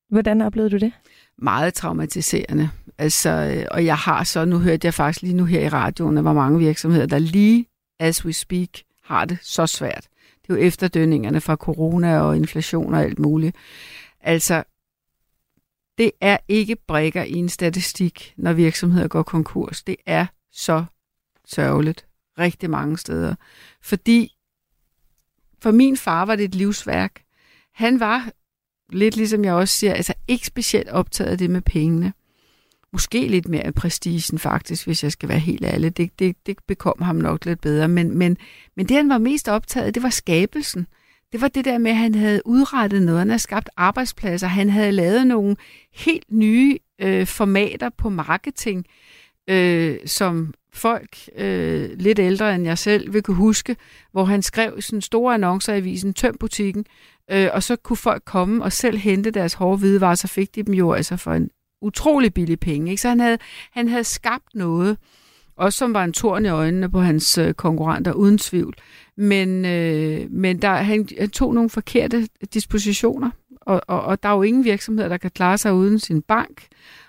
Hvordan 0.09 0.41
oplevede 0.41 0.69
du 0.69 0.77
det? 0.77 0.93
meget 1.37 1.73
traumatiserende. 1.73 2.69
Altså, 2.97 3.29
øh, 3.29 3.65
og 3.71 3.85
jeg 3.85 3.97
har 3.97 4.23
så, 4.23 4.45
nu 4.45 4.59
hørte 4.59 4.85
jeg 4.85 4.93
faktisk 4.93 5.21
lige 5.21 5.33
nu 5.33 5.45
her 5.45 5.61
i 5.61 5.69
radioen, 5.69 6.17
at 6.17 6.23
hvor 6.23 6.33
mange 6.33 6.59
virksomheder, 6.59 7.05
der 7.05 7.19
lige 7.19 7.65
as 7.99 8.25
we 8.25 8.33
speak, 8.33 8.69
har 9.03 9.25
det 9.25 9.37
så 9.41 9.67
svært. 9.67 10.07
Det 10.41 10.53
er 10.53 10.57
jo 10.57 10.67
efterdønningerne 10.67 11.41
fra 11.41 11.55
corona 11.55 12.19
og 12.19 12.35
inflation 12.35 12.93
og 12.93 13.01
alt 13.03 13.19
muligt. 13.19 13.55
Altså, 14.21 14.63
det 15.97 16.11
er 16.21 16.37
ikke 16.47 16.75
brækker 16.87 17.23
i 17.23 17.33
en 17.33 17.49
statistik, 17.49 18.33
når 18.37 18.53
virksomheder 18.53 19.07
går 19.07 19.23
konkurs. 19.23 19.83
Det 19.83 19.95
er 20.05 20.25
så 20.51 20.85
sørgeligt 21.45 22.05
rigtig 22.39 22.69
mange 22.69 22.97
steder. 22.97 23.35
Fordi 23.81 24.35
for 25.61 25.71
min 25.71 25.97
far 25.97 26.25
var 26.25 26.35
det 26.35 26.45
et 26.45 26.55
livsværk. 26.55 27.21
Han 27.73 27.99
var 27.99 28.29
lidt 28.89 29.15
ligesom 29.15 29.45
jeg 29.45 29.53
også 29.53 29.77
siger, 29.77 29.93
altså 29.93 30.13
ikke 30.27 30.45
specielt 30.45 30.89
optaget 30.89 31.29
af 31.29 31.37
det 31.37 31.49
med 31.49 31.61
pengene. 31.61 32.13
Måske 32.91 33.27
lidt 33.27 33.47
mere 33.47 33.63
af 33.63 33.73
prestigen 33.73 34.39
faktisk, 34.39 34.85
hvis 34.85 35.03
jeg 35.03 35.11
skal 35.11 35.29
være 35.29 35.39
helt 35.39 35.65
ærlig. 35.65 35.97
Det, 35.97 36.19
det, 36.19 36.35
det 36.45 36.57
bekom 36.67 37.01
ham 37.01 37.15
nok 37.15 37.45
lidt 37.45 37.61
bedre. 37.61 37.87
Men, 37.87 38.17
men, 38.17 38.37
men 38.75 38.87
det, 38.87 38.97
han 38.97 39.09
var 39.09 39.17
mest 39.17 39.47
optaget 39.47 39.85
af, 39.85 39.93
det 39.93 40.03
var 40.03 40.09
skabelsen. 40.09 40.87
Det 41.31 41.41
var 41.41 41.47
det 41.47 41.65
der 41.65 41.77
med, 41.77 41.91
at 41.91 41.97
han 41.97 42.15
havde 42.15 42.41
udrettet 42.45 43.01
noget. 43.01 43.19
Han 43.19 43.29
havde 43.29 43.39
skabt 43.39 43.69
arbejdspladser. 43.77 44.47
Han 44.47 44.69
havde 44.69 44.91
lavet 44.91 45.27
nogle 45.27 45.55
helt 45.93 46.31
nye 46.31 46.77
øh, 46.99 47.27
formater 47.27 47.89
på 47.97 48.09
marketing, 48.09 48.85
øh, 49.47 49.97
som 50.05 50.53
folk 50.75 51.17
øh, 51.37 51.89
lidt 51.97 52.19
ældre 52.19 52.55
end 52.55 52.63
jeg 52.63 52.77
selv 52.77 53.13
vil 53.13 53.23
kunne 53.23 53.37
huske, 53.37 53.75
hvor 54.11 54.25
han 54.25 54.41
skrev 54.41 54.81
sådan 54.81 55.01
store 55.01 55.33
annoncer 55.33 55.73
i 55.73 55.77
avisen, 55.77 56.13
tøm 56.13 56.37
butikken, 56.39 56.85
øh, 57.31 57.49
og 57.53 57.63
så 57.63 57.75
kunne 57.75 57.97
folk 57.97 58.23
komme 58.25 58.63
og 58.63 58.71
selv 58.71 58.97
hente 58.97 59.31
deres 59.31 59.53
hårde 59.53 59.77
hvidevarer, 59.77 60.15
så 60.15 60.27
fik 60.27 60.55
de 60.55 60.63
dem 60.63 60.73
jo 60.73 60.93
altså 60.93 61.17
for 61.17 61.33
en 61.33 61.49
utrolig 61.81 62.33
billig 62.33 62.59
penge. 62.59 62.91
Ikke? 62.91 63.01
Så 63.01 63.09
han 63.09 63.19
havde, 63.19 63.37
han 63.71 63.87
havde 63.87 64.03
skabt 64.03 64.55
noget, 64.55 64.97
også 65.57 65.77
som 65.77 65.93
var 65.93 66.03
en 66.03 66.13
torn 66.13 66.45
i 66.45 66.49
øjnene 66.49 66.91
på 66.91 66.99
hans 66.99 67.37
øh, 67.37 67.53
konkurrenter, 67.53 68.11
uden 68.11 68.37
tvivl. 68.37 68.75
Men, 69.17 69.65
øh, 69.65 70.31
men 70.31 70.61
der, 70.61 70.69
han, 70.69 71.07
han 71.19 71.29
tog 71.29 71.53
nogle 71.53 71.69
forkerte 71.69 72.27
dispositioner, 72.53 73.29
og, 73.61 73.81
og, 73.87 74.01
og 74.01 74.23
der 74.23 74.29
er 74.29 74.33
jo 74.33 74.41
ingen 74.41 74.63
virksomheder, 74.63 75.09
der 75.09 75.17
kan 75.17 75.31
klare 75.31 75.57
sig 75.57 75.73
uden 75.73 75.99
sin 75.99 76.21
bank. 76.21 76.67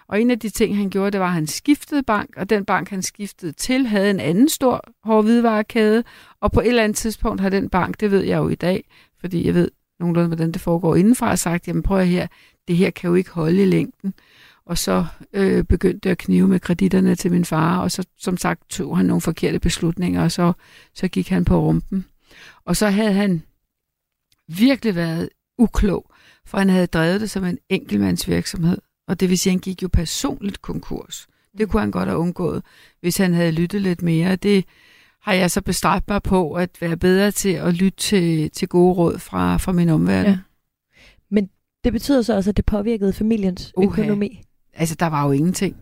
Og 0.09 0.21
en 0.21 0.31
af 0.31 0.39
de 0.39 0.49
ting, 0.49 0.77
han 0.77 0.91
gjorde, 0.91 1.11
det 1.11 1.21
var, 1.21 1.27
at 1.27 1.33
han 1.33 1.47
skiftede 1.47 2.03
bank, 2.03 2.31
og 2.37 2.51
den 2.51 2.65
bank, 2.65 2.91
han 2.91 3.03
skiftede 3.03 3.53
til, 3.53 3.87
havde 3.87 4.11
en 4.11 4.21
anden 4.21 4.49
stor 4.49 4.85
hårdhvidevarekæde, 5.05 6.05
og 6.41 6.53
på 6.53 6.61
et 6.61 6.69
eller 6.69 6.85
andet 6.85 6.97
tidspunkt 6.97 7.41
har 7.41 7.49
den 7.49 7.69
bank, 7.69 8.01
det 8.01 8.11
ved 8.11 8.25
jeg 8.25 8.39
jo 8.39 8.49
i 8.49 8.55
dag, 8.55 8.85
fordi 9.21 9.47
jeg 9.47 9.55
ved 9.55 9.71
nogenlunde, 10.01 10.27
hvordan 10.27 10.53
det 10.53 10.61
foregår 10.61 10.97
indenfra, 10.97 11.37
sagt, 11.37 11.69
jamen 11.69 11.83
prøv 11.83 11.99
at 11.99 12.09
her, 12.09 12.27
det 12.69 12.77
her 12.77 12.91
kan 12.91 13.09
jo 13.09 13.15
ikke 13.15 13.31
holde 13.31 13.63
i 13.63 13.67
længden. 13.67 14.15
Og 14.67 14.79
så 14.79 15.07
øh, 15.33 15.65
begyndte 15.65 16.07
jeg 16.07 16.11
at 16.11 16.19
knive 16.19 16.49
med 16.49 16.61
kreditterne 16.61 17.15
til 17.15 17.31
min 17.31 17.45
far, 17.45 17.79
og 17.79 17.91
så 17.91 18.07
som 18.19 18.37
sagt 18.37 18.71
tog 18.71 18.97
han 18.97 19.07
nogle 19.07 19.21
forkerte 19.21 19.59
beslutninger, 19.59 20.23
og 20.23 20.33
så, 20.33 20.53
så 20.95 21.09
gik 21.09 21.29
han 21.29 21.45
på 21.45 21.61
rumpen. 21.61 22.07
Og 22.65 22.77
så 22.77 22.89
havde 22.89 23.13
han 23.13 23.43
virkelig 24.49 24.95
været 24.95 25.29
uklog, 25.59 26.11
for 26.47 26.59
han 26.59 26.69
havde 26.69 26.87
drevet 26.87 27.21
det 27.21 27.31
som 27.31 27.45
en 27.45 27.59
enkeltmandsvirksomhed. 27.69 28.79
Og 29.09 29.21
det 29.21 29.31
vil 29.31 29.39
sige, 29.39 29.51
at 29.51 29.55
han 29.55 29.61
gik 29.61 29.83
jo 29.83 29.89
personligt 29.93 30.63
konkurs. 30.63 31.27
Det 31.59 31.69
kunne 31.69 31.81
han 31.81 31.91
godt 31.91 32.09
have 32.09 32.19
undgået, 32.19 32.63
hvis 33.01 33.17
han 33.17 33.35
havde 33.35 33.53
lyttet 33.53 33.83
lidt 33.83 34.03
mere. 34.03 34.37
Det 34.37 34.65
har 35.23 35.33
jeg 35.33 35.51
så 35.51 35.61
bestræbt 35.61 36.09
mig 36.09 36.23
på, 36.23 36.53
at 36.53 36.71
være 36.81 36.97
bedre 36.97 37.31
til 37.31 37.49
at 37.49 37.75
lytte 37.75 37.99
til, 37.99 38.51
til 38.51 38.69
gode 38.69 38.95
råd 38.95 39.19
fra, 39.19 39.57
fra 39.57 39.73
min 39.73 39.89
omverden. 39.89 40.33
Ja. 40.33 40.39
Men 41.31 41.51
det 41.85 41.93
betyder 41.93 42.23
så 42.23 42.37
også, 42.37 42.51
at 42.51 42.57
det 42.57 42.67
påvirkede 42.67 43.13
familiens 43.13 43.73
Uha. 43.77 43.87
økonomi. 43.87 44.43
Altså, 44.75 44.95
der 44.95 45.07
var 45.07 45.25
jo 45.27 45.33
ingenting. 45.33 45.77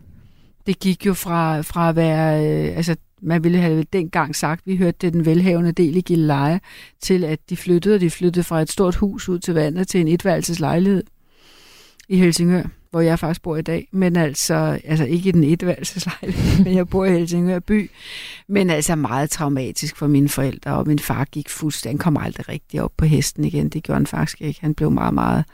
Det 0.65 0.79
gik 0.79 1.05
jo 1.05 1.13
fra, 1.13 1.61
fra 1.61 1.89
at 1.89 1.95
være, 1.95 2.45
øh, 2.45 2.77
altså, 2.77 2.95
man 3.21 3.43
ville 3.43 3.57
have 3.57 3.83
dengang 3.83 4.35
sagt, 4.35 4.67
vi 4.67 4.77
hørte 4.77 4.97
det 5.01 5.13
den 5.13 5.25
velhavende 5.25 5.71
del 5.71 5.95
i 5.95 6.01
Gilleleje, 6.01 6.59
til 7.01 7.23
at 7.23 7.39
de 7.49 7.57
flyttede, 7.57 7.95
og 7.95 8.01
de 8.01 8.09
flyttede 8.09 8.43
fra 8.43 8.61
et 8.61 8.71
stort 8.71 8.95
hus 8.95 9.29
ud 9.29 9.39
til 9.39 9.53
vandet 9.53 9.87
til 9.87 10.01
en 10.01 10.07
etværelseslejlighed 10.07 11.03
i 12.09 12.17
Helsingør, 12.17 12.63
hvor 12.95 13.01
jeg 13.01 13.19
faktisk 13.19 13.41
bor 13.41 13.57
i 13.57 13.61
dag. 13.61 13.87
Men 13.91 14.15
altså, 14.15 14.79
altså 14.83 15.05
ikke 15.05 15.29
i 15.29 15.31
den 15.31 15.43
etværelseslejlighed, 15.43 16.57
men 16.63 16.75
jeg 16.75 16.87
bor 16.87 17.05
i 17.05 17.11
Helsingør 17.11 17.59
by. 17.59 17.91
Men 18.47 18.69
altså 18.69 18.95
meget 18.95 19.29
traumatisk 19.29 19.95
for 19.97 20.07
mine 20.07 20.29
forældre, 20.29 20.71
og 20.71 20.87
min 20.87 20.99
far 20.99 21.25
gik 21.25 21.49
fuldstændig, 21.49 21.93
han 21.93 21.97
kom 21.97 22.17
aldrig 22.17 22.49
rigtig 22.49 22.81
op 22.81 22.91
på 22.97 23.05
hesten 23.05 23.43
igen. 23.43 23.69
Det 23.69 23.83
gjorde 23.83 23.99
han 23.99 24.07
faktisk 24.07 24.41
ikke. 24.41 24.61
Han 24.61 24.73
blev 24.73 24.91
meget, 24.91 25.13
meget 25.13 25.45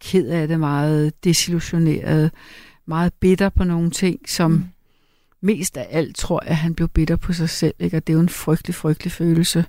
ked 0.00 0.28
af 0.28 0.48
det, 0.48 0.60
meget 0.60 1.24
desillusioneret, 1.24 2.30
meget 2.86 3.12
bitter 3.12 3.48
på 3.48 3.64
nogle 3.64 3.90
ting, 3.90 4.28
som 4.28 4.50
mm. 4.50 4.64
mest 5.40 5.76
af 5.76 5.86
alt 5.90 6.16
tror 6.16 6.42
jeg, 6.46 6.58
han 6.58 6.74
blev 6.74 6.88
bitter 6.88 7.16
på 7.16 7.32
sig 7.32 7.50
selv, 7.50 7.74
ikke? 7.78 7.96
og 7.96 8.06
det 8.06 8.12
er 8.12 8.14
jo 8.14 8.20
en 8.20 8.28
frygtelig, 8.28 8.74
frygtelig 8.74 9.12
følelse. 9.12 9.64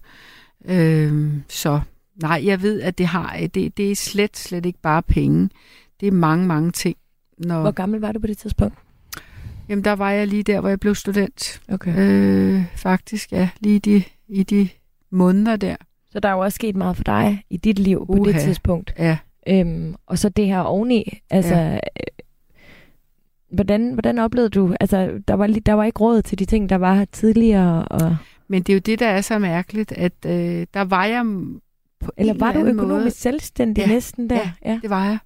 Øhm, 0.66 1.44
så 1.50 1.82
nej, 2.22 2.42
jeg 2.46 2.62
ved, 2.62 2.82
at 2.82 2.98
det 2.98 3.08
har, 3.08 3.38
det, 3.54 3.78
det 3.78 3.92
er 3.92 3.96
slet, 3.96 4.38
slet 4.38 4.66
ikke 4.66 4.82
bare 4.82 5.04
penge. 5.04 5.50
Det 6.00 6.08
er 6.08 6.12
mange, 6.12 6.48
mange 6.48 6.72
ting. 6.72 6.98
Når, 7.40 7.62
Hvor 7.62 7.72
gammel 7.72 8.00
var 8.00 8.12
du 8.12 8.20
på 8.20 8.28
det 8.28 8.38
tidspunkt? 8.38 8.76
Jamen, 9.70 9.84
der 9.84 9.92
var 9.94 10.12
jeg 10.12 10.28
lige 10.28 10.44
der, 10.44 10.60
hvor 10.60 10.70
jeg 10.70 10.80
blev 10.80 10.96
student. 10.96 11.62
Okay. 11.70 11.94
Øh, 11.98 12.64
faktisk, 12.76 13.32
ja, 13.32 13.50
lige 13.60 13.80
de, 13.80 14.04
i 14.28 14.44
de 14.44 14.70
måneder 15.12 15.56
der. 15.56 15.76
Så 16.12 16.20
der 16.20 16.30
er 16.30 16.34
jo 16.34 16.40
også 16.40 16.56
sket 16.56 16.76
meget 16.76 16.98
for 16.98 17.04
dig 17.04 17.44
i 17.50 17.58
dit 17.58 17.80
liv 17.80 18.06
på 18.08 18.14
det 18.14 18.20
Uha. 18.30 18.40
tidspunkt. 18.40 18.94
Ja. 19.00 19.18
Øhm, 19.48 19.96
og 20.08 20.18
så 20.18 20.30
det 20.30 20.46
her 20.46 20.60
oveni, 20.60 21.20
altså... 21.30 21.56
Ja. 21.56 21.74
Ja. 21.74 21.80
Hvordan, 23.52 23.94
hvordan 23.94 24.20
oplevede 24.20 24.50
du, 24.50 24.76
altså 24.80 25.12
der 25.28 25.34
var, 25.34 25.48
der 25.48 25.74
var 25.74 25.84
ikke 25.84 26.00
råd 26.00 26.22
til 26.22 26.40
de 26.40 26.46
ting, 26.46 26.70
der 26.70 26.76
var 26.76 27.06
tidligere, 27.12 27.86
og, 27.86 28.18
Men 28.48 28.64
det 28.64 28.74
er 28.74 28.76
jo 28.76 28.80
det, 28.80 29.00
der 29.00 29.08
er 29.08 29.22
så 29.22 29.40
mærkeligt, 29.40 29.92
at 29.92 30.14
øh, 30.26 30.68
der 30.74 30.82
var 30.82 31.06
jeg 31.06 31.26
på 32.00 32.12
eller 32.18 32.34
var 32.34 32.52
du 32.54 32.60
eller 32.60 32.70
anden 32.70 32.76
økonomisk 32.80 33.04
måde, 33.04 33.12
selvstændig 33.12 33.82
Ja, 33.82 33.88
næsten 33.88 34.30
der? 34.30 34.36
ja. 34.36 34.52
ja. 34.66 34.80
Det 34.82 34.90
var 34.90 35.06
jeg. 35.06 35.18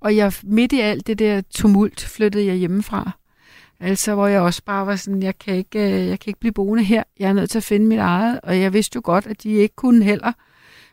Og 0.00 0.16
jeg, 0.16 0.32
midt 0.42 0.72
i 0.72 0.80
alt 0.80 1.06
det 1.06 1.18
der 1.18 1.42
tumult 1.50 2.00
flyttede 2.00 2.46
jeg 2.46 2.56
hjemmefra. 2.56 3.10
Altså, 3.80 4.14
hvor 4.14 4.26
jeg 4.26 4.40
også 4.40 4.62
bare 4.64 4.86
var 4.86 4.96
sådan, 4.96 5.22
jeg 5.22 5.38
kan, 5.38 5.54
ikke, 5.54 5.78
øh, 5.78 6.08
jeg 6.08 6.20
kan 6.20 6.30
ikke 6.30 6.40
blive 6.40 6.52
boende 6.52 6.84
her. 6.84 7.02
Jeg 7.18 7.28
er 7.28 7.32
nødt 7.32 7.50
til 7.50 7.58
at 7.58 7.64
finde 7.64 7.86
mit 7.86 7.98
eget. 7.98 8.40
Og 8.42 8.60
jeg 8.60 8.72
vidste 8.72 8.96
jo 8.96 9.00
godt, 9.04 9.26
at 9.26 9.42
de 9.42 9.50
ikke 9.50 9.74
kunne 9.76 10.04
heller. 10.04 10.32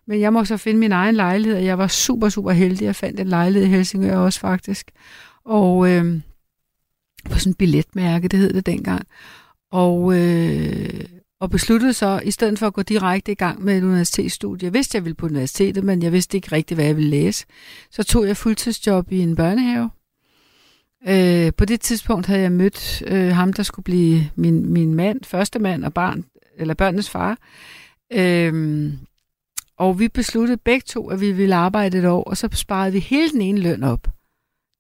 Men 0.08 0.20
jeg 0.20 0.34
må 0.34 0.46
så 0.46 0.58
finde 0.58 0.80
min 0.80 0.92
egen 0.92 1.16
lejlighed, 1.16 1.58
og 1.58 1.66
jeg 1.66 1.78
var 1.78 1.88
super, 1.88 2.30
super 2.30 2.52
heldig. 2.52 2.86
Jeg 2.86 2.96
fandt 2.96 3.20
en 3.20 3.28
lejlighed 3.28 3.70
i 3.70 3.72
Helsingør 3.72 4.18
også 4.18 4.40
faktisk. 4.40 4.92
Og 5.46 5.90
øh, 5.90 6.22
på 7.32 7.40
sådan 7.40 7.52
en 7.52 7.56
billetmærke, 7.56 8.28
det 8.28 8.40
hed 8.40 8.54
det 8.54 8.66
dengang. 8.66 9.08
Og, 9.72 10.20
øh, 10.20 11.04
og 11.46 11.52
besluttede 11.52 11.94
så, 11.94 12.22
i 12.24 12.32
stedet 12.32 12.60
for 12.60 12.68
at 12.68 12.74
gå 12.74 12.82
direkte 12.82 13.32
i 13.32 13.36
gang 13.36 13.64
med 13.64 13.78
et 13.78 13.84
universitetsstudie, 13.84 14.66
jeg 14.66 14.74
vidste, 14.74 14.96
jeg 14.96 15.06
ville 15.06 15.16
på 15.16 15.26
universitetet, 15.26 15.84
men 15.84 16.04
jeg 16.04 16.12
vidste 16.12 16.38
ikke 16.38 16.52
rigtigt, 16.52 16.78
hvad 16.78 16.86
jeg 16.86 16.96
ville 16.96 17.10
læse, 17.10 17.46
så 17.92 18.04
tog 18.04 18.28
jeg 18.28 18.38
fuldtidsjob 18.38 19.12
i 19.12 19.20
en 19.20 19.36
børnehave. 19.36 19.90
Øh, 21.08 21.54
på 21.54 21.66
det 21.66 21.82
tidspunkt 21.82 22.28
havde 22.28 22.42
jeg 22.42 22.52
mødt 22.52 23.04
øh, 23.08 23.28
ham, 23.28 23.54
der 23.54 23.64
skulle 23.64 23.84
blive 23.84 24.30
min, 24.36 24.74
min 24.74 24.94
mand, 24.94 25.24
første 25.24 25.60
mand 25.60 25.86
og 25.86 25.94
barn, 25.94 26.26
eller 26.58 26.74
børnenes 26.74 27.10
far. 27.10 27.38
Øh, 28.14 28.94
og 29.78 30.00
vi 30.00 30.08
besluttede 30.08 30.58
begge 30.58 30.84
to, 30.88 31.10
at 31.10 31.22
vi 31.22 31.32
ville 31.32 31.56
arbejde 31.56 31.98
et 31.98 32.06
år, 32.06 32.24
og 32.24 32.38
så 32.38 32.50
sparede 32.54 32.92
vi 32.92 33.00
hele 33.00 33.30
den 33.30 33.42
ene 33.42 33.60
løn 33.60 33.84
op. 33.84 34.08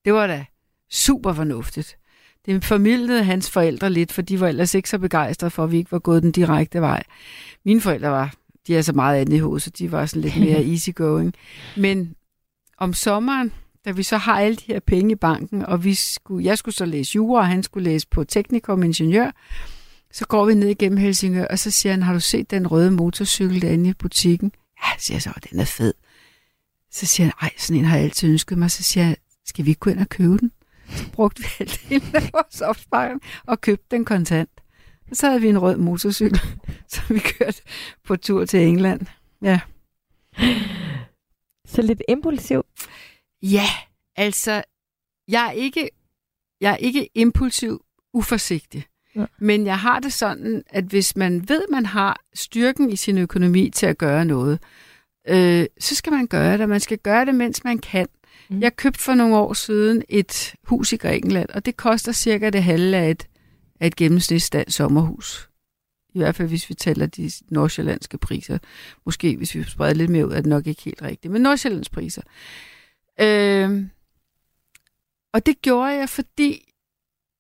Det 0.05 0.13
var 0.13 0.27
da 0.27 0.45
super 0.91 1.33
fornuftigt. 1.33 1.97
Det 2.45 2.65
formidlede 2.65 3.23
hans 3.23 3.49
forældre 3.49 3.89
lidt, 3.89 4.11
for 4.11 4.21
de 4.21 4.39
var 4.39 4.47
ellers 4.47 4.73
ikke 4.73 4.89
så 4.89 4.99
begejstrede 4.99 5.51
for, 5.51 5.63
at 5.63 5.71
vi 5.71 5.77
ikke 5.77 5.91
var 5.91 5.99
gået 5.99 6.23
den 6.23 6.31
direkte 6.31 6.81
vej. 6.81 7.03
Mine 7.65 7.81
forældre 7.81 8.09
var, 8.09 8.33
de 8.67 8.77
er 8.77 8.81
så 8.81 8.93
meget 8.93 9.21
andet 9.21 9.33
i 9.33 9.39
hovedet, 9.39 9.61
så 9.61 9.69
de 9.69 9.91
var 9.91 10.05
sådan 10.05 10.21
lidt 10.21 10.39
mere 10.39 10.65
easygoing. 10.71 11.33
Men 11.77 12.15
om 12.77 12.93
sommeren, 12.93 13.51
da 13.85 13.91
vi 13.91 14.03
så 14.03 14.17
har 14.17 14.39
alle 14.39 14.55
de 14.55 14.63
her 14.67 14.79
penge 14.79 15.11
i 15.11 15.15
banken, 15.15 15.65
og 15.65 15.83
vi 15.83 15.93
skulle, 15.93 16.45
jeg 16.45 16.57
skulle 16.57 16.75
så 16.75 16.85
læse 16.85 17.15
jura, 17.15 17.39
og 17.39 17.47
han 17.47 17.63
skulle 17.63 17.83
læse 17.83 18.07
på 18.07 18.23
teknikum 18.23 18.83
ingeniør, 18.83 19.31
så 20.11 20.25
går 20.25 20.45
vi 20.45 20.53
ned 20.53 20.67
igennem 20.67 20.97
Helsingør, 20.97 21.45
og 21.45 21.59
så 21.59 21.71
siger 21.71 21.93
han, 21.93 22.03
har 22.03 22.13
du 22.13 22.19
set 22.19 22.51
den 22.51 22.67
røde 22.67 22.91
motorcykel 22.91 23.61
derinde 23.61 23.89
i 23.89 23.93
butikken? 23.93 24.51
Ja, 24.83 24.89
siger 24.99 25.15
jeg 25.15 25.21
så, 25.21 25.31
den 25.51 25.59
er 25.59 25.65
fed. 25.65 25.93
Så 26.91 27.05
siger 27.05 27.25
han, 27.25 27.33
ej, 27.41 27.51
sådan 27.57 27.79
en 27.79 27.85
har 27.85 27.95
jeg 27.95 28.03
altid 28.03 28.29
ønsket 28.29 28.57
mig. 28.57 28.71
Så 28.71 28.83
siger 28.83 29.05
jeg, 29.05 29.15
skal 29.45 29.65
vi 29.65 29.69
ikke 29.69 29.79
gå 29.79 29.89
ind 29.89 29.99
og 29.99 30.09
købe 30.09 30.37
den? 30.37 30.51
Så 30.89 31.11
brugte 31.11 31.41
vi 31.41 31.47
halvdelen 31.57 32.15
af 32.15 32.29
vores 32.33 32.61
opsparing 32.61 33.21
og 33.47 33.61
købte 33.61 33.85
den 33.91 34.05
kontant. 34.05 34.49
Så 35.13 35.27
havde 35.27 35.41
vi 35.41 35.49
en 35.49 35.59
rød 35.59 35.77
motorcykel, 35.77 36.39
så 36.87 37.01
vi 37.09 37.19
kørte 37.19 37.61
på 38.03 38.15
tur 38.15 38.45
til 38.45 38.59
England. 38.59 39.01
Ja. 39.41 39.59
Så 41.67 41.81
lidt 41.81 42.01
impulsiv. 42.07 42.65
Ja, 43.41 43.65
altså, 44.15 44.63
jeg 45.27 45.47
er 45.47 45.51
ikke, 45.51 45.89
jeg 46.61 46.71
er 46.71 46.77
ikke 46.77 47.09
impulsiv 47.15 47.85
uforsigtig. 48.13 48.85
Ja. 49.15 49.25
Men 49.39 49.65
jeg 49.65 49.79
har 49.79 49.99
det 49.99 50.13
sådan, 50.13 50.63
at 50.69 50.83
hvis 50.83 51.15
man 51.15 51.49
ved, 51.49 51.65
man 51.71 51.85
har 51.85 52.21
styrken 52.33 52.89
i 52.89 52.95
sin 52.95 53.17
økonomi 53.17 53.69
til 53.69 53.85
at 53.85 53.97
gøre 53.97 54.25
noget, 54.25 54.59
øh, 55.27 55.65
så 55.79 55.95
skal 55.95 56.13
man 56.13 56.27
gøre 56.27 56.57
det. 56.57 56.69
Man 56.69 56.79
skal 56.79 56.97
gøre 56.97 57.25
det, 57.25 57.35
mens 57.35 57.63
man 57.63 57.79
kan. 57.79 58.07
Mm. 58.49 58.61
Jeg 58.61 58.75
købte 58.75 58.99
for 58.99 59.13
nogle 59.13 59.35
år 59.37 59.53
siden 59.53 60.03
et 60.09 60.55
hus 60.63 60.93
i 60.93 60.97
Grækenland, 60.97 61.49
og 61.49 61.65
det 61.65 61.77
koster 61.77 62.11
cirka 62.11 62.49
det 62.49 62.63
halve 62.63 62.97
af 62.97 63.11
et, 63.11 63.27
af 63.79 63.87
et 63.87 63.95
gennemsnitsdansk 63.95 64.77
sommerhus. 64.77 65.49
I 66.13 66.17
hvert 66.17 66.35
fald, 66.35 66.47
hvis 66.47 66.69
vi 66.69 66.73
tæller 66.73 67.05
de 67.05 67.31
nordsjællandske 67.49 68.17
priser. 68.17 68.57
Måske, 69.05 69.37
hvis 69.37 69.55
vi 69.55 69.63
spreder 69.63 69.93
lidt 69.93 70.11
mere 70.11 70.27
ud, 70.27 70.31
er 70.31 70.35
det 70.35 70.45
nok 70.45 70.67
ikke 70.67 70.81
helt 70.81 71.01
rigtigt. 71.01 71.31
Men 71.31 71.41
nordsjællandske 71.41 71.93
priser. 71.93 72.21
Øh, 73.21 73.85
og 75.33 75.45
det 75.45 75.61
gjorde 75.61 75.91
jeg, 75.93 76.09
fordi 76.09 76.64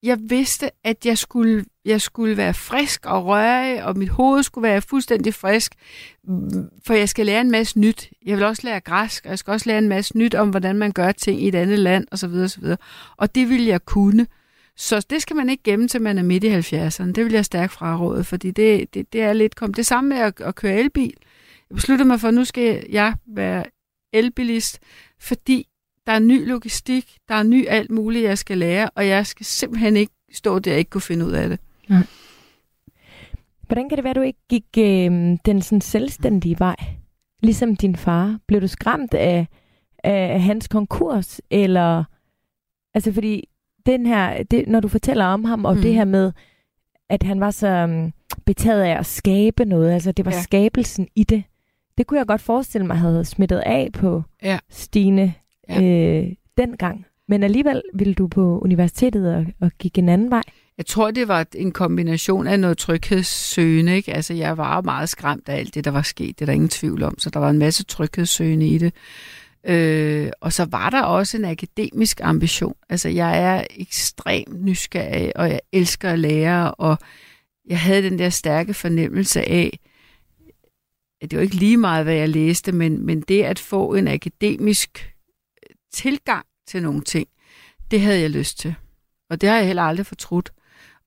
jeg 0.05 0.17
vidste, 0.21 0.69
at 0.83 1.05
jeg 1.05 1.17
skulle, 1.17 1.65
jeg 1.85 2.01
skulle 2.01 2.37
være 2.37 2.53
frisk 2.53 3.05
og 3.05 3.25
rørig, 3.25 3.83
og 3.83 3.97
mit 3.97 4.09
hoved 4.09 4.43
skulle 4.43 4.67
være 4.67 4.81
fuldstændig 4.81 5.33
frisk, 5.33 5.75
for 6.85 6.93
jeg 6.93 7.09
skal 7.09 7.25
lære 7.25 7.41
en 7.41 7.51
masse 7.51 7.79
nyt. 7.79 8.09
Jeg 8.25 8.37
vil 8.37 8.45
også 8.45 8.61
lære 8.65 8.79
græsk, 8.79 9.25
og 9.25 9.29
jeg 9.29 9.39
skal 9.39 9.51
også 9.51 9.69
lære 9.69 9.77
en 9.77 9.89
masse 9.89 10.17
nyt 10.17 10.35
om, 10.35 10.49
hvordan 10.49 10.75
man 10.75 10.91
gør 10.91 11.11
ting 11.11 11.41
i 11.41 11.47
et 11.47 11.55
andet 11.55 11.79
land, 11.79 12.07
osv. 12.11 12.33
osv. 12.33 12.63
Og 13.17 13.35
det 13.35 13.49
vil 13.49 13.63
jeg 13.63 13.85
kunne. 13.85 14.27
Så 14.77 15.05
det 15.09 15.21
skal 15.21 15.35
man 15.35 15.49
ikke 15.49 15.63
gemme 15.63 15.87
til, 15.87 16.01
man 16.01 16.17
er 16.17 16.23
midt 16.23 16.43
i 16.43 16.55
70'erne. 16.55 17.11
Det 17.11 17.25
vil 17.25 17.33
jeg 17.33 17.45
stærkt 17.45 17.71
fraråde, 17.71 18.23
fordi 18.23 18.51
det, 18.51 18.93
det, 18.93 19.13
det 19.13 19.21
er 19.21 19.33
lidt 19.33 19.55
kom. 19.55 19.73
Det 19.73 19.85
samme 19.85 20.09
med 20.09 20.17
at, 20.17 20.41
at 20.41 20.55
køre 20.55 20.79
elbil. 20.79 21.13
Jeg 21.69 21.75
besluttede 21.75 22.07
mig 22.07 22.19
for, 22.19 22.27
at 22.27 22.33
nu 22.33 22.43
skal 22.43 22.85
jeg 22.89 23.13
være 23.27 23.65
elbilist, 24.13 24.79
fordi 25.19 25.67
der 26.07 26.13
er 26.13 26.19
ny 26.19 26.47
logistik, 26.47 27.17
der 27.27 27.35
er 27.35 27.43
ny 27.43 27.67
alt 27.67 27.91
muligt, 27.91 28.23
jeg 28.23 28.37
skal 28.37 28.57
lære, 28.57 28.89
og 28.95 29.07
jeg 29.07 29.25
skal 29.25 29.45
simpelthen 29.45 29.95
ikke 29.95 30.13
stå 30.33 30.59
der 30.59 30.71
og 30.71 30.77
ikke 30.77 30.89
kunne 30.89 31.01
finde 31.01 31.25
ud 31.25 31.31
af 31.31 31.49
det. 31.49 31.59
Ja. 31.89 32.01
Hvordan 33.61 33.89
kan 33.89 33.95
det 33.95 34.03
være, 34.03 34.11
at 34.11 34.15
du 34.15 34.21
ikke 34.21 34.39
gik 34.49 34.65
øh, 34.77 35.37
den 35.45 35.61
sådan 35.61 35.81
selvstændige 35.81 36.59
vej? 36.59 36.75
Ligesom 37.43 37.75
din 37.75 37.95
far. 37.95 38.39
Blev 38.47 38.61
du 38.61 38.67
skræmt 38.67 39.13
af, 39.13 39.47
af 40.03 40.41
hans 40.41 40.67
konkurs? 40.67 41.41
Eller, 41.49 42.03
altså 42.93 43.11
fordi 43.11 43.49
den 43.85 44.05
her, 44.05 44.43
det, 44.43 44.67
når 44.67 44.79
du 44.79 44.87
fortæller 44.87 45.25
om 45.25 45.43
ham, 45.43 45.65
og 45.65 45.75
mm. 45.75 45.81
det 45.81 45.93
her 45.93 46.05
med, 46.05 46.31
at 47.09 47.23
han 47.23 47.39
var 47.39 47.51
så 47.51 47.83
um, 47.83 48.13
betaget 48.45 48.83
af 48.83 48.99
at 48.99 49.05
skabe 49.05 49.65
noget, 49.65 49.91
altså 49.91 50.11
det 50.11 50.25
var 50.25 50.31
ja. 50.31 50.41
skabelsen 50.41 51.07
i 51.15 51.23
det, 51.23 51.43
det 51.97 52.07
kunne 52.07 52.17
jeg 52.17 52.27
godt 52.27 52.41
forestille 52.41 52.87
mig 52.87 52.97
havde 52.97 53.25
smittet 53.25 53.59
af 53.65 53.89
på 53.93 54.23
ja. 54.43 54.59
Stine 54.69 55.33
ja. 55.69 55.81
øh, 55.81 56.31
dengang. 56.57 57.05
Men 57.27 57.43
alligevel 57.43 57.81
ville 57.93 58.13
du 58.13 58.27
på 58.27 58.59
universitetet 58.59 59.35
og, 59.35 59.45
og 59.61 59.71
gik 59.79 59.97
en 59.97 60.09
anden 60.09 60.29
vej? 60.29 60.43
Jeg 60.77 60.85
tror, 60.85 61.11
det 61.11 61.27
var 61.27 61.45
en 61.55 61.71
kombination 61.71 62.47
af 62.47 62.59
noget 62.59 62.77
tryghedssøgende. 62.77 63.95
Ikke? 63.95 64.13
Altså, 64.13 64.33
jeg 64.33 64.57
var 64.57 64.81
meget 64.81 65.09
skræmt 65.09 65.49
af 65.49 65.55
alt 65.55 65.75
det, 65.75 65.85
der 65.85 65.91
var 65.91 66.01
sket. 66.01 66.39
Det 66.39 66.41
er 66.41 66.45
der 66.45 66.53
ingen 66.53 66.69
tvivl 66.69 67.03
om. 67.03 67.19
Så 67.19 67.29
der 67.29 67.39
var 67.39 67.49
en 67.49 67.59
masse 67.59 67.83
tryghedssøgende 67.83 68.67
i 68.67 68.77
det. 68.77 68.93
Øh, 69.67 70.31
og 70.41 70.53
så 70.53 70.65
var 70.65 70.89
der 70.89 71.01
også 71.01 71.37
en 71.37 71.45
akademisk 71.45 72.21
ambition. 72.23 72.75
Altså, 72.89 73.09
jeg 73.09 73.43
er 73.43 73.63
ekstremt 73.75 74.63
nysgerrig, 74.63 75.37
og 75.37 75.49
jeg 75.49 75.59
elsker 75.71 76.09
at 76.09 76.19
lære, 76.19 76.71
og 76.71 76.97
jeg 77.67 77.79
havde 77.79 78.09
den 78.09 78.19
der 78.19 78.29
stærke 78.29 78.73
fornemmelse 78.73 79.41
af, 79.41 79.79
at 81.21 81.31
det 81.31 81.37
var 81.37 81.43
ikke 81.43 81.55
lige 81.55 81.77
meget, 81.77 82.03
hvad 82.03 82.15
jeg 82.15 82.29
læste, 82.29 82.71
men, 82.71 83.05
men 83.05 83.21
det 83.21 83.43
at 83.43 83.59
få 83.59 83.93
en 83.93 84.07
akademisk 84.07 85.14
tilgang 85.95 86.45
til 86.67 86.83
nogle 86.83 87.01
ting, 87.01 87.27
det 87.91 88.01
havde 88.01 88.19
jeg 88.19 88.29
lyst 88.29 88.59
til. 88.59 88.75
Og 89.29 89.41
det 89.41 89.49
har 89.49 89.55
jeg 89.55 89.67
heller 89.67 89.83
aldrig 89.83 90.05
fortrudt. 90.05 90.51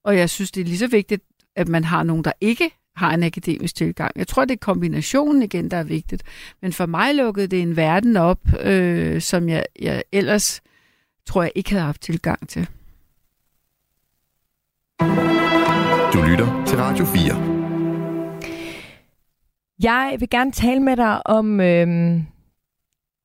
Og 0.03 0.17
jeg 0.17 0.29
synes, 0.29 0.51
det 0.51 0.61
er 0.61 0.65
lige 0.65 0.77
så 0.77 0.87
vigtigt, 0.87 1.23
at 1.55 1.67
man 1.67 1.83
har 1.83 2.03
nogen, 2.03 2.23
der 2.23 2.31
ikke 2.41 2.71
har 2.95 3.13
en 3.13 3.23
akademisk 3.23 3.75
tilgang. 3.75 4.11
Jeg 4.15 4.27
tror, 4.27 4.45
det 4.45 4.53
er 4.53 4.57
kombinationen 4.57 5.43
igen, 5.43 5.71
der 5.71 5.77
er 5.77 5.83
vigtigt. 5.83 6.23
Men 6.61 6.73
for 6.73 6.85
mig 6.85 7.15
lukkede 7.15 7.47
det 7.47 7.61
en 7.61 7.75
verden 7.75 8.17
op, 8.17 8.39
øh, 8.59 9.21
som 9.21 9.49
jeg, 9.49 9.65
jeg 9.81 10.03
ellers 10.11 10.61
tror 11.25 11.41
jeg 11.43 11.51
ikke 11.55 11.69
havde 11.69 11.85
haft 11.85 12.01
tilgang 12.01 12.49
til. 12.49 12.67
Du 16.13 16.21
lytter 16.21 16.63
til 16.67 16.77
Radio 16.77 17.05
4. 17.05 17.59
Jeg 19.83 20.15
vil 20.19 20.29
gerne 20.29 20.51
tale 20.51 20.79
med 20.79 20.97
dig 20.97 21.27
om 21.27 21.59
øh, 21.59 22.21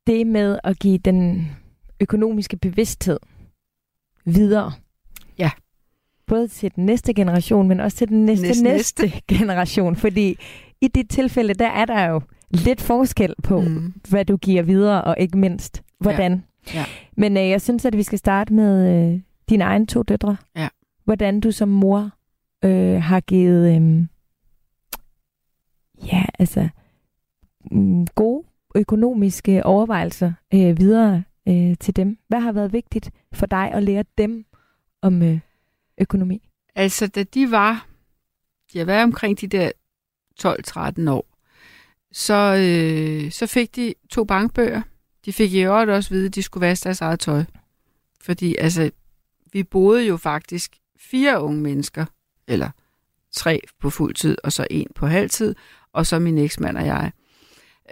det 0.06 0.26
med 0.26 0.58
at 0.64 0.78
give 0.78 0.98
den 0.98 1.48
økonomiske 2.00 2.56
bevidsthed 2.56 3.18
videre. 4.24 4.72
Ja. 5.38 5.50
Både 6.26 6.48
til 6.48 6.72
den 6.76 6.86
næste 6.86 7.14
generation, 7.14 7.68
men 7.68 7.80
også 7.80 7.96
til 7.96 8.08
den 8.08 8.24
næste 8.24 8.46
næste, 8.46 8.62
næste 8.62 9.12
generation. 9.38 9.96
Fordi 9.96 10.38
i 10.80 10.88
dit 10.88 11.10
tilfælde, 11.10 11.54
der 11.54 11.68
er 11.68 11.84
der 11.84 12.04
jo 12.04 12.20
lidt 12.50 12.80
forskel 12.80 13.34
på, 13.42 13.60
mm. 13.60 13.94
hvad 14.08 14.24
du 14.24 14.36
giver 14.36 14.62
videre, 14.62 15.04
og 15.04 15.16
ikke 15.18 15.38
mindst, 15.38 15.82
hvordan. 15.98 16.32
Ja. 16.32 16.78
Ja. 16.78 16.84
Men 17.16 17.36
øh, 17.36 17.48
jeg 17.48 17.62
synes, 17.62 17.84
at 17.84 17.96
vi 17.96 18.02
skal 18.02 18.18
starte 18.18 18.52
med 18.54 18.94
øh, 19.12 19.20
dine 19.48 19.64
egne 19.64 19.86
to 19.86 20.02
døtre. 20.02 20.36
Ja. 20.56 20.68
Hvordan 21.04 21.40
du 21.40 21.50
som 21.50 21.68
mor 21.68 22.10
øh, 22.64 23.02
har 23.02 23.20
givet 23.20 23.76
øh, 23.76 24.06
ja, 26.12 26.24
altså 26.38 26.68
mm, 27.70 28.06
gode 28.06 28.44
økonomiske 28.74 29.66
overvejelser 29.66 30.32
øh, 30.54 30.78
videre 30.78 31.24
øh, 31.48 31.76
til 31.80 31.96
dem? 31.96 32.18
Hvad 32.28 32.40
har 32.40 32.52
været 32.52 32.72
vigtigt 32.72 33.10
for 33.32 33.46
dig 33.46 33.72
at 33.72 33.82
lære 33.82 34.04
dem 34.18 34.44
om 35.02 35.22
øh, 35.22 35.40
økonomi? 35.98 36.48
Altså, 36.74 37.06
da 37.06 37.22
de 37.22 37.50
var, 37.50 37.86
de 38.72 38.78
har 38.78 38.84
været 38.84 39.02
omkring 39.02 39.40
de 39.40 39.46
der 39.46 39.70
12-13 40.40 41.10
år, 41.10 41.26
så, 42.12 42.34
øh, 42.34 43.30
så 43.30 43.46
fik 43.46 43.76
de 43.76 43.94
to 44.10 44.24
bankbøger. 44.24 44.82
De 45.24 45.32
fik 45.32 45.52
i 45.52 45.60
øvrigt 45.60 45.90
også 45.90 46.08
at 46.08 46.10
vide, 46.10 46.26
at 46.26 46.34
de 46.34 46.42
skulle 46.42 46.66
vaske 46.66 46.84
deres 46.84 47.00
eget 47.00 47.20
tøj. 47.20 47.44
Fordi 48.20 48.56
altså, 48.58 48.90
vi 49.52 49.62
boede 49.62 50.06
jo 50.06 50.16
faktisk 50.16 50.76
fire 50.98 51.42
unge 51.42 51.60
mennesker, 51.60 52.04
eller 52.48 52.70
tre 53.32 53.60
på 53.80 53.90
fuld 53.90 54.14
tid, 54.14 54.36
og 54.44 54.52
så 54.52 54.66
en 54.70 54.86
på 54.94 55.06
halvtid, 55.06 55.54
og 55.92 56.06
så 56.06 56.18
min 56.18 56.38
eksmand 56.38 56.76
og 56.76 56.86
jeg. 56.86 57.12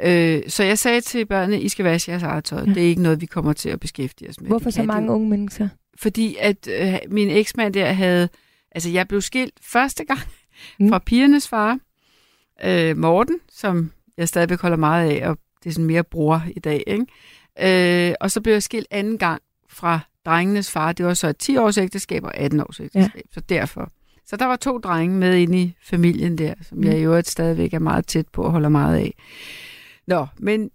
Øh, 0.00 0.42
så 0.48 0.64
jeg 0.64 0.78
sagde 0.78 1.00
til 1.00 1.26
børnene, 1.26 1.61
I 1.61 1.68
skal 1.68 1.85
vaske 1.85 2.11
jeres 2.11 2.22
eget 2.22 2.44
tøj. 2.44 2.59
Ja. 2.59 2.64
Det 2.64 2.76
er 2.76 2.87
ikke 2.87 3.02
noget, 3.02 3.20
vi 3.20 3.26
kommer 3.26 3.53
til 3.53 3.68
at 3.68 3.80
beskæftige 3.80 4.30
os 4.30 4.40
med. 4.40 4.49
Hvorfor 4.49 4.70
så 4.70 4.82
mange 4.82 5.09
det. 5.09 5.14
unge 5.14 5.28
mennesker? 5.28 5.68
Fordi 5.97 6.36
at 6.40 6.68
øh, 6.68 6.95
min 7.09 7.30
eksmand 7.30 7.74
der 7.74 7.93
havde... 7.93 8.28
Altså, 8.74 8.90
jeg 8.90 9.09
blev 9.09 9.20
skilt 9.20 9.55
første 9.62 10.05
gang 10.05 10.20
mm. 10.80 10.88
fra 10.88 10.99
pigernes 10.99 11.49
far, 11.49 11.78
øh, 12.64 12.97
Morten, 12.97 13.38
som 13.53 13.93
jeg 14.16 14.28
stadigvæk 14.28 14.61
holder 14.61 14.76
meget 14.76 15.11
af, 15.11 15.28
og 15.28 15.38
det 15.64 15.70
er 15.70 15.74
sådan 15.74 15.86
mere 15.86 16.05
bror 16.05 16.43
i 16.57 16.61
dag, 16.61 16.84
ikke? 16.86 18.09
Øh, 18.09 18.14
og 18.20 18.30
så 18.30 18.40
blev 18.40 18.53
jeg 18.53 18.62
skilt 18.62 18.86
anden 18.90 19.18
gang 19.18 19.43
fra 19.68 20.01
drengenes 20.26 20.70
far. 20.70 20.93
Det 20.93 21.07
var 21.07 21.14
så 21.14 21.28
et 21.28 21.38
10 21.38 21.57
års 21.57 21.78
ægteskab 21.78 22.24
og 22.24 22.36
18 22.36 22.61
års 22.61 22.80
ægteskab, 22.80 23.16
ja. 23.16 23.20
så 23.32 23.40
derfor. 23.40 23.90
Så 24.26 24.36
der 24.36 24.45
var 24.45 24.57
to 24.57 24.78
drenge 24.78 25.16
med 25.16 25.36
inde 25.36 25.59
i 25.59 25.74
familien 25.82 26.38
der, 26.38 26.55
som 26.62 26.78
mm. 26.78 26.84
jeg 26.84 26.99
i 26.99 27.03
øvrigt 27.03 27.28
stadigvæk 27.28 27.74
er 27.74 27.78
meget 27.78 28.07
tæt 28.07 28.28
på 28.28 28.43
og 28.43 28.51
holder 28.51 28.68
meget 28.68 28.97
af. 28.97 29.14
Nå, 30.07 30.26
men 30.38 30.70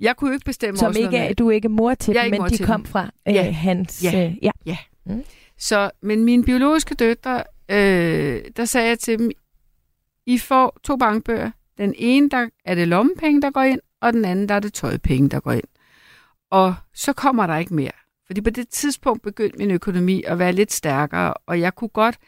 jeg 0.00 0.16
kunne 0.16 0.28
jo 0.30 0.34
ikke 0.34 0.44
bestemme 0.44 0.78
Som 0.78 0.94
ikke, 0.96 1.16
er, 1.16 1.34
du 1.34 1.48
er 1.48 1.52
ikke 1.52 1.68
mor 1.68 1.94
til 1.94 2.14
dem, 2.14 2.30
men 2.30 2.50
de 2.50 2.64
kom 2.64 2.80
dem. 2.82 2.90
fra 2.90 3.10
øh, 3.28 3.34
ja. 3.34 3.50
hans... 3.50 4.04
Ja. 4.04 4.26
Øh, 4.26 4.36
ja. 4.42 4.50
ja, 4.66 4.76
Mm. 5.04 5.24
Så, 5.58 5.90
men 6.02 6.24
mine 6.24 6.44
biologiske 6.44 6.94
døtre, 6.94 7.44
øh, 7.70 8.44
der 8.56 8.64
sagde 8.64 8.88
jeg 8.88 8.98
til 8.98 9.18
dem, 9.18 9.30
I 10.26 10.38
får 10.38 10.78
to 10.84 10.96
bankbøger. 10.96 11.50
Den 11.78 11.94
ene, 11.96 12.30
der 12.30 12.48
er 12.64 12.74
det 12.74 12.88
lommepenge, 12.88 13.42
der 13.42 13.50
går 13.50 13.62
ind, 13.62 13.80
og 14.00 14.12
den 14.12 14.24
anden, 14.24 14.48
der 14.48 14.54
er 14.54 14.60
det 14.60 14.72
tøjpenge, 14.72 15.28
der 15.28 15.40
går 15.40 15.52
ind. 15.52 15.64
Og 16.50 16.74
så 16.94 17.12
kommer 17.12 17.46
der 17.46 17.56
ikke 17.56 17.74
mere. 17.74 17.90
Fordi 18.26 18.40
på 18.40 18.50
det 18.50 18.68
tidspunkt 18.68 19.22
begyndte 19.22 19.58
min 19.58 19.70
økonomi 19.70 20.22
at 20.22 20.38
være 20.38 20.52
lidt 20.52 20.72
stærkere, 20.72 21.34
og 21.34 21.60
jeg 21.60 21.74
kunne 21.74 21.88
godt 21.88 22.18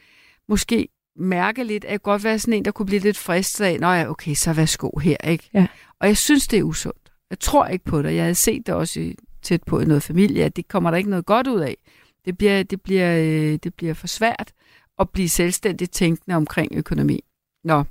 måske 0.48 0.88
mærke 1.16 1.64
lidt, 1.64 1.84
at 1.84 1.90
jeg 1.90 2.02
godt 2.02 2.24
være 2.24 2.38
sådan 2.38 2.54
en, 2.54 2.64
der 2.64 2.70
kunne 2.70 2.86
blive 2.86 3.00
lidt 3.00 3.18
fristet 3.18 3.64
af, 3.64 3.80
nå 3.80 3.86
ja, 3.86 4.10
okay, 4.10 4.34
så 4.34 4.52
værsgo 4.52 4.98
her, 4.98 5.16
ikke? 5.16 5.50
Ja. 5.54 5.66
Og 6.00 6.06
jeg 6.06 6.16
synes, 6.16 6.48
det 6.48 6.58
er 6.58 6.62
usundt. 6.62 7.12
Jeg 7.30 7.38
tror 7.38 7.66
ikke 7.66 7.84
på 7.84 8.02
det. 8.02 8.14
Jeg 8.14 8.22
havde 8.22 8.34
set 8.34 8.66
det 8.66 8.74
også 8.74 9.00
i, 9.00 9.16
tæt 9.42 9.62
på 9.62 9.80
i 9.80 9.84
noget 9.84 10.02
familie, 10.02 10.44
at 10.44 10.56
det 10.56 10.68
kommer 10.68 10.90
der 10.90 10.98
ikke 10.98 11.10
noget 11.10 11.26
godt 11.26 11.46
ud 11.46 11.60
af. 11.60 11.76
Det 12.24 12.38
bliver, 12.38 12.62
det 12.62 12.82
bliver, 12.82 13.18
øh, 13.18 13.58
det 13.62 13.74
bliver 13.74 13.94
for 13.94 14.06
svært 14.06 14.52
at 14.98 15.10
blive 15.10 15.28
selvstændigt 15.28 15.92
tænkende 15.92 16.36
omkring 16.36 16.74
økonomi. 16.74 17.20
Nå, 17.64 17.84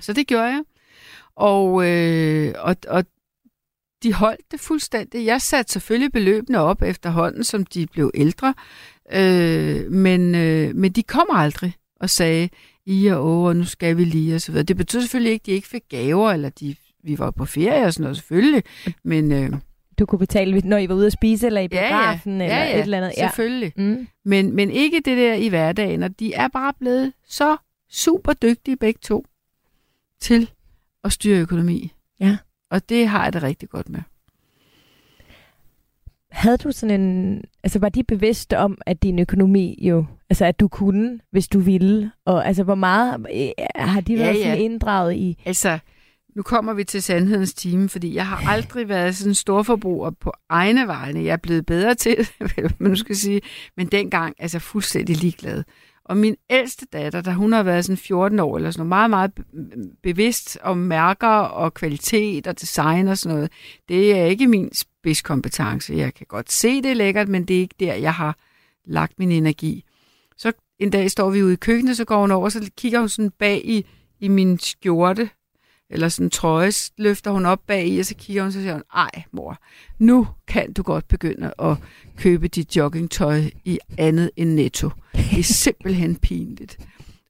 så 0.00 0.12
det 0.12 0.26
gjorde 0.26 0.44
jeg. 0.44 0.62
Og, 1.36 1.88
øh, 1.88 2.54
og, 2.58 2.76
og 2.88 3.04
de 4.02 4.12
holdt 4.12 4.50
det 4.50 4.60
fuldstændig. 4.60 5.26
Jeg 5.26 5.42
satte 5.42 5.72
selvfølgelig 5.72 6.12
beløbene 6.12 6.58
op 6.58 6.82
efterhånden, 6.82 7.44
som 7.44 7.66
de 7.66 7.86
blev 7.86 8.10
ældre, 8.14 8.54
øh, 9.12 9.92
men, 9.92 10.34
øh, 10.34 10.74
men 10.74 10.92
de 10.92 11.02
kom 11.02 11.26
aldrig 11.32 11.74
og 12.00 12.10
sagde, 12.10 12.48
I 12.86 13.06
og 13.06 13.18
over, 13.20 13.52
nu 13.52 13.64
skal 13.64 13.96
vi 13.96 14.04
lige, 14.04 14.34
og 14.34 14.40
så 14.40 14.52
videre. 14.52 14.64
Det 14.64 14.76
betyder 14.76 15.02
selvfølgelig 15.02 15.32
ikke, 15.32 15.42
at 15.42 15.46
de 15.46 15.52
ikke 15.52 15.68
fik 15.68 15.82
gaver, 15.88 16.30
eller 16.32 16.48
de, 16.48 16.76
vi 17.04 17.18
var 17.18 17.30
på 17.30 17.44
ferie 17.44 17.84
og 17.84 17.92
sådan 17.92 18.02
noget, 18.02 18.16
selvfølgelig, 18.16 18.62
men... 19.04 19.32
Øh, 19.32 19.52
Du 19.98 20.06
kunne 20.06 20.18
betale, 20.18 20.60
når 20.60 20.76
I 20.78 20.88
var 20.88 20.94
ude 20.94 21.06
at 21.06 21.12
spise, 21.12 21.46
eller 21.46 21.60
i 21.60 21.68
Ja, 21.72 21.76
ja. 21.82 21.88
biografen, 21.88 22.40
Ja, 22.40 22.44
eller 22.44 22.56
ja. 22.56 22.76
et 22.78 22.80
eller 22.82 22.96
andet. 22.98 23.12
Ja. 23.16 23.26
selvfølgelig. 23.28 23.72
Mm. 23.76 24.08
Men, 24.24 24.52
men 24.56 24.70
ikke 24.70 24.96
det 24.96 25.16
der 25.18 25.34
i 25.34 25.48
hverdagen, 25.48 26.02
og 26.02 26.20
de 26.20 26.32
er 26.34 26.48
bare 26.48 26.72
blevet 26.80 27.12
så 27.28 27.56
super 27.90 28.32
dygtige 28.32 28.76
begge 28.76 28.98
to 29.02 29.24
til 30.20 30.50
at 31.04 31.12
styre 31.12 31.38
økonomi. 31.40 31.92
Ja. 32.20 32.36
Og 32.70 32.88
det 32.88 33.08
har 33.08 33.24
jeg 33.24 33.32
det 33.32 33.42
rigtig 33.42 33.68
godt 33.68 33.88
med. 33.88 34.00
Havde 36.36 36.56
du 36.56 36.72
sådan 36.72 37.00
en... 37.00 37.40
Altså, 37.62 37.78
var 37.78 37.88
de 37.88 38.04
bevidst 38.04 38.52
om, 38.52 38.78
at 38.86 39.02
din 39.02 39.18
økonomi 39.18 39.78
jo... 39.82 40.04
Altså, 40.30 40.44
at 40.44 40.60
du 40.60 40.68
kunne, 40.68 41.18
hvis 41.30 41.48
du 41.48 41.58
ville? 41.58 42.10
Og 42.24 42.46
altså, 42.46 42.62
hvor 42.62 42.74
meget 42.74 43.26
øh, 43.34 43.48
har 43.74 44.00
de 44.00 44.12
Ja, 44.14 44.18
været 44.18 44.38
ja. 44.38 44.44
sådan 44.44 44.58
inddraget 44.64 45.14
i? 45.14 45.42
Altså, 45.44 45.78
nu 46.36 46.42
kommer 46.42 46.72
vi 46.74 46.84
til 46.84 47.02
sandhedens 47.02 47.54
time, 47.54 47.88
fordi 47.88 48.14
jeg 48.14 48.26
har 48.26 48.50
aldrig 48.50 48.88
været 48.88 49.16
sådan 49.16 49.30
en 49.30 49.34
storforbruger 49.34 50.10
på 50.10 50.32
egne 50.48 50.86
vegne. 50.86 51.24
Jeg 51.24 51.32
er 51.32 51.36
blevet 51.36 51.66
bedre 51.66 51.94
til 51.94 52.16
det, 52.16 52.30
man 52.80 52.90
nu 52.90 52.96
skal 52.96 53.16
sige, 53.16 53.40
men 53.76 53.86
dengang 53.86 54.34
altså 54.38 54.58
fuldstændig 54.58 55.16
ligeglad. 55.16 55.62
Og 56.08 56.16
min 56.16 56.36
ældste 56.50 56.86
datter, 56.92 57.20
da 57.20 57.32
hun 57.32 57.52
har 57.52 57.62
været 57.62 57.84
sådan 57.84 57.96
14 57.96 58.38
år 58.38 58.56
eller 58.56 58.70
sådan 58.70 58.86
noget, 58.86 58.88
meget, 58.88 59.10
meget 59.10 59.32
bevidst 60.02 60.58
om 60.62 60.78
mærker 60.78 61.28
og 61.28 61.74
kvalitet 61.74 62.46
og 62.46 62.60
design 62.60 63.08
og 63.08 63.18
sådan 63.18 63.34
noget, 63.34 63.52
det 63.88 64.18
er 64.18 64.24
ikke 64.24 64.46
min 64.46 64.70
spidskompetence. 64.74 65.94
Jeg 65.94 66.14
kan 66.14 66.26
godt 66.28 66.52
se, 66.52 66.82
det 66.82 66.90
er 66.90 66.94
lækkert, 66.94 67.28
men 67.28 67.44
det 67.44 67.56
er 67.56 67.60
ikke 67.60 67.74
der, 67.80 67.94
jeg 67.94 68.14
har 68.14 68.36
lagt 68.84 69.18
min 69.18 69.32
energi. 69.32 69.84
Så 70.36 70.52
en 70.78 70.90
dag 70.90 71.10
står 71.10 71.30
vi 71.30 71.42
ude 71.42 71.52
i 71.52 71.56
køkkenet, 71.56 71.96
så 71.96 72.04
går 72.04 72.20
hun 72.20 72.30
over, 72.30 72.48
så 72.48 72.70
kigger 72.76 72.98
hun 72.98 73.08
sådan 73.08 73.30
bag 73.30 73.62
i, 73.64 73.86
i 74.20 74.28
min 74.28 74.58
skjorte, 74.58 75.30
eller 75.90 76.08
sådan 76.08 76.26
en 76.26 76.30
trøje, 76.30 76.72
løfter 76.98 77.30
hun 77.30 77.46
op 77.46 77.60
bag 77.66 77.88
i, 77.88 77.98
og 77.98 78.04
så 78.04 78.14
kigger 78.14 78.42
hun, 78.42 78.52
så 78.52 78.60
siger 78.60 78.72
hun, 78.72 78.82
ej 78.94 79.22
mor, 79.32 79.58
nu 79.98 80.28
kan 80.48 80.72
du 80.72 80.82
godt 80.82 81.08
begynde 81.08 81.52
at 81.58 81.76
købe 82.16 82.48
dit 82.48 82.76
joggingtøj 82.76 83.42
i 83.64 83.78
andet 83.98 84.30
end 84.36 84.54
netto. 84.54 84.90
Det 85.12 85.38
er 85.38 85.42
simpelthen 85.42 86.16
pinligt. 86.26 86.78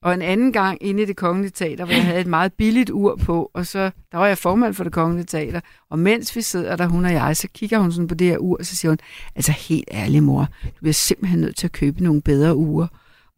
Og 0.03 0.15
en 0.15 0.23
anden 0.23 0.53
gang 0.53 0.79
inde 0.81 1.03
i 1.03 1.07
det 1.07 1.17
kongelige 1.17 1.51
teater, 1.51 1.85
hvor 1.85 1.95
jeg 1.95 2.05
havde 2.05 2.21
et 2.21 2.27
meget 2.27 2.53
billigt 2.53 2.91
ur 2.91 3.17
på, 3.17 3.51
og 3.55 3.67
så 3.67 3.91
der 4.13 4.19
var 4.19 4.27
jeg 4.27 4.39
formand 4.39 4.75
for 4.75 4.85
det 4.85 4.93
kongelige 4.93 5.27
teater, 5.27 5.61
og 5.91 5.99
mens 5.99 6.37
vi 6.37 6.43
sidder 6.43 6.77
der, 6.77 6.87
hun 6.87 7.05
og 7.05 7.13
jeg, 7.13 7.37
så 7.37 7.49
kigger 7.55 7.79
hun 7.79 7.93
sådan 7.93 8.09
på 8.09 8.15
det 8.15 8.27
her 8.27 8.39
ur, 8.39 8.57
og 8.59 8.67
så 8.67 8.77
siger 8.77 8.91
hun, 8.91 8.99
altså 9.35 9.53
helt 9.53 9.89
ærlig 9.93 10.23
mor, 10.23 10.49
du 10.65 10.81
bliver 10.81 10.93
simpelthen 10.93 11.41
nødt 11.41 11.57
til 11.57 11.67
at 11.67 11.73
købe 11.73 12.03
nogle 12.03 12.23
bedre 12.23 12.57
ure. 12.57 12.89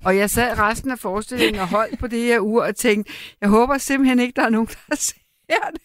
Og 0.04 0.16
jeg 0.16 0.30
sad 0.30 0.58
resten 0.58 0.90
af 0.90 0.98
forestillingen 0.98 1.60
og 1.60 1.68
holdt 1.68 1.98
på 1.98 2.06
det 2.06 2.22
her 2.22 2.38
ur 2.38 2.64
og 2.64 2.76
tænkte, 2.76 3.12
jeg 3.40 3.48
håber 3.48 3.78
simpelthen 3.78 4.18
ikke, 4.18 4.36
der 4.36 4.42
er 4.42 4.50
nogen, 4.50 4.66
der 4.66 4.96
ser 5.06 5.70
det. 5.72 5.82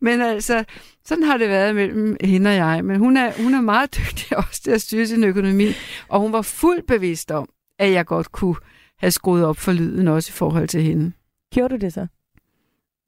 Men 0.00 0.20
altså, 0.20 0.64
sådan 1.04 1.24
har 1.24 1.36
det 1.36 1.48
været 1.48 1.74
mellem 1.74 2.16
hende 2.24 2.50
og 2.50 2.56
jeg. 2.56 2.84
Men 2.84 2.96
hun 2.96 3.16
er, 3.16 3.42
hun 3.42 3.54
er 3.54 3.60
meget 3.60 3.94
dygtig 3.98 4.36
også 4.36 4.62
til 4.62 4.70
at 4.70 4.82
styre 4.82 5.06
sin 5.06 5.24
økonomi. 5.24 5.66
Og 6.08 6.20
hun 6.20 6.32
var 6.32 6.42
fuldt 6.42 6.86
bevidst 6.86 7.30
om, 7.30 7.48
at 7.78 7.92
jeg 7.92 8.06
godt 8.06 8.32
kunne 8.32 8.56
have 8.98 9.10
skruet 9.10 9.44
op 9.44 9.56
for 9.56 9.72
lyden 9.72 10.08
også 10.08 10.30
i 10.30 10.32
forhold 10.32 10.68
til 10.68 10.82
hende. 10.82 11.12
Gjorde 11.52 11.74
du 11.74 11.80
det 11.80 11.92
så? 11.92 12.06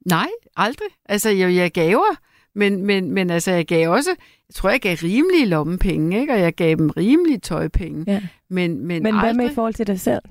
Nej, 0.05 0.27
aldrig. 0.55 0.87
Altså, 1.05 1.29
jeg, 1.29 1.55
jeg 1.55 1.71
gaver, 1.71 2.15
men, 2.55 2.85
men, 2.85 3.11
men 3.11 3.29
altså, 3.29 3.51
jeg 3.51 3.65
gav 3.65 3.89
også, 3.89 4.09
jeg 4.49 4.55
tror, 4.55 4.69
jeg 4.69 4.81
gav 4.81 4.95
rimelige 5.03 5.45
lommepenge, 5.45 6.19
ikke? 6.19 6.33
og 6.33 6.39
jeg 6.39 6.53
gav 6.53 6.75
dem 6.75 6.89
rimelige 6.89 7.39
tøjpenge. 7.39 8.03
Ja. 8.07 8.21
Men, 8.49 8.77
men, 8.77 8.87
Men 8.87 9.01
hvad 9.01 9.11
aldrig... 9.13 9.35
med 9.35 9.51
i 9.51 9.53
forhold 9.53 9.73
til 9.73 9.87
dig 9.87 9.99
selv? 9.99 10.21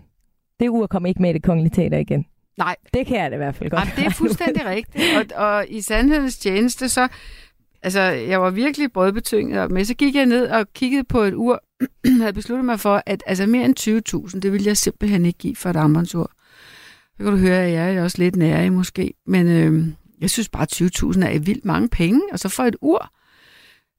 Det 0.60 0.68
ur 0.68 0.86
kom 0.86 1.06
ikke 1.06 1.22
med 1.22 1.30
i 1.30 1.32
det 1.32 1.42
kongelige 1.42 1.74
teater 1.74 1.98
igen. 1.98 2.26
Nej. 2.58 2.76
Det 2.94 3.06
kan 3.06 3.16
jeg 3.16 3.30
da 3.30 3.36
i 3.36 3.38
hvert 3.38 3.54
fald 3.54 3.70
godt. 3.70 3.80
Jamen, 3.80 3.92
det 3.96 4.06
er 4.06 4.10
fuldstændig 4.10 4.66
rigtigt. 4.66 5.04
Og, 5.36 5.46
og 5.46 5.66
i 5.68 5.80
sandhedens 5.80 6.38
tjeneste, 6.38 6.88
så... 6.88 7.08
Altså, 7.84 8.00
jeg 8.00 8.40
var 8.40 8.50
virkelig 8.50 8.92
brødbetynget, 8.92 9.70
men 9.70 9.84
så 9.84 9.94
gik 9.94 10.14
jeg 10.14 10.26
ned 10.26 10.48
og 10.48 10.72
kiggede 10.72 11.04
på 11.04 11.20
et 11.20 11.34
ur, 11.34 11.62
havde 12.20 12.32
besluttet 12.32 12.64
mig 12.64 12.80
for, 12.80 13.02
at 13.06 13.22
altså 13.26 13.46
mere 13.46 13.64
end 13.64 14.32
20.000, 14.34 14.40
det 14.40 14.52
ville 14.52 14.66
jeg 14.66 14.76
simpelthen 14.76 15.26
ikke 15.26 15.38
give 15.38 15.56
for 15.56 15.70
et 15.70 15.76
armbåndsur. 15.76 16.30
Så 17.16 17.24
kan 17.24 17.32
du 17.32 17.38
høre, 17.38 17.64
at 17.64 17.72
jeg 17.72 17.94
er 17.94 18.02
også 18.02 18.18
lidt 18.18 18.36
nære 18.36 18.70
måske, 18.70 19.14
men 19.26 19.48
øh, 19.48 19.86
jeg 20.22 20.30
synes 20.30 20.48
bare, 20.48 20.66
20.000 20.72 21.24
er 21.24 21.38
vildt 21.38 21.64
mange 21.64 21.88
penge, 21.88 22.20
og 22.32 22.38
så 22.38 22.48
for 22.48 22.62
et 22.62 22.76
ur. 22.80 23.10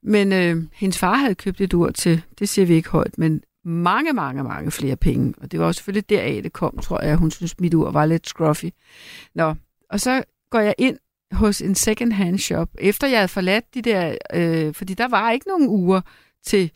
Men 0.02 0.32
øh, 0.32 0.62
hendes 0.72 0.98
far 0.98 1.14
havde 1.14 1.34
købt 1.34 1.60
et 1.60 1.74
ur 1.74 1.90
til, 1.90 2.22
det 2.38 2.48
siger 2.48 2.66
vi 2.66 2.74
ikke 2.74 2.90
højt, 2.90 3.18
men 3.18 3.42
mange, 3.64 4.12
mange, 4.12 4.44
mange 4.44 4.70
flere 4.70 4.96
penge. 4.96 5.34
Og 5.40 5.52
det 5.52 5.60
var 5.60 5.66
også 5.66 5.78
selvfølgelig 5.78 6.10
deraf, 6.10 6.40
det 6.42 6.52
kom, 6.52 6.78
tror 6.78 7.02
jeg. 7.02 7.16
Hun 7.16 7.30
synes, 7.30 7.60
mit 7.60 7.74
ur 7.74 7.90
var 7.90 8.06
lidt 8.06 8.26
scruffy. 8.26 8.66
Nå, 9.34 9.54
og 9.90 10.00
så 10.00 10.22
går 10.50 10.58
jeg 10.58 10.74
ind 10.78 10.98
hos 11.32 11.62
en 11.62 11.74
second-hand 11.74 12.38
shop, 12.38 12.68
efter 12.78 13.06
jeg 13.06 13.18
havde 13.18 13.28
forladt 13.28 13.74
de 13.74 13.82
der, 13.82 14.16
øh, 14.34 14.74
fordi 14.74 14.94
der 14.94 15.08
var 15.08 15.30
ikke 15.30 15.48
nogen 15.48 15.68
uger 15.68 16.00
til, 16.46 16.70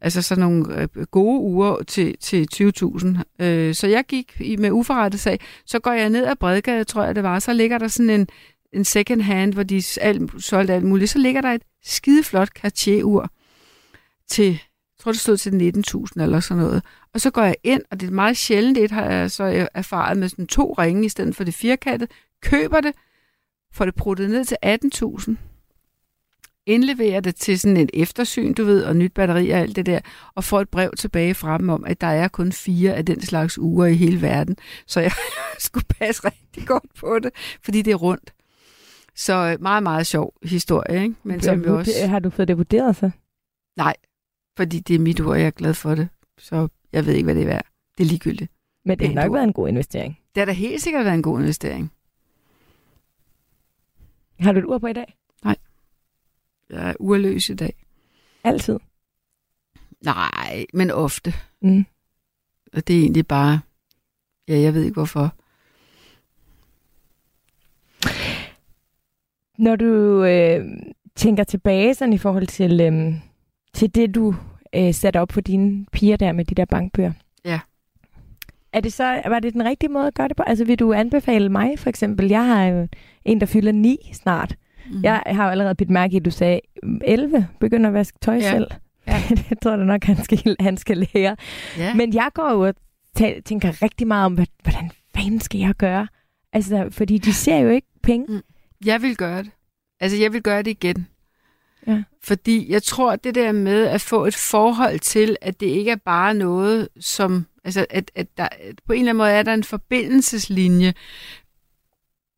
altså 0.00 0.22
sådan 0.22 0.44
nogle 0.44 0.80
øh, 0.80 0.88
gode 1.10 1.40
uger 1.40 1.82
til, 1.82 2.16
til 2.20 2.48
20.000. 2.54 3.44
Øh, 3.44 3.74
så 3.74 3.86
jeg 3.86 4.04
gik 4.08 4.36
i, 4.40 4.56
med 4.56 4.70
uforrettet 4.70 5.20
sag, 5.20 5.40
så 5.66 5.78
går 5.78 5.92
jeg 5.92 6.10
ned 6.10 6.26
ad 6.26 6.36
Bredgade, 6.36 6.84
tror 6.84 7.04
jeg 7.04 7.14
det 7.14 7.22
var, 7.22 7.38
så 7.38 7.52
ligger 7.52 7.78
der 7.78 7.88
sådan 7.88 8.10
en, 8.10 8.28
en 8.74 8.84
second 8.84 9.22
hand, 9.22 9.52
hvor 9.52 9.62
de 9.62 9.82
alt, 10.00 10.44
solgte 10.44 10.74
alt 10.74 10.84
muligt, 10.84 11.10
så 11.10 11.18
ligger 11.18 11.40
der 11.40 11.52
et 11.52 11.62
skideflot 11.84 12.48
Cartier-ur 12.48 13.30
til, 14.28 14.50
jeg 14.50 14.58
tror 15.00 15.12
det 15.12 15.20
stod 15.20 15.36
til 15.36 15.50
19.000 16.16 16.22
eller 16.22 16.40
sådan 16.40 16.62
noget. 16.62 16.82
Og 17.14 17.20
så 17.20 17.30
går 17.30 17.42
jeg 17.42 17.56
ind, 17.62 17.82
og 17.90 18.00
det 18.00 18.06
er 18.06 18.12
meget 18.12 18.36
sjældent, 18.36 18.76
det 18.76 18.90
har 18.90 19.04
jeg 19.04 19.30
så 19.30 19.68
erfaret 19.74 20.18
med 20.18 20.28
sådan 20.28 20.46
to 20.46 20.74
ringe 20.78 21.06
i 21.06 21.08
stedet 21.08 21.36
for 21.36 21.44
det 21.44 21.54
firkantede, 21.54 22.10
køber 22.42 22.80
det, 22.80 22.92
får 23.72 23.84
det 23.84 23.94
pruttet 23.94 24.30
ned 24.30 24.44
til 24.44 24.56
18.000, 24.66 25.34
indleverer 26.66 27.20
det 27.20 27.36
til 27.36 27.60
sådan 27.60 27.76
et 27.76 27.90
eftersyn, 27.94 28.54
du 28.54 28.64
ved, 28.64 28.84
og 28.84 28.96
nyt 28.96 29.12
batteri 29.12 29.50
og 29.50 29.58
alt 29.58 29.76
det 29.76 29.86
der, 29.86 30.00
og 30.34 30.44
får 30.44 30.60
et 30.60 30.68
brev 30.68 30.90
tilbage 30.98 31.34
fra 31.34 31.58
dem 31.58 31.68
om, 31.68 31.84
at 31.84 32.00
der 32.00 32.06
er 32.06 32.28
kun 32.28 32.52
fire 32.52 32.94
af 32.94 33.06
den 33.06 33.20
slags 33.20 33.58
uger 33.58 33.86
i 33.86 33.94
hele 33.94 34.22
verden. 34.22 34.56
Så 34.86 35.00
jeg 35.00 35.12
skulle 35.58 35.86
passe 36.00 36.22
rigtig 36.24 36.66
godt 36.66 36.94
på 37.00 37.18
det, 37.22 37.30
fordi 37.62 37.82
det 37.82 37.90
er 37.90 37.96
rundt. 37.96 38.33
Så 39.14 39.34
øh, 39.34 39.62
meget, 39.62 39.82
meget 39.82 40.06
sjov 40.06 40.34
historie, 40.42 41.02
ikke? 41.02 41.14
Men 41.22 41.40
som 41.40 41.64
vi 41.64 41.68
også... 41.68 42.06
Har 42.06 42.18
du 42.18 42.30
fået 42.30 42.48
det 42.48 42.56
vurderet 42.56 42.96
så? 42.96 43.10
Nej, 43.76 43.96
fordi 44.56 44.80
det 44.80 44.94
er 44.94 44.98
mit 44.98 45.20
og 45.20 45.38
jeg 45.38 45.46
er 45.46 45.50
glad 45.50 45.74
for 45.74 45.94
det. 45.94 46.08
Så 46.38 46.68
jeg 46.92 47.06
ved 47.06 47.14
ikke, 47.14 47.24
hvad 47.24 47.34
det 47.34 47.42
er 47.42 47.46
værd. 47.46 47.66
Det 47.98 48.04
er 48.04 48.08
ligegyldigt. 48.08 48.52
Men 48.84 48.98
det 48.98 49.08
har 49.08 49.14
nok 49.14 49.30
ur. 49.30 49.34
været 49.34 49.44
en 49.44 49.52
god 49.52 49.68
investering. 49.68 50.20
Det 50.34 50.40
har 50.40 50.44
da 50.44 50.52
helt 50.52 50.82
sikkert 50.82 51.04
været 51.04 51.14
en 51.14 51.22
god 51.22 51.40
investering. 51.40 51.92
Har 54.40 54.52
du 54.52 54.58
et 54.58 54.64
ur 54.64 54.78
på 54.78 54.86
i 54.86 54.92
dag? 54.92 55.16
Jeg 56.70 56.90
er 56.90 56.94
urløs 57.00 57.48
i 57.48 57.54
dag. 57.54 57.86
Altid. 58.44 58.78
Nej, 60.00 60.66
men 60.74 60.90
ofte. 60.90 61.34
Mm. 61.62 61.86
Og 62.72 62.86
det 62.86 62.96
er 62.96 63.00
egentlig 63.00 63.26
bare... 63.26 63.60
Ja, 64.48 64.58
jeg 64.58 64.74
ved 64.74 64.82
ikke 64.82 64.94
hvorfor. 64.94 65.34
Når 69.58 69.76
du 69.76 70.24
øh, 70.24 70.64
tænker 71.16 71.44
tilbage 71.44 71.94
sådan 71.94 72.12
i 72.12 72.18
forhold 72.18 72.46
til, 72.46 72.80
øh, 72.80 73.14
til 73.74 73.94
det, 73.94 74.14
du 74.14 74.34
øh, 74.74 74.94
satte 74.94 75.20
op 75.20 75.32
for 75.32 75.40
dine 75.40 75.86
piger 75.92 76.16
der 76.16 76.32
med 76.32 76.44
de 76.44 76.54
der 76.54 76.64
bankbøger. 76.64 77.12
Ja. 77.44 77.60
Er 78.72 78.80
det 78.80 78.92
så, 78.92 79.22
var 79.26 79.38
det 79.40 79.52
den 79.52 79.64
rigtige 79.64 79.90
måde 79.90 80.06
at 80.06 80.14
gøre 80.14 80.28
det 80.28 80.36
på? 80.36 80.42
Altså 80.42 80.64
vil 80.64 80.78
du 80.78 80.92
anbefale 80.92 81.48
mig 81.48 81.78
for 81.78 81.88
eksempel? 81.88 82.28
Jeg 82.28 82.46
har 82.46 82.64
jo 82.64 82.86
en, 83.24 83.40
der 83.40 83.46
fylder 83.46 83.72
ni 83.72 83.96
snart. 84.12 84.56
Mm. 84.90 85.02
Jeg 85.02 85.22
har 85.26 85.44
jo 85.44 85.50
allerede 85.50 85.74
bidt 85.74 85.90
mærke 85.90 86.14
i, 86.14 86.16
at 86.16 86.24
du 86.24 86.30
sagde, 86.30 86.60
mm, 86.82 87.00
11 87.04 87.46
begynder 87.60 87.88
at 87.88 87.94
vaske 87.94 88.18
tøj 88.20 88.34
Ja. 88.34 88.50
selv. 88.50 88.66
Ja. 89.06 89.16
det 89.50 89.60
tror 89.60 89.76
jeg 89.76 89.84
nok, 89.86 90.04
han 90.04 90.16
skal, 90.24 90.56
han 90.60 90.76
skal 90.76 90.96
lære. 91.14 91.36
Ja. 91.78 91.94
Men 91.94 92.14
jeg 92.14 92.28
går 92.34 92.50
jo 92.52 92.60
og 92.60 92.74
tæ- 93.20 93.40
tænker 93.44 93.82
rigtig 93.82 94.06
meget 94.06 94.26
om, 94.26 94.32
hvordan 94.62 94.90
fanden 95.16 95.40
skal 95.40 95.60
jeg 95.60 95.74
gøre? 95.74 96.08
Altså, 96.52 96.88
fordi 96.90 97.18
de 97.18 97.32
ser 97.32 97.58
jo 97.58 97.68
ikke 97.68 97.86
penge. 98.02 98.42
Jeg 98.84 99.02
vil 99.02 99.16
gøre 99.16 99.42
det. 99.42 99.50
Altså, 100.00 100.16
jeg 100.18 100.32
vil 100.32 100.42
gøre 100.42 100.62
det 100.62 100.70
igen. 100.70 101.08
Ja. 101.86 102.02
Fordi 102.22 102.72
jeg 102.72 102.82
tror, 102.82 103.16
det 103.16 103.34
der 103.34 103.52
med 103.52 103.86
at 103.86 104.00
få 104.00 104.26
et 104.26 104.34
forhold 104.34 104.98
til, 104.98 105.36
at 105.40 105.60
det 105.60 105.66
ikke 105.66 105.90
er 105.90 105.96
bare 105.96 106.34
noget, 106.34 106.88
som... 107.00 107.46
Altså, 107.64 107.86
at, 107.90 108.10
at 108.14 108.26
der, 108.36 108.48
at 108.50 108.80
på 108.86 108.92
en 108.92 108.98
eller 108.98 109.10
anden 109.10 109.18
måde 109.18 109.30
er 109.30 109.42
der 109.42 109.54
en 109.54 109.64
forbindelseslinje. 109.64 110.94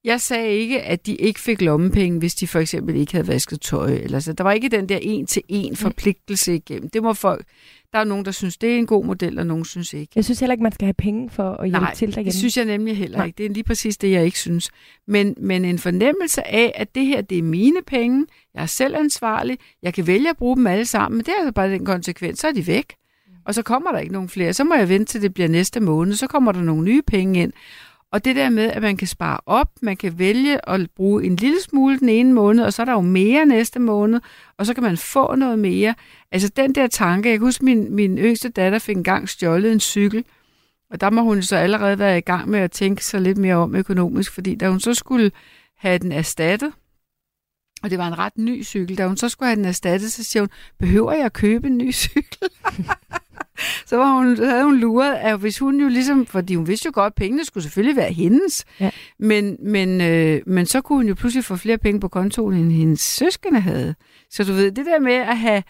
Jeg 0.06 0.20
sagde 0.20 0.48
ikke, 0.48 0.82
at 0.82 1.06
de 1.06 1.14
ikke 1.14 1.40
fik 1.40 1.60
lommepenge, 1.62 2.18
hvis 2.18 2.34
de 2.34 2.46
for 2.46 2.58
eksempel 2.58 2.96
ikke 2.96 3.12
havde 3.12 3.28
vasket 3.28 3.60
tøj. 3.60 3.92
Eller 3.92 4.20
så. 4.20 4.32
Der 4.32 4.44
var 4.44 4.52
ikke 4.52 4.68
den 4.68 4.88
der 4.88 4.98
en-til-en 5.02 5.76
forpligtelse 5.76 6.54
igennem. 6.54 6.90
Det 6.90 7.02
må 7.02 7.12
folk... 7.12 7.44
Der 7.92 7.98
er 7.98 8.04
nogen, 8.04 8.24
der 8.24 8.30
synes, 8.30 8.56
det 8.56 8.74
er 8.74 8.78
en 8.78 8.86
god 8.86 9.04
model, 9.04 9.38
og 9.38 9.46
nogen 9.46 9.64
synes 9.64 9.92
ikke. 9.92 10.12
Jeg 10.14 10.24
synes 10.24 10.40
heller 10.40 10.52
ikke, 10.54 10.62
man 10.62 10.72
skal 10.72 10.86
have 10.86 10.94
penge 10.94 11.30
for 11.30 11.50
at 11.50 11.68
hjælpe 11.68 11.84
Nej, 11.84 11.94
til 11.94 12.08
derhjemme. 12.08 12.30
det 12.30 12.34
synes 12.38 12.56
jeg 12.56 12.64
nemlig 12.64 12.96
heller 12.96 13.16
Nej. 13.18 13.26
ikke. 13.26 13.38
Det 13.38 13.46
er 13.46 13.50
lige 13.50 13.64
præcis 13.64 13.96
det, 13.96 14.10
jeg 14.10 14.24
ikke 14.24 14.38
synes. 14.38 14.70
Men, 15.06 15.34
men 15.40 15.64
en 15.64 15.78
fornemmelse 15.78 16.46
af, 16.46 16.72
at 16.74 16.94
det 16.94 17.06
her, 17.06 17.20
det 17.20 17.38
er 17.38 17.42
mine 17.42 17.82
penge, 17.86 18.26
jeg 18.54 18.62
er 18.62 18.66
selv 18.66 18.96
ansvarlig, 18.96 19.58
jeg 19.82 19.94
kan 19.94 20.06
vælge 20.06 20.30
at 20.30 20.36
bruge 20.36 20.56
dem 20.56 20.66
alle 20.66 20.86
sammen, 20.86 21.16
men 21.16 21.24
det 21.24 21.32
er 21.32 21.38
altså 21.38 21.52
bare 21.52 21.70
den 21.70 21.84
konsekvens, 21.84 22.38
så 22.38 22.48
er 22.48 22.52
de 22.52 22.66
væk. 22.66 22.94
Og 23.44 23.54
så 23.54 23.62
kommer 23.62 23.92
der 23.92 23.98
ikke 23.98 24.12
nogen 24.12 24.28
flere. 24.28 24.52
Så 24.52 24.64
må 24.64 24.74
jeg 24.74 24.88
vente 24.88 25.12
til 25.12 25.22
det 25.22 25.34
bliver 25.34 25.48
næste 25.48 25.80
måned, 25.80 26.14
så 26.14 26.26
kommer 26.26 26.52
der 26.52 26.60
nogle 26.62 26.84
nye 26.84 27.02
penge 27.02 27.42
ind. 27.42 27.52
Og 28.16 28.24
det 28.24 28.36
der 28.36 28.50
med, 28.50 28.64
at 28.64 28.82
man 28.82 28.96
kan 28.96 29.08
spare 29.08 29.40
op, 29.46 29.68
man 29.82 29.96
kan 29.96 30.18
vælge 30.18 30.68
at 30.68 30.90
bruge 30.96 31.24
en 31.24 31.36
lille 31.36 31.62
smule 31.62 31.98
den 31.98 32.08
ene 32.08 32.32
måned, 32.32 32.64
og 32.64 32.72
så 32.72 32.82
er 32.82 32.86
der 32.86 32.92
jo 32.92 33.00
mere 33.00 33.46
næste 33.46 33.78
måned, 33.78 34.20
og 34.58 34.66
så 34.66 34.74
kan 34.74 34.82
man 34.82 34.96
få 34.96 35.34
noget 35.34 35.58
mere. 35.58 35.94
Altså 36.32 36.48
den 36.48 36.74
der 36.74 36.86
tanke, 36.86 37.28
jeg 37.28 37.38
kan 37.38 37.46
huske, 37.46 37.64
min, 37.64 37.94
min 37.94 38.18
yngste 38.18 38.48
datter 38.48 38.78
fik 38.78 38.96
engang 38.96 39.28
stjålet 39.28 39.72
en 39.72 39.80
cykel, 39.80 40.24
og 40.90 41.00
der 41.00 41.10
må 41.10 41.22
hun 41.22 41.42
så 41.42 41.56
allerede 41.56 41.98
være 41.98 42.18
i 42.18 42.20
gang 42.20 42.48
med 42.48 42.60
at 42.60 42.70
tænke 42.70 43.04
sig 43.04 43.20
lidt 43.20 43.38
mere 43.38 43.56
om 43.56 43.74
økonomisk, 43.74 44.32
fordi 44.32 44.54
da 44.54 44.68
hun 44.68 44.80
så 44.80 44.94
skulle 44.94 45.30
have 45.76 45.98
den 45.98 46.12
erstattet, 46.12 46.72
og 47.82 47.90
det 47.90 47.98
var 47.98 48.06
en 48.06 48.18
ret 48.18 48.38
ny 48.38 48.64
cykel, 48.64 48.98
da 48.98 49.06
hun 49.06 49.16
så 49.16 49.28
skulle 49.28 49.48
have 49.48 49.56
den 49.56 49.64
erstattet, 49.64 50.12
så 50.12 50.24
siger 50.24 50.42
hun, 50.42 50.50
behøver 50.78 51.12
jeg 51.12 51.24
at 51.24 51.32
købe 51.32 51.66
en 51.66 51.78
ny 51.78 51.92
cykel? 51.92 52.48
så 53.86 53.96
var 53.96 54.18
hun, 54.18 54.36
så 54.36 54.46
havde 54.46 54.64
hun 54.64 54.76
luret, 54.78 55.14
at 55.14 55.38
hvis 55.38 55.58
hun 55.58 55.80
jo 55.80 55.88
ligesom, 55.88 56.26
fordi 56.26 56.54
hun 56.54 56.66
vidste 56.66 56.86
jo 56.86 56.90
godt, 56.94 57.10
at 57.10 57.14
pengene 57.14 57.44
skulle 57.44 57.62
selvfølgelig 57.64 57.96
være 57.96 58.12
hendes, 58.12 58.64
Ja. 58.80 58.90
men, 59.18 59.56
men, 59.60 60.00
øh, 60.00 60.40
men 60.46 60.66
så 60.66 60.80
kunne 60.80 60.96
hun 60.96 61.08
jo 61.08 61.14
pludselig 61.14 61.44
få 61.44 61.56
flere 61.56 61.78
penge 61.78 62.00
på 62.00 62.08
kontoen, 62.08 62.54
end 62.54 62.72
hendes 62.72 63.00
søskende 63.00 63.60
havde. 63.60 63.94
Så 64.30 64.44
du 64.44 64.52
ved, 64.52 64.72
det 64.72 64.86
der 64.86 64.98
med 64.98 65.12
at 65.14 65.38
have, 65.38 65.62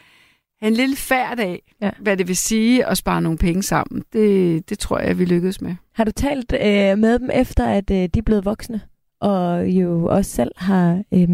have 0.61 0.69
en 0.69 0.75
lille 0.75 0.97
færd 0.97 1.39
af, 1.39 1.63
Ja. 1.81 1.87
ja. 1.87 1.91
hvad 2.01 2.17
det 2.17 2.29
vil 2.29 2.37
sige 2.37 2.87
at 2.87 2.99
spare 2.99 3.23
nogle 3.23 3.39
penge 3.39 3.63
sammen, 3.63 4.03
det, 4.13 4.69
det 4.71 4.79
tror 4.79 4.99
jeg, 4.99 5.19
vi 5.19 5.25
lykkedes 5.25 5.61
med. 5.61 5.75
Har 5.95 6.05
du 6.05 6.11
talt 6.13 6.53
øh, 6.53 6.99
med 6.99 7.19
dem 7.19 7.31
efter, 7.35 7.67
at 7.67 7.91
øh, 7.91 7.97
de 7.97 8.19
er 8.19 8.23
blevet 8.23 8.45
voksne, 8.45 8.81
og 9.21 9.67
jo 9.69 10.07
også 10.07 10.31
selv 10.31 10.51
har 10.57 11.03
øh, 11.15 11.29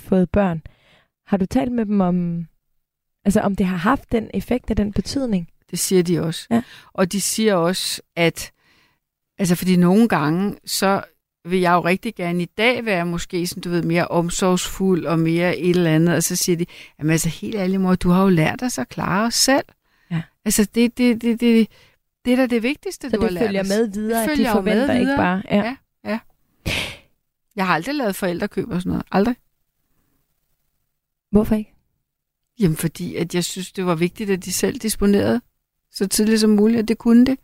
fået 0.00 0.30
børn? 0.30 0.62
Har 1.26 1.36
du 1.36 1.46
talt 1.46 1.72
med 1.72 1.86
dem 1.86 2.00
om, 2.00 2.46
altså 3.24 3.40
om 3.40 3.56
det 3.56 3.66
har 3.66 3.76
haft 3.76 4.12
den 4.12 4.30
effekt 4.34 4.70
og 4.70 4.76
den 4.76 4.92
betydning? 4.92 5.48
Det 5.74 5.80
siger 5.80 6.02
de 6.02 6.20
også. 6.22 6.46
Ja. 6.50 6.62
Og 6.92 7.12
de 7.12 7.20
siger 7.20 7.54
også, 7.54 8.02
at 8.16 8.52
altså 9.38 9.54
fordi 9.54 9.76
nogle 9.76 10.08
gange, 10.08 10.56
så 10.64 11.02
vil 11.44 11.60
jeg 11.60 11.72
jo 11.72 11.80
rigtig 11.80 12.14
gerne 12.14 12.42
i 12.42 12.48
dag 12.58 12.84
være 12.84 13.06
måske 13.06 13.46
sådan, 13.46 13.60
du 13.60 13.70
ved, 13.70 13.82
mere 13.82 14.08
omsorgsfuld 14.08 15.06
og 15.06 15.18
mere 15.18 15.56
et 15.58 15.70
eller 15.76 15.90
andet, 15.90 16.14
og 16.16 16.22
så 16.22 16.36
siger 16.36 16.56
de, 16.56 16.66
jamen 16.98 17.10
altså 17.10 17.28
helt 17.28 17.54
ærligt 17.54 17.80
mor, 17.80 17.94
du 17.94 18.08
har 18.10 18.22
jo 18.22 18.28
lært 18.28 18.62
os 18.62 18.78
at 18.78 18.88
klare 18.88 19.26
os 19.26 19.34
selv. 19.34 19.64
Ja. 20.10 20.22
Altså 20.44 20.64
det, 20.74 20.98
det, 20.98 21.22
det, 21.22 21.40
det, 21.40 21.68
det 22.24 22.32
er 22.32 22.36
da 22.36 22.46
det 22.46 22.62
vigtigste, 22.62 23.10
Så 23.10 23.16
du 23.16 23.20
har 23.20 23.28
det 23.28 23.34
lært 23.34 23.46
følger 23.46 23.60
os. 23.60 23.68
med 23.68 23.88
videre, 23.88 24.22
Det 24.22 24.28
at 24.30 24.30
de 24.30 24.36
følger 24.36 24.50
jo 24.50 24.60
med 24.60 24.72
forventer 24.72 24.94
ikke 25.00 25.16
bare. 25.16 25.42
Ja. 25.50 25.76
Ja. 26.04 26.18
Jeg 27.56 27.66
har 27.66 27.74
aldrig 27.74 27.94
lavet 27.94 28.16
forældrekøb 28.16 28.70
og 28.70 28.80
sådan 28.80 28.90
noget. 28.90 29.06
Aldrig. 29.12 29.36
Hvorfor 31.30 31.54
ikke? 31.54 31.70
Jamen 32.60 32.76
fordi, 32.76 33.16
at 33.16 33.34
jeg 33.34 33.44
synes, 33.44 33.72
det 33.72 33.86
var 33.86 33.94
vigtigt, 33.94 34.30
at 34.30 34.44
de 34.44 34.52
selv 34.52 34.78
disponerede 34.78 35.40
så 35.94 36.08
tidligt 36.08 36.40
som 36.40 36.50
muligt, 36.50 36.78
at 36.78 36.88
det 36.88 36.98
kunne 36.98 37.26
det. 37.26 37.38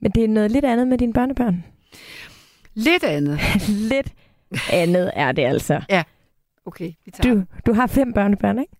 Men 0.00 0.12
det 0.12 0.24
er 0.24 0.28
noget 0.28 0.50
lidt 0.50 0.64
andet 0.64 0.88
med 0.88 0.98
dine 0.98 1.12
børnebørn. 1.12 1.64
Lidt 2.74 3.04
andet. 3.04 3.40
lidt 3.92 4.12
andet 4.72 5.10
er 5.14 5.32
det 5.32 5.42
altså. 5.44 5.82
Okay, 6.66 6.92
vi 7.04 7.10
tager. 7.10 7.34
Du, 7.34 7.44
du 7.66 7.72
har 7.72 7.86
fem 7.86 8.12
børnebørn, 8.12 8.58
ikke? 8.58 8.76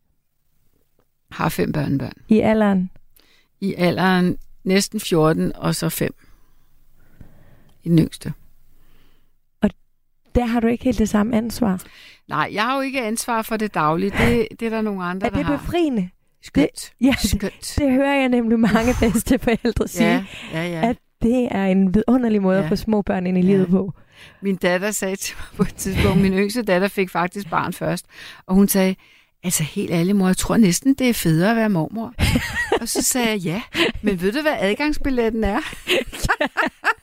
har 1.30 1.48
fem 1.48 1.72
børnebørn. 1.72 2.12
I 2.28 2.40
alderen. 2.40 2.90
I 3.60 3.74
alderen 3.78 4.38
næsten 4.64 5.00
14 5.00 5.56
og 5.56 5.74
så 5.74 5.88
5. 5.88 6.14
I 7.82 7.88
den 7.88 7.98
yngste. 7.98 8.32
Der 10.34 10.44
har 10.44 10.60
du 10.60 10.66
ikke 10.66 10.84
helt 10.84 10.98
det 10.98 11.08
samme 11.08 11.36
ansvar. 11.36 11.82
Nej, 12.28 12.50
jeg 12.52 12.62
har 12.62 12.74
jo 12.76 12.80
ikke 12.80 13.02
ansvar 13.02 13.42
for 13.42 13.56
det 13.56 13.74
daglige. 13.74 14.10
Det, 14.10 14.48
det 14.60 14.66
er 14.66 14.70
der 14.70 14.80
nogle 14.80 15.04
andre, 15.04 15.26
Er 15.26 15.30
det 15.30 15.38
der 15.38 15.44
har. 15.44 15.56
befriende? 15.56 16.10
Skønt. 16.44 16.92
Ja, 17.00 17.14
Skønt. 17.18 17.74
det 17.78 17.90
hører 17.92 18.14
jeg 18.20 18.28
nemlig 18.28 18.60
mange 18.60 18.94
bedste 19.00 19.38
forældre 19.38 19.88
sige. 19.88 20.06
Ja, 20.08 20.24
ja, 20.52 20.66
ja. 20.68 20.88
At 20.88 20.96
det 21.22 21.48
er 21.50 21.64
en 21.64 21.94
vidunderlig 21.94 22.42
måde 22.42 22.56
Ja. 22.58 22.62
at 22.62 22.68
få 22.68 22.76
små 22.76 23.02
børn 23.02 23.26
ind 23.26 23.38
i 23.38 23.40
Ja. 23.40 23.46
livet 23.46 23.68
på. 23.68 23.92
Min 24.40 24.56
datter 24.56 24.90
sagde 24.90 25.16
til 25.16 25.36
mig 25.38 25.56
på 25.56 25.62
et 25.62 25.74
tidspunkt, 25.74 26.20
min 26.20 26.32
yngste 26.32 26.62
datter 26.62 26.88
fik 26.88 27.10
faktisk 27.10 27.50
barn 27.50 27.72
først, 27.72 28.06
og 28.46 28.54
hun 28.54 28.68
sagde, 28.68 28.94
altså 29.44 29.62
helt 29.62 29.90
ærligt 29.90 30.16
mor, 30.16 30.26
jeg 30.26 30.36
tror 30.36 30.56
næsten, 30.56 30.94
det 30.94 31.08
er 31.08 31.14
federe 31.14 31.50
at 31.50 31.56
være 31.56 31.68
mormor. 31.70 32.14
og 32.80 32.88
så 32.88 33.02
sagde 33.02 33.28
jeg, 33.30 33.40
ja, 33.40 33.62
men 34.02 34.20
ved 34.22 34.32
du, 34.32 34.42
hvad 34.42 34.54
adgangsbilletten 34.58 35.44
er? 35.44 35.60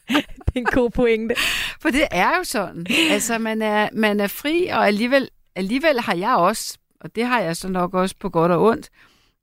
Det 0.07 0.55
er 0.55 0.59
en 0.59 0.65
god 0.65 0.89
pointe. 0.89 1.35
For 1.81 1.89
det 1.89 2.07
er 2.11 2.29
jo 2.37 2.43
sådan. 2.43 2.85
Altså, 3.11 3.37
man 3.37 3.61
er, 3.61 3.89
man 3.93 4.19
er 4.19 4.27
fri, 4.27 4.65
og 4.67 4.87
alligevel, 4.87 5.29
alligevel 5.55 5.99
har 6.01 6.15
jeg 6.15 6.35
også, 6.35 6.77
og 7.01 7.15
det 7.15 7.25
har 7.25 7.39
jeg 7.39 7.55
så 7.55 7.67
nok 7.67 7.93
også 7.93 8.15
på 8.19 8.29
godt 8.29 8.51
og 8.51 8.63
ondt, 8.63 8.89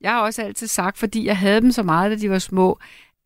jeg 0.00 0.10
har 0.10 0.20
også 0.20 0.42
altid 0.42 0.66
sagt, 0.66 0.98
fordi 0.98 1.26
jeg 1.26 1.36
havde 1.36 1.60
dem 1.60 1.72
så 1.72 1.82
meget, 1.82 2.10
da 2.10 2.16
de 2.16 2.30
var 2.30 2.38
små, 2.38 2.78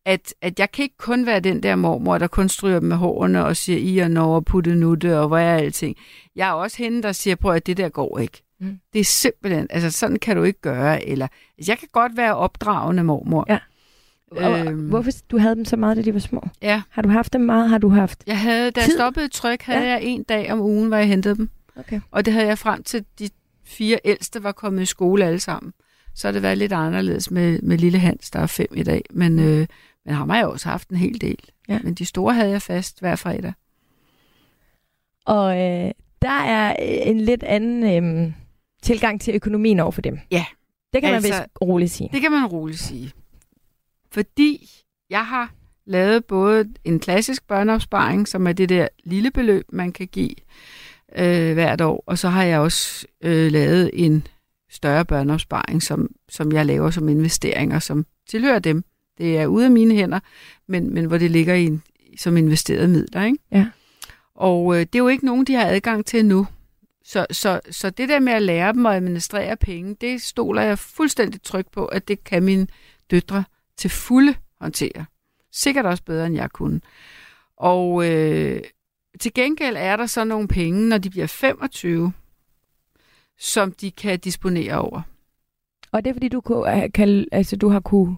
at, 0.06 0.34
at 0.42 0.58
jeg 0.58 0.72
kan 0.72 0.82
ikke 0.82 0.96
kun 0.98 1.26
være 1.26 1.40
den 1.40 1.62
der 1.62 1.76
mormor, 1.76 2.18
der 2.18 2.26
kun 2.26 2.48
stryger 2.48 2.78
dem 2.80 2.88
med 2.88 2.96
hårene 2.96 3.44
og 3.44 3.56
siger 3.56 3.78
i 3.78 3.98
og 3.98 4.10
når 4.10 4.34
og 4.36 4.44
putte 4.44 4.74
nutte 4.74 5.18
og 5.18 5.28
hvor 5.28 5.38
er 5.38 5.56
alting. 5.56 5.96
Jeg 6.36 6.48
er 6.48 6.52
også 6.52 6.76
hende, 6.78 7.02
der 7.02 7.12
siger, 7.12 7.36
prøv 7.36 7.54
at 7.54 7.66
det 7.66 7.76
der 7.76 7.88
går 7.88 8.18
ikke. 8.18 8.42
Mm. 8.60 8.78
Det 8.92 9.00
er 9.00 9.04
simpelthen, 9.04 9.66
altså 9.70 9.90
sådan 9.90 10.18
kan 10.18 10.36
du 10.36 10.42
ikke 10.42 10.60
gøre. 10.60 11.08
Eller, 11.08 11.26
altså, 11.58 11.72
jeg 11.72 11.78
kan 11.78 11.88
godt 11.92 12.16
være 12.16 12.36
opdragende 12.36 13.04
mormor. 13.04 13.46
Ja. 13.48 13.58
Og, 14.30 14.58
Øhm. 14.66 14.88
hvorfor 14.88 15.10
du 15.30 15.38
havde 15.38 15.54
dem 15.56 15.64
så 15.64 15.76
meget, 15.76 15.96
da 15.96 16.02
de 16.02 16.14
var 16.14 16.20
små? 16.20 16.48
Ja, 16.62 16.82
Har 16.90 17.02
du 17.02 17.08
haft 17.08 17.32
dem 17.32 17.40
meget? 17.40 17.68
Har 17.68 17.78
du 17.78 17.88
haft? 17.88 18.24
jeg 18.26 18.38
havde, 18.40 18.70
da 18.70 18.80
jeg 18.80 18.84
Tid. 18.88 18.96
stoppede 18.96 19.28
tryk, 19.28 19.62
havde 19.62 19.84
ja. 19.84 19.90
jeg 19.90 20.02
en 20.02 20.22
dag 20.22 20.52
om 20.52 20.60
ugen, 20.60 20.88
hvor 20.88 20.96
jeg 20.96 21.06
hentede 21.08 21.36
dem. 21.36 21.48
Okay. 21.76 22.00
Og 22.10 22.24
det 22.24 22.32
havde 22.32 22.46
jeg 22.46 22.58
frem 22.58 22.82
til 22.82 23.04
de 23.18 23.28
fire 23.64 23.98
ældste 24.04 24.42
var 24.42 24.52
kommet 24.52 24.82
i 24.82 24.86
skole 24.86 25.24
alle 25.24 25.40
sammen. 25.40 25.72
Så 26.14 26.26
har 26.28 26.32
det 26.32 26.42
været 26.42 26.58
lidt 26.58 26.72
anderledes 26.72 27.30
med, 27.30 27.58
med 27.62 27.78
lille 27.78 27.98
Hans, 27.98 28.30
der 28.30 28.40
er 28.40 28.46
fem 28.46 28.66
i 28.74 28.82
dag. 28.82 29.02
Men, 29.10 29.38
øh, 29.38 29.66
men 30.04 30.14
ham 30.14 30.28
har 30.28 30.36
jeg 30.36 30.46
også 30.46 30.68
haft 30.68 30.88
en 30.88 30.96
hel 30.96 31.20
del. 31.20 31.38
Ja. 31.68 31.78
Men 31.84 31.94
de 31.94 32.04
store 32.04 32.34
havde 32.34 32.50
jeg 32.50 32.62
fast 32.62 33.00
hver 33.00 33.16
fredag. 33.16 33.52
Og 35.26 35.56
øh, 35.60 35.90
der 36.22 36.40
er 36.46 36.70
øh, 36.70 37.08
en 37.10 37.20
lidt 37.20 37.42
anden 37.42 38.04
øh, 38.04 38.32
tilgang 38.82 39.20
til 39.20 39.34
økonomien 39.34 39.80
over 39.80 39.90
for 39.92 40.02
dem. 40.02 40.18
Ja. 40.30 40.44
Det 40.92 41.02
kan 41.02 41.14
Altså- 41.14 41.28
man 41.30 41.38
vist 41.40 41.48
roligt 41.62 41.90
sige. 41.90 42.10
Det 42.12 42.20
kan 42.20 42.30
man 42.32 42.46
roligt 42.46 42.78
sige. 42.80 43.12
Fordi 44.12 44.68
jeg 45.10 45.26
har 45.26 45.52
lavet 45.86 46.24
både 46.24 46.68
en 46.84 47.00
klassisk 47.00 47.46
børneopsparing, 47.48 48.28
som 48.28 48.46
er 48.46 48.52
det 48.52 48.68
der 48.68 48.88
lille 49.04 49.30
beløb, 49.30 49.64
man 49.72 49.92
kan 49.92 50.06
give 50.06 50.34
øh, 51.16 51.52
hvert 51.52 51.80
år, 51.80 52.04
og 52.06 52.18
så 52.18 52.28
har 52.28 52.42
jeg 52.42 52.60
også 52.60 53.06
øh, 53.22 53.52
lavet 53.52 53.90
en 53.94 54.26
større 54.72 55.04
børneopsparing, 55.04 55.82
som, 55.82 56.10
som 56.28 56.52
jeg 56.52 56.66
laver 56.66 56.90
som 56.90 57.08
investeringer, 57.08 57.78
som 57.78 58.06
tilhører 58.28 58.58
dem. 58.58 58.84
Det 59.18 59.38
er 59.38 59.46
ude 59.46 59.64
af 59.64 59.70
mine 59.70 59.94
hænder, 59.94 60.20
men, 60.66 60.94
men 60.94 61.04
hvor 61.04 61.18
det 61.18 61.30
ligger 61.30 61.54
i 61.54 61.66
en, 61.66 61.82
som 62.18 62.36
investerede 62.36 62.88
midler. 62.88 63.24
Ikke? 63.24 63.38
Ja. 63.52 63.66
Og 64.34 64.74
øh, 64.74 64.80
det 64.80 64.94
er 64.94 64.98
jo 64.98 65.08
ikke 65.08 65.26
nogen, 65.26 65.44
de 65.44 65.54
har 65.54 65.66
adgang 65.66 66.06
til 66.06 66.24
nu. 66.24 66.46
Så, 67.04 67.26
så, 67.30 67.60
så 67.70 67.90
det 67.90 68.08
der 68.08 68.20
med 68.20 68.32
at 68.32 68.42
lære 68.42 68.72
dem 68.72 68.86
at 68.86 68.94
administrere 68.94 69.56
penge, 69.56 69.96
det 70.00 70.22
stoler 70.22 70.62
jeg 70.62 70.78
fuldstændig 70.78 71.42
tryg 71.42 71.66
på, 71.72 71.86
at 71.86 72.08
det 72.08 72.24
kan 72.24 72.42
mine 72.42 72.66
døtre 73.10 73.44
til 73.76 73.90
fulde 73.90 74.34
håndtere. 74.60 75.04
Sikkert 75.52 75.86
også 75.86 76.04
bedre, 76.04 76.26
end 76.26 76.34
jeg 76.34 76.50
kunne. 76.50 76.80
Og 77.56 78.10
øh, 78.10 78.60
til 79.20 79.34
gengæld 79.34 79.76
er 79.78 79.96
der 79.96 80.06
så 80.06 80.24
nogle 80.24 80.48
penge, 80.48 80.88
når 80.88 80.98
de 80.98 81.10
bliver 81.10 81.26
25, 81.26 82.12
som 83.43 83.72
de 83.72 83.90
kan 83.90 84.18
disponere 84.18 84.78
over. 84.78 85.03
Og 85.93 86.05
det 86.05 86.11
er 86.11 86.14
fordi, 86.14 86.28
du, 86.28 86.40
kunne, 86.40 86.84
øh, 86.84 86.93
kan, 86.93 87.26
altså, 87.32 87.57
du 87.57 87.68
har 87.68 87.80
kunne 87.80 88.16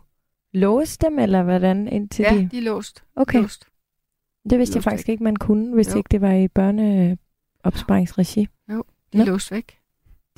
låse 0.53 0.99
dem, 0.99 1.19
eller 1.19 1.43
hvordan? 1.43 1.89
Indtil 1.89 2.23
Ja, 2.23 2.35
de... 2.37 2.49
de 2.53 2.59
er 2.59 2.63
låst. 2.63 3.05
Okay, 3.17 3.43
låst. 3.43 3.65
det 4.51 4.59
vidste 4.59 4.73
jeg 4.77 4.79
låst 4.81 4.85
faktisk 4.85 5.09
ikke, 5.09 5.25
man 5.25 5.37
kunne, 5.37 5.75
hvis 5.75 5.93
Jo. 5.93 5.97
ikke 5.97 6.09
det 6.11 6.21
var 6.21 6.33
i 6.33 6.49
børneopsparingsregi. 6.49 8.41
De 8.69 8.75
er 8.75 9.19
Nå. 9.19 9.25
låst 9.25 9.51
væk. 9.53 9.79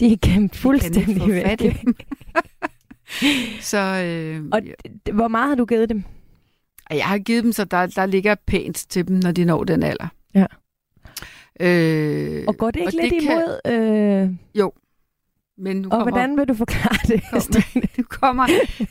De 0.01 0.13
er 0.13 0.17
gemt 0.23 0.57
fuldstændig 0.57 1.27
i 1.27 1.31
væk. 1.31 1.59
dem. 1.59 1.97
så 3.71 3.79
øh, 4.05 4.45
Og 4.53 4.61
d- 5.09 5.13
hvor 5.13 5.29
meget 5.29 5.49
har 5.49 5.55
du 5.55 5.65
givet 5.65 5.89
dem? 5.89 6.05
Jeg 6.91 7.05
har 7.07 7.19
givet 7.19 7.45
dem, 7.45 7.53
så 7.53 7.65
der, 7.65 7.87
der 7.87 8.07
ligger 8.07 8.35
pænt 8.47 8.77
til 8.89 9.09
dem, 9.09 9.17
når 9.17 9.33
de 9.33 9.45
når 9.45 9.65
den 9.65 9.83
alder. 9.83 10.09
Ja. 10.35 10.47
Øh, 11.61 12.45
Og 12.49 12.57
går 12.57 12.71
det 12.71 12.81
ikke 12.81 12.89
og 12.89 13.03
lidt 13.03 13.15
det 13.15 13.23
kan- 13.23 13.33
imod... 13.33 13.61
Øh, 14.25 14.31
men 15.59 15.77
nu 15.77 15.85
og 15.89 15.91
kommer, 15.91 16.05
hvordan 16.05 16.37
vil 16.37 16.49
du 16.49 16.55
forklare 16.55 16.99
det? 17.09 17.23
kommer, 17.31 17.89
nu 17.99 18.05
kommer 18.21 18.47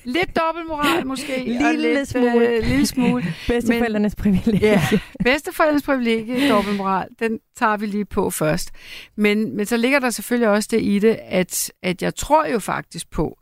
lidt 0.06 0.36
dobbeltmoral 0.36 1.08
måske. 1.08 1.34
og 1.42 1.46
Lille 1.74 1.94
lidt, 1.94 2.08
smule. 2.10 2.48
Øh, 2.50 2.64
lille 2.64 2.86
smule. 2.86 3.24
Bedsteforældrenes 3.48 4.16
privilegie. 4.16 4.60
Ja, 4.68 4.82
bedsteforældrenes 5.24 5.84
privilegie, 5.84 6.50
dobbeltmoral, 6.50 7.08
den 7.20 7.40
tager 7.56 7.78
vi 7.78 7.86
lige 7.86 8.06
på 8.06 8.30
først. 8.30 8.72
Men, 9.16 9.56
men 9.56 9.66
så 9.66 9.78
ligger 9.78 10.00
der 10.00 10.10
selvfølgelig 10.10 10.50
også 10.50 10.70
det 10.72 10.82
i 10.82 11.00
det, 11.00 11.20
at, 11.24 11.72
at 11.84 12.02
jeg 12.02 12.16
tror 12.16 12.46
jo 12.46 12.60
faktisk 12.60 13.10
på, 13.12 13.38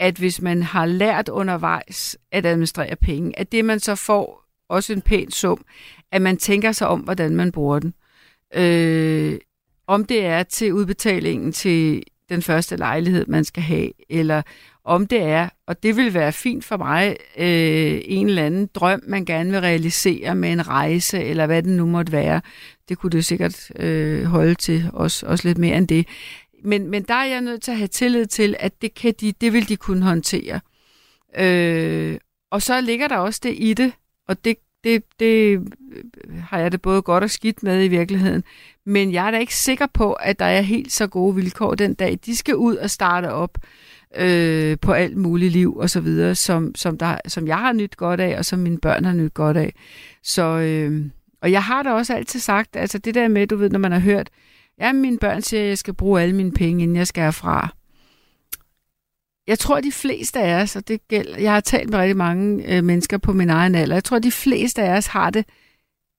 at 0.00 0.16
hvis 0.18 0.42
man 0.42 0.62
har 0.62 0.86
lært 0.86 1.28
undervejs 1.28 2.16
at 2.32 2.46
administrere 2.46 2.96
penge, 2.96 3.38
at 3.38 3.52
det 3.52 3.64
man 3.64 3.80
så 3.80 3.94
får 3.94 4.44
også 4.68 4.92
en 4.92 5.00
pæn 5.02 5.30
sum, 5.30 5.64
at 6.12 6.22
man 6.22 6.36
tænker 6.36 6.72
sig 6.72 6.88
om, 6.88 7.00
hvordan 7.00 7.36
man 7.36 7.52
bruger 7.52 7.78
den. 7.78 7.94
Øh, 8.54 9.38
om 9.86 10.04
det 10.04 10.24
er 10.24 10.42
til 10.42 10.72
udbetalingen 10.72 11.52
til 11.52 12.02
den 12.28 12.42
første 12.42 12.76
lejlighed, 12.76 13.26
man 13.26 13.44
skal 13.44 13.62
have, 13.62 13.90
eller 14.08 14.42
om 14.84 15.06
det 15.06 15.22
er, 15.22 15.48
og 15.66 15.82
det 15.82 15.96
vil 15.96 16.14
være 16.14 16.32
fint 16.32 16.64
for 16.64 16.76
mig, 16.76 17.16
øh, 17.38 18.00
en 18.04 18.28
eller 18.28 18.46
anden 18.46 18.68
drøm, 18.74 19.02
man 19.06 19.24
gerne 19.24 19.50
vil 19.50 19.60
realisere 19.60 20.34
med 20.34 20.52
en 20.52 20.68
rejse, 20.68 21.24
eller 21.24 21.46
hvad 21.46 21.62
det 21.62 21.72
nu 21.72 21.86
måtte 21.86 22.12
være. 22.12 22.40
Det 22.88 22.98
kunne 22.98 23.10
det 23.10 23.24
sikkert 23.24 23.70
øh, 23.76 24.24
holde 24.24 24.54
til, 24.54 24.90
også, 24.92 25.26
også 25.26 25.48
lidt 25.48 25.58
mere 25.58 25.76
end 25.76 25.88
det. 25.88 26.06
Men, 26.64 26.90
men 26.90 27.02
der 27.02 27.14
er 27.14 27.24
jeg 27.24 27.40
nødt 27.40 27.62
til 27.62 27.70
at 27.70 27.76
have 27.76 27.88
tillid 27.88 28.26
til, 28.26 28.56
at 28.60 28.82
det, 28.82 28.94
kan 28.94 29.14
de, 29.20 29.32
det 29.32 29.52
vil 29.52 29.68
de 29.68 29.76
kunne 29.76 30.02
håndtere. 30.02 30.60
Øh, 31.38 32.18
og 32.50 32.62
så 32.62 32.80
ligger 32.80 33.08
der 33.08 33.16
også 33.16 33.40
det 33.42 33.54
i 33.58 33.74
det, 33.74 33.92
og 34.28 34.44
det, 34.44 34.56
det, 34.84 35.02
det 35.20 35.60
øh, 35.92 36.38
har 36.38 36.58
jeg 36.58 36.72
det 36.72 36.82
både 36.82 37.02
godt 37.02 37.24
og 37.24 37.30
skidt 37.30 37.62
med 37.62 37.84
i 37.84 37.88
virkeligheden. 37.88 38.44
Men 38.86 39.12
jeg 39.12 39.26
er 39.26 39.30
da 39.30 39.38
ikke 39.38 39.56
sikker 39.56 39.86
på, 39.94 40.12
at 40.12 40.38
der 40.38 40.44
er 40.44 40.60
helt 40.60 40.92
så 40.92 41.06
gode 41.06 41.34
vilkår 41.34 41.74
den 41.74 41.94
dag. 41.94 42.18
De 42.26 42.36
skal 42.36 42.56
ud 42.56 42.76
og 42.76 42.90
starte 42.90 43.32
op 43.32 43.58
øh, 44.16 44.76
på 44.80 44.92
alt 44.92 45.16
muligt 45.16 45.52
liv 45.52 45.76
og 45.76 45.90
så 45.90 46.00
videre, 46.00 46.34
som, 46.34 46.74
som, 46.74 46.98
der, 46.98 47.18
som 47.26 47.46
jeg 47.46 47.58
har 47.58 47.72
nyt 47.72 47.96
godt 47.96 48.20
af, 48.20 48.38
og 48.38 48.44
som 48.44 48.58
mine 48.58 48.78
børn 48.78 49.04
har 49.04 49.12
nyt 49.12 49.34
godt 49.34 49.56
af. 49.56 49.74
Så, 50.22 50.42
øh, 50.42 51.06
og 51.42 51.52
jeg 51.52 51.62
har 51.62 51.82
da 51.82 51.90
også 51.90 52.14
altid 52.14 52.40
sagt, 52.40 52.76
altså 52.76 52.98
det 52.98 53.14
der 53.14 53.28
med, 53.28 53.46
du 53.46 53.56
ved, 53.56 53.70
når 53.70 53.78
man 53.78 53.92
har 53.92 53.98
hørt, 53.98 54.30
ja, 54.80 54.92
mine 54.92 55.18
børn 55.18 55.42
siger, 55.42 55.62
at 55.62 55.68
jeg 55.68 55.78
skal 55.78 55.94
bruge 55.94 56.22
alle 56.22 56.36
mine 56.36 56.52
penge, 56.52 56.82
inden 56.82 56.96
jeg 56.96 57.06
skal 57.06 57.22
herfra. 57.22 57.74
Jeg 59.48 59.58
tror, 59.58 59.80
de 59.80 59.92
fleste 59.92 60.40
af 60.40 60.62
os, 60.62 60.76
og 60.76 60.88
det 60.88 61.08
gælder, 61.08 61.38
jeg 61.38 61.52
har 61.52 61.60
talt 61.60 61.90
med 61.90 61.98
rigtig 61.98 62.16
mange 62.16 62.76
øh, 62.76 62.84
mennesker 62.84 63.18
på 63.18 63.32
min 63.32 63.50
egen 63.50 63.74
alder, 63.74 63.96
jeg 63.96 64.04
tror, 64.04 64.18
de 64.18 64.32
fleste 64.32 64.82
af 64.82 64.96
os 64.96 65.06
har 65.06 65.30
det 65.30 65.44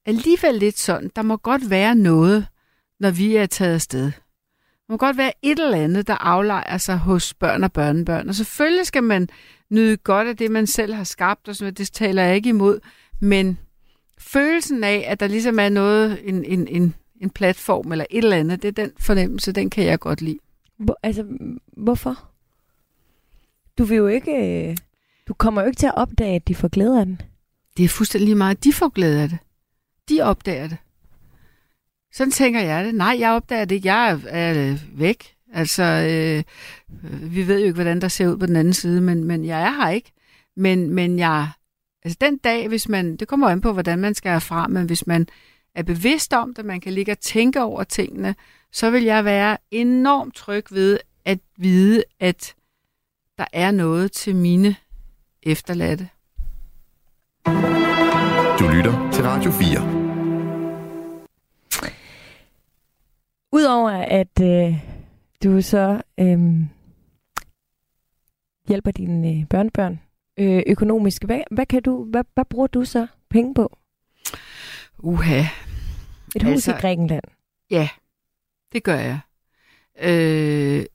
alligevel 0.05 0.55
lidt 0.55 0.79
sådan, 0.79 1.11
der 1.15 1.21
må 1.21 1.37
godt 1.37 1.69
være 1.69 1.95
noget, 1.95 2.47
når 2.99 3.11
vi 3.11 3.35
er 3.35 3.45
taget 3.45 3.73
afsted. 3.73 4.03
Der 4.87 4.93
må 4.93 4.97
godt 4.97 5.17
være 5.17 5.31
et 5.41 5.59
eller 5.59 5.77
andet, 5.77 6.07
der 6.07 6.15
aflejer 6.15 6.77
sig 6.77 6.97
hos 6.97 7.33
børn 7.33 7.63
og 7.63 7.73
børnebørn. 7.73 8.29
Og 8.29 8.35
selvfølgelig 8.35 8.85
skal 8.85 9.03
man 9.03 9.29
nyde 9.69 9.97
godt 9.97 10.27
af 10.27 10.37
det, 10.37 10.51
man 10.51 10.67
selv 10.67 10.93
har 10.93 11.03
skabt, 11.03 11.47
og 11.47 11.55
sådan 11.55 11.73
det 11.73 11.91
taler 11.91 12.23
jeg 12.23 12.35
ikke 12.35 12.49
imod. 12.49 12.79
Men 13.21 13.59
følelsen 14.19 14.83
af, 14.83 15.05
at 15.07 15.19
der 15.19 15.27
ligesom 15.27 15.59
er 15.59 15.69
noget, 15.69 16.19
en, 16.23 16.45
en, 16.45 16.67
en, 16.67 16.95
en 17.21 17.29
platform 17.29 17.91
eller 17.91 18.05
et 18.09 18.23
eller 18.23 18.37
andet, 18.37 18.61
det 18.61 18.67
er 18.67 18.83
den 18.83 18.91
fornemmelse, 18.99 19.51
den 19.51 19.69
kan 19.69 19.85
jeg 19.85 19.99
godt 19.99 20.21
lide. 20.21 20.39
Hvor, 20.79 20.99
altså, 21.03 21.25
hvorfor? 21.77 22.28
Du 23.79 23.83
vil 23.83 23.97
jo 23.97 24.07
ikke... 24.07 24.31
Øh, 24.69 24.77
du 25.27 25.33
kommer 25.33 25.61
jo 25.61 25.67
ikke 25.67 25.79
til 25.79 25.87
at 25.87 25.95
opdage, 25.95 26.35
at 26.35 26.47
de 26.47 26.55
får 26.55 26.67
glæde 26.67 26.99
af 26.99 27.05
den. 27.05 27.21
Det 27.77 27.85
er 27.85 27.89
fuldstændig 27.89 28.25
lige 28.25 28.35
meget. 28.35 28.63
De 28.63 28.73
får 28.73 28.89
glæde 28.89 29.21
af 29.21 29.29
det. 29.29 29.37
De 30.09 30.21
opdager 30.21 30.67
det. 30.67 30.77
Sådan 32.13 32.31
tænker 32.31 32.59
jeg 32.59 32.85
det. 32.85 32.95
Nej, 32.95 33.15
jeg 33.19 33.31
opdager 33.31 33.65
det 33.65 33.75
ikke. 33.75 33.87
Jeg 33.87 34.11
er, 34.11 34.19
er 34.27 34.71
øh, 34.71 34.99
væk. 34.99 35.35
Altså, 35.53 35.83
øh, 35.83 36.43
øh, 37.03 37.35
vi 37.35 37.47
ved 37.47 37.59
jo 37.59 37.65
ikke, 37.65 37.73
hvordan 37.73 38.01
der 38.01 38.07
ser 38.07 38.27
ud 38.27 38.37
på 38.37 38.45
den 38.45 38.55
anden 38.55 38.73
side, 38.73 39.01
men, 39.01 39.23
men 39.23 39.45
jeg 39.45 39.61
er 39.61 39.71
her 39.71 39.89
ikke. 39.89 40.11
Men, 40.55 40.89
men 40.89 41.19
jeg, 41.19 41.47
altså 42.03 42.17
den 42.21 42.37
dag, 42.37 42.67
hvis 42.67 42.89
man, 42.89 43.17
det 43.17 43.27
kommer 43.27 43.49
an 43.49 43.61
på, 43.61 43.73
hvordan 43.73 43.99
man 43.99 44.15
skal 44.15 44.31
herfra, 44.31 44.67
men 44.67 44.85
hvis 44.85 45.07
man 45.07 45.27
er 45.75 45.83
bevidst 45.83 46.33
om 46.33 46.53
det, 46.53 46.65
man 46.65 46.81
kan 46.81 46.93
ligge 46.93 47.11
og 47.11 47.19
tænke 47.19 47.61
over 47.61 47.83
tingene, 47.83 48.35
så 48.71 48.89
vil 48.89 49.03
jeg 49.03 49.25
være 49.25 49.57
enormt 49.71 50.35
tryg 50.35 50.65
ved 50.71 50.99
at 51.25 51.39
vide, 51.57 52.03
at 52.19 52.55
der 53.39 53.45
er 53.53 53.71
noget 53.71 54.11
til 54.11 54.35
mine 54.35 54.75
efterladte. 55.43 56.09
Du 58.59 58.67
lytter 58.67 59.11
til 59.13 59.23
Radio 59.23 59.51
4. 59.51 59.99
Udover 63.51 63.89
at 63.91 64.39
øh, 64.41 64.73
du 65.43 65.61
så 65.61 66.01
øh, 66.19 66.39
hjælper 68.67 68.91
dine 68.91 69.29
øh, 69.29 69.45
børnebørn 69.47 69.99
øh, 70.39 70.63
økonomisk, 70.67 71.23
hvad, 71.23 71.41
hvad, 71.51 71.65
kan 71.65 71.83
du, 71.83 72.03
hvad, 72.03 72.23
hvad 72.33 72.45
bruger 72.45 72.67
du 72.67 72.85
så 72.85 73.07
penge 73.29 73.53
på? 73.53 73.77
Uha, 74.97 75.39
Et 76.35 76.43
hus 76.43 76.51
Altså- 76.51 76.71
i 76.75 76.81
Grækenland. 76.81 77.23
Ja, 77.71 77.89
det 78.73 78.83
gør 78.83 78.95
jeg. 78.99 79.19
Øh, 80.01 80.85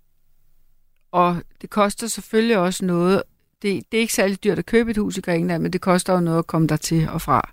og 1.14 1.42
det 1.60 1.70
koster 1.70 2.06
selvfølgelig 2.06 2.58
også 2.58 2.84
noget. 2.84 3.22
Det, 3.62 3.82
det 3.92 3.98
er 3.98 4.00
ikke 4.00 4.12
særlig 4.12 4.44
dyrt 4.44 4.58
at 4.58 4.66
købe 4.66 4.90
et 4.90 4.96
hus 4.96 5.16
i 5.16 5.20
Grækenland, 5.20 5.62
men 5.62 5.72
det 5.72 5.80
koster 5.80 6.12
jo 6.12 6.20
noget 6.20 6.38
at 6.38 6.46
komme 6.46 6.68
der 6.68 6.76
til 6.76 7.08
og 7.08 7.22
fra. 7.22 7.50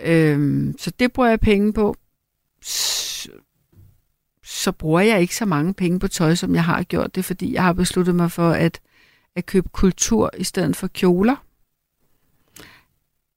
Øhm, 0.00 0.74
så 0.78 0.90
det 0.90 1.12
bruger 1.12 1.28
jeg 1.28 1.40
penge 1.40 1.72
på. 1.72 1.96
Så, 2.62 3.28
så 4.42 4.72
bruger 4.72 5.00
jeg 5.00 5.20
ikke 5.20 5.36
så 5.36 5.44
mange 5.44 5.74
penge 5.74 6.00
på 6.00 6.08
tøj, 6.08 6.34
som 6.34 6.54
jeg 6.54 6.64
har 6.64 6.82
gjort 6.82 7.14
det, 7.14 7.24
fordi 7.24 7.52
jeg 7.52 7.62
har 7.62 7.72
besluttet 7.72 8.14
mig 8.14 8.32
for 8.32 8.50
at, 8.50 8.80
at 9.34 9.46
købe 9.46 9.68
kultur 9.68 10.30
i 10.38 10.44
stedet 10.44 10.76
for 10.76 10.86
kjoler. 10.86 11.36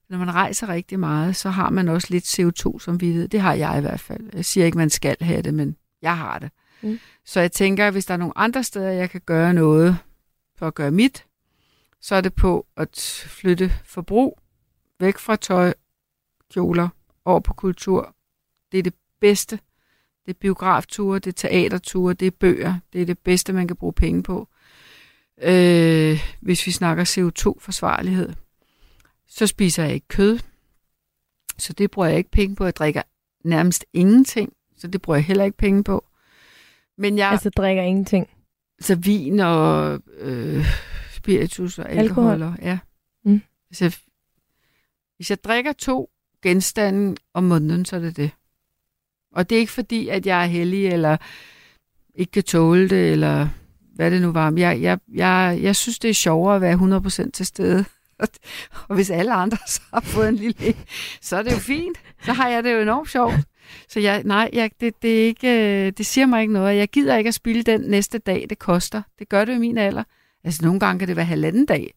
Når 0.09 0.17
man 0.17 0.33
rejser 0.33 0.69
rigtig 0.69 0.99
meget, 0.99 1.35
så 1.35 1.49
har 1.49 1.69
man 1.69 1.89
også 1.89 2.07
lidt 2.09 2.39
CO2 2.39 2.79
som 2.79 3.01
vi 3.01 3.13
ved. 3.13 3.27
Det 3.27 3.41
har 3.41 3.53
jeg 3.53 3.77
i 3.77 3.81
hvert 3.81 3.99
fald. 3.99 4.29
Jeg 4.33 4.45
siger 4.45 4.65
ikke, 4.65 4.77
man 4.77 4.89
skal 4.89 5.17
have 5.21 5.41
det, 5.41 5.53
men 5.53 5.75
jeg 6.01 6.17
har 6.17 6.39
det. 6.39 6.49
Mm. 6.81 6.99
Så 7.25 7.39
jeg 7.39 7.51
tænker, 7.51 7.87
at 7.87 7.93
hvis 7.93 8.05
der 8.05 8.13
er 8.13 8.17
nogle 8.17 8.37
andre 8.37 8.63
steder, 8.63 8.89
jeg 8.89 9.09
kan 9.09 9.21
gøre 9.25 9.53
noget 9.53 9.97
for 10.55 10.67
at 10.67 10.75
gøre 10.75 10.91
mit, 10.91 11.25
så 12.01 12.15
er 12.15 12.21
det 12.21 12.33
på 12.33 12.67
at 12.77 13.23
flytte 13.27 13.71
forbrug 13.85 14.39
væk 14.99 15.17
fra 15.17 15.35
tøj, 15.35 15.73
kjoler, 16.53 16.89
over 17.25 17.39
på 17.39 17.53
kultur. 17.53 18.15
Det 18.71 18.77
er 18.77 18.83
det 18.83 18.93
bedste. 19.19 19.59
Det 20.25 20.33
er 20.33 20.39
biografture, 20.39 21.19
det 21.19 21.27
er 21.27 21.49
teaterture, 21.49 22.13
det 22.13 22.27
er 22.27 22.31
bøger. 22.31 22.75
Det 22.93 23.01
er 23.01 23.05
det 23.05 23.19
bedste, 23.19 23.53
man 23.53 23.67
kan 23.67 23.75
bruge 23.77 23.93
penge 23.93 24.23
på. 24.23 24.47
Øh, 25.41 26.19
hvis 26.39 26.67
vi 26.67 26.71
snakker 26.71 27.03
CO2-forsvarlighed. 27.03 28.33
Så 29.27 29.47
spiser 29.47 29.83
jeg 29.83 29.93
ikke 29.93 30.07
kød. 30.07 30.39
Så 31.57 31.73
det 31.73 31.91
bruger 31.91 32.07
jeg 32.07 32.17
ikke 32.17 32.31
penge 32.31 32.55
på. 32.55 32.65
Jeg 32.65 32.75
drikker 32.75 33.01
nærmest 33.43 33.85
ingenting. 33.93 34.53
Så 34.77 34.87
det 34.87 35.01
bruger 35.01 35.17
jeg 35.17 35.25
heller 35.25 35.43
ikke 35.43 35.57
penge 35.57 35.83
på. 35.83 36.05
Men 36.97 37.17
jeg, 37.17 37.29
Altså 37.31 37.49
drikker 37.49 37.83
ingenting. 37.83 38.27
så 38.81 38.95
vin 38.95 39.39
og 39.39 39.99
øh, 40.17 40.65
spiritus 41.11 41.79
og 41.79 41.89
alkohol. 41.91 42.31
Alkohol. 42.31 42.57
Ja. 42.61 42.79
Mm. 43.25 43.41
Hvis, 43.67 43.81
jeg, 43.81 43.93
hvis 45.15 45.29
jeg 45.29 45.43
drikker 45.43 45.73
to 45.73 46.09
genstande 46.43 47.15
om 47.33 47.43
måneden, 47.43 47.85
så 47.85 47.95
er 47.95 47.99
det 47.99 48.17
det. 48.17 48.31
Og 49.35 49.49
det 49.49 49.55
er 49.55 49.59
ikke 49.59 49.71
fordi, 49.71 50.07
at 50.07 50.25
jeg 50.25 50.41
er 50.41 50.45
heldig, 50.47 50.87
eller 50.87 51.17
ikke 52.15 52.31
kan 52.31 52.43
tåle 52.43 52.89
det, 52.89 53.11
eller 53.11 53.47
hvad 53.95 54.11
det 54.11 54.21
nu 54.21 54.31
var. 54.31 54.49
Men 54.49 54.57
Jeg, 54.57 54.81
jeg, 54.81 54.99
jeg, 55.13 55.59
jeg 55.61 55.75
synes, 55.75 55.99
det 55.99 56.09
er 56.09 56.13
sjovere 56.13 56.55
at 56.55 56.61
være 56.61 57.25
100% 57.25 57.31
til 57.31 57.45
stede. 57.45 57.85
Og 58.89 58.95
hvis 58.95 59.09
alle 59.09 59.33
andre 59.33 59.57
så 59.67 59.81
har 59.93 59.99
fået 60.01 60.29
en 60.29 60.35
lille 60.35 60.75
så 61.21 61.37
er 61.37 61.43
det 61.43 61.51
jo 61.51 61.57
fint. 61.57 61.97
Så 62.25 62.33
har 62.33 62.49
jeg 62.49 62.63
det 62.63 62.73
jo 62.73 62.79
enormt 62.79 63.09
sjovt. 63.09 63.33
Så 63.87 63.99
jeg, 63.99 64.23
nej, 64.25 64.49
jeg, 64.53 64.71
det, 64.81 65.01
det, 65.01 65.21
er 65.21 65.25
ikke, 65.25 65.47
øh, 65.87 65.91
det 65.97 66.05
siger 66.05 66.25
mig 66.25 66.41
ikke 66.41 66.53
noget. 66.53 66.77
Jeg 66.77 66.89
gider 66.89 67.17
ikke 67.17 67.27
at 67.27 67.33
spille 67.33 67.63
den 67.63 67.81
næste 67.81 68.17
dag, 68.17 68.45
det 68.49 68.59
koster. 68.59 69.01
Det 69.19 69.29
gør 69.29 69.45
det 69.45 69.55
i 69.55 69.57
min 69.57 69.77
alder. 69.77 70.03
Altså 70.43 70.65
nogle 70.65 70.79
gange 70.79 70.99
kan 70.99 71.07
det 71.07 71.15
være 71.15 71.25
halvanden 71.25 71.65
dag. 71.65 71.93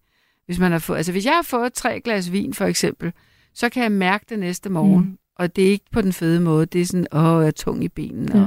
Hvis, 0.47 0.59
man 0.59 0.73
har 0.73 0.79
fået, 0.79 0.97
altså, 0.97 1.13
hvis 1.13 1.25
jeg 1.25 1.35
har 1.35 1.43
fået 1.43 1.73
tre 1.73 2.01
glas 2.01 2.33
vin 2.33 2.55
for 2.55 2.65
eksempel, 2.65 3.13
så 3.55 3.69
kan 3.69 3.83
jeg 3.83 3.93
mærke 3.93 4.25
det 4.29 4.39
næste 4.39 4.71
morgen. 4.71 5.05
Mm. 5.05 5.19
Og 5.37 5.57
det 5.57 5.65
er 5.67 5.71
ikke 5.71 5.91
på 5.93 6.01
den 6.01 6.13
fede 6.13 6.41
måde. 6.41 6.67
Det 6.67 6.81
er 6.81 6.87
sådan, 6.87 7.07
åh, 7.13 7.41
jeg 7.43 7.47
er 7.47 7.51
tung 7.51 7.85
i 7.85 7.89
benene. 7.89 8.39
Ja. 8.41 8.47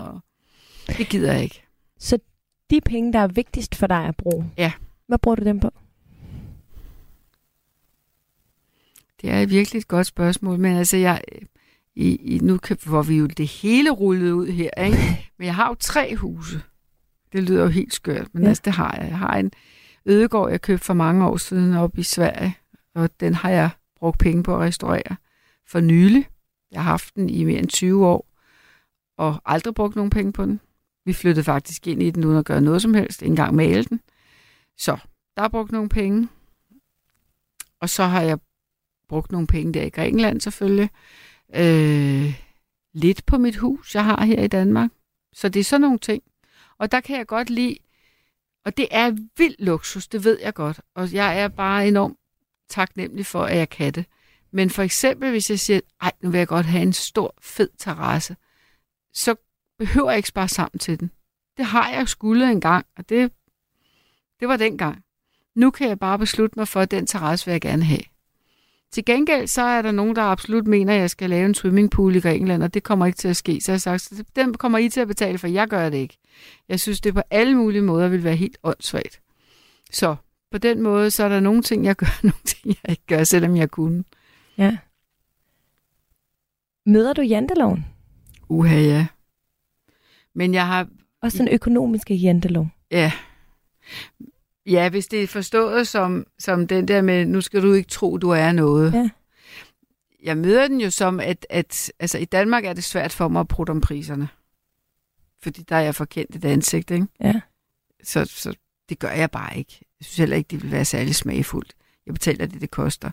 Og 0.87 0.97
det 0.97 1.09
gider 1.09 1.33
jeg 1.33 1.43
ikke. 1.43 1.63
Så 1.99 2.19
de 2.69 2.81
penge, 2.81 3.13
der 3.13 3.19
er 3.19 3.27
vigtigst 3.27 3.75
for 3.75 3.87
dig 3.87 4.05
at 4.05 4.15
bruge, 4.17 4.51
Ja. 4.57 4.71
hvad 5.07 5.17
bruger 5.17 5.35
du 5.35 5.43
dem 5.43 5.59
på? 5.59 5.69
Det 9.21 9.29
er 9.29 9.45
virkelig 9.45 9.79
et 9.79 9.87
godt 9.87 10.07
spørgsmål, 10.07 10.59
men 10.59 10.75
altså 10.77 10.97
jeg, 10.97 11.21
i, 11.97 12.15
i, 12.15 12.39
nu 12.39 12.57
kan, 12.57 12.77
hvor 12.85 13.01
vi 13.03 13.17
jo 13.17 13.25
det 13.27 13.47
hele 13.47 13.89
rullet 13.89 14.31
ud 14.31 14.47
her, 14.47 14.69
ikke? 14.85 15.31
men 15.37 15.45
jeg 15.45 15.55
har 15.55 15.67
jo 15.67 15.75
tre 15.79 16.15
huse. 16.15 16.61
Det 17.31 17.43
lyder 17.43 17.61
jo 17.63 17.67
helt 17.69 17.93
skørt, 17.93 18.27
men 18.33 18.43
Ja. 18.43 18.49
altså, 18.49 18.61
det 18.65 18.73
har 18.73 18.97
jeg. 19.01 19.09
Jeg 19.09 19.17
har 19.19 19.37
en 19.37 19.51
ødegård, 20.05 20.51
jeg 20.51 20.61
købte 20.61 20.85
for 20.85 20.93
mange 20.93 21.25
år 21.27 21.37
siden 21.37 21.73
op 21.73 21.97
i 21.97 22.03
Sverige, 22.03 22.57
og 22.95 23.09
den 23.19 23.33
har 23.33 23.49
jeg 23.49 23.69
brugt 23.95 24.19
penge 24.19 24.43
på 24.43 24.55
at 24.55 24.61
restaurere 24.61 25.15
for 25.67 25.79
nylig. 25.79 26.27
Jeg 26.71 26.83
har 26.83 26.91
haft 26.91 27.15
den 27.15 27.29
i 27.29 27.43
mere 27.43 27.59
end 27.59 27.67
20 27.67 28.05
år, 28.07 28.27
og 29.17 29.41
aldrig 29.45 29.75
brugt 29.75 29.95
nogen 29.95 30.09
penge 30.09 30.33
på 30.33 30.45
den. 30.45 30.59
Vi 31.05 31.13
flyttede 31.13 31.43
faktisk 31.43 31.87
ind 31.87 32.03
i 32.03 32.09
den 32.11 32.25
uden 32.25 32.37
at 32.37 32.45
gøre 32.45 32.61
noget 32.61 32.81
som 32.81 32.93
helst, 32.93 33.21
ikke 33.21 33.31
engang 33.31 33.55
male 33.55 33.83
den. 33.83 34.01
Så 34.77 34.97
der 35.37 35.43
er 35.43 35.47
brugt 35.47 35.71
nogle 35.71 35.89
penge. 35.89 36.27
Og 37.81 37.89
så 37.89 38.03
har 38.03 38.21
jeg 38.21 38.39
brugt 39.09 39.31
nogle 39.31 39.47
penge 39.47 39.73
der 39.73 39.83
i 39.83 39.89
Grækenland 39.89 40.41
selvfølgelig. 40.41 40.89
Øh, 41.55 42.41
lidt 42.93 43.25
på 43.25 43.37
mit 43.37 43.55
hus, 43.55 43.95
jeg 43.95 44.05
har 44.05 44.25
her 44.25 44.43
i 44.43 44.47
Danmark. 44.47 44.91
Så 45.33 45.49
det 45.49 45.59
er 45.59 45.63
sådan 45.63 45.81
nogle 45.81 45.99
ting. 45.99 46.23
Og 46.77 46.91
der 46.91 46.99
kan 46.99 47.17
jeg 47.17 47.27
godt 47.27 47.49
lide, 47.49 47.77
og 48.65 48.77
det 48.77 48.87
er 48.91 49.17
vild 49.37 49.55
luksus, 49.59 50.07
det 50.07 50.23
ved 50.23 50.39
jeg 50.41 50.53
godt. 50.53 50.81
Og 50.95 51.13
jeg 51.13 51.39
er 51.41 51.47
bare 51.47 51.87
enormt 51.87 52.17
taknemmelig 52.69 53.25
for, 53.25 53.43
at 53.43 53.57
jeg 53.57 53.69
kan 53.69 53.93
det. 53.93 54.05
Men 54.51 54.69
for 54.69 54.83
eksempel, 54.83 55.29
hvis 55.29 55.49
jeg 55.49 55.59
siger, 55.59 55.79
ej, 56.01 56.11
nu 56.21 56.29
vil 56.29 56.37
jeg 56.37 56.47
godt 56.47 56.65
have 56.65 56.81
en 56.81 56.93
stor, 56.93 57.33
fed 57.41 57.69
terrasse, 57.77 58.35
så 59.13 59.35
behøver 59.77 60.09
jeg 60.09 60.17
ikke 60.17 60.29
spare 60.29 60.47
sammen 60.47 60.79
til 60.79 60.99
den. 60.99 61.11
Det 61.57 61.65
har 61.65 61.89
jeg 61.89 62.07
skulle 62.07 62.51
engang, 62.51 62.85
og 62.97 63.09
det, 63.09 63.31
det 64.39 64.47
var 64.47 64.57
dengang. 64.57 65.03
Nu 65.55 65.71
kan 65.71 65.89
jeg 65.89 65.99
bare 65.99 66.19
beslutte 66.19 66.59
mig 66.59 66.67
for, 66.67 66.81
at 66.81 66.91
den 66.91 67.07
terrasse 67.07 67.45
vil 67.45 67.51
jeg 67.51 67.61
gerne 67.61 67.83
have. 67.83 68.03
Til 68.91 69.05
gengæld 69.05 69.47
så 69.47 69.61
er 69.61 69.81
der 69.81 69.91
nogen, 69.91 70.15
der 70.15 70.21
absolut 70.21 70.67
mener, 70.67 70.93
at 70.93 70.99
jeg 70.99 71.09
skal 71.09 71.29
lave 71.29 71.45
en 71.45 71.53
swimmingpool 71.55 72.15
i 72.15 72.19
Grækenland, 72.19 72.63
og 72.63 72.73
det 72.73 72.83
kommer 72.83 73.05
ikke 73.05 73.17
til 73.17 73.27
at 73.27 73.35
ske. 73.35 73.61
Så 73.61 73.71
jeg 73.71 73.73
har 73.73 73.79
sagt, 73.79 74.01
"Så 74.01 74.23
den 74.35 74.53
kommer 74.53 74.77
I 74.77 74.89
til 74.89 74.99
at 75.01 75.07
betale 75.07 75.37
for, 75.37 75.47
jeg 75.47 75.67
gør 75.67 75.89
det 75.89 75.97
ikke. 75.97 76.17
Jeg 76.69 76.79
synes, 76.79 77.01
det 77.01 77.13
på 77.13 77.21
alle 77.29 77.55
mulige 77.55 77.81
måder 77.81 78.07
vil 78.07 78.23
være 78.23 78.35
helt 78.35 78.57
åndssvagt. 78.63 79.21
Så 79.91 80.15
på 80.51 80.57
den 80.57 80.81
måde, 80.81 81.11
så 81.11 81.23
er 81.23 81.29
der 81.29 81.39
nogle 81.39 81.61
ting, 81.61 81.85
jeg 81.85 81.95
gør, 81.95 82.19
nogle 82.23 82.37
ting, 82.45 82.67
jeg 82.83 82.89
ikke 82.89 83.05
gør, 83.07 83.23
selvom 83.23 83.55
jeg 83.57 83.71
kunne. 83.71 84.03
Ja. 84.57 84.77
Møder 86.85 87.13
du 87.13 87.21
janteloven? 87.21 87.85
Uha, 88.49 88.79
ja. 88.81 89.07
Men 90.35 90.53
jeg 90.53 90.67
har, 90.67 90.87
Også 91.21 91.37
den 91.37 91.47
økonomiske 91.47 92.15
jantelov. 92.15 92.67
ja, 92.91 93.11
ja, 94.67 94.89
hvis 94.89 95.07
det 95.07 95.23
er 95.23 95.27
forstået 95.27 95.87
som, 95.87 96.25
som 96.39 96.67
den 96.67 96.87
der 96.87 97.01
med, 97.01 97.25
nu 97.25 97.41
skal 97.41 97.61
du 97.61 97.73
ikke 97.73 97.89
tro, 97.89 98.17
du 98.17 98.29
er 98.29 98.51
noget. 98.51 98.93
Ja. 98.93 99.09
Jeg 100.23 100.37
møder 100.37 100.67
den 100.67 100.81
jo 100.81 100.89
som, 100.89 101.19
at, 101.19 101.47
at 101.49 101.91
altså, 101.99 102.17
i 102.17 102.25
Danmark 102.25 102.65
er 102.65 102.73
det 102.73 102.83
svært 102.83 103.13
for 103.13 103.27
mig 103.27 103.39
at 103.39 103.47
prutte 103.47 103.71
om 103.71 103.81
priserne. 103.81 104.27
Fordi 105.43 105.63
der 105.69 105.75
er 105.75 105.81
jeg 105.81 105.95
forkendt 105.95 106.35
et 106.35 106.45
ansigt, 106.45 106.91
ikke? 106.91 107.07
Ja. 107.21 107.41
Så, 108.03 108.25
så 108.25 108.53
det 108.89 108.99
gør 108.99 109.09
jeg 109.11 109.31
bare 109.31 109.57
ikke. 109.57 109.77
Jeg 109.99 110.05
synes 110.05 110.17
heller 110.17 110.37
ikke, 110.37 110.47
det 110.47 110.63
vil 110.63 110.71
være 110.71 110.85
særlig 110.85 111.15
smagfuldt. 111.15 111.75
Jeg 112.05 112.13
betaler 112.13 112.45
det, 112.45 112.61
det 112.61 112.71
koster. 112.71 113.11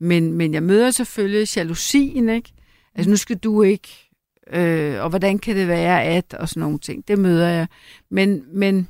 Men, 0.00 0.32
men 0.32 0.54
jeg 0.54 0.62
møder 0.62 0.90
selvfølgelig 0.90 1.56
jalousien, 1.56 2.28
ikke? 2.28 2.52
Altså, 2.94 3.10
nu 3.10 3.16
skal 3.16 3.36
du 3.36 3.62
ikke, 3.62 4.10
øh, 4.52 5.02
og 5.02 5.08
hvordan 5.08 5.38
kan 5.38 5.56
det 5.56 5.68
være, 5.68 6.04
at, 6.04 6.34
og 6.34 6.48
sådan 6.48 6.60
nogle 6.60 6.78
ting. 6.78 7.08
Det 7.08 7.18
møder 7.18 7.48
jeg. 7.48 7.66
Men, 8.10 8.44
men 8.58 8.88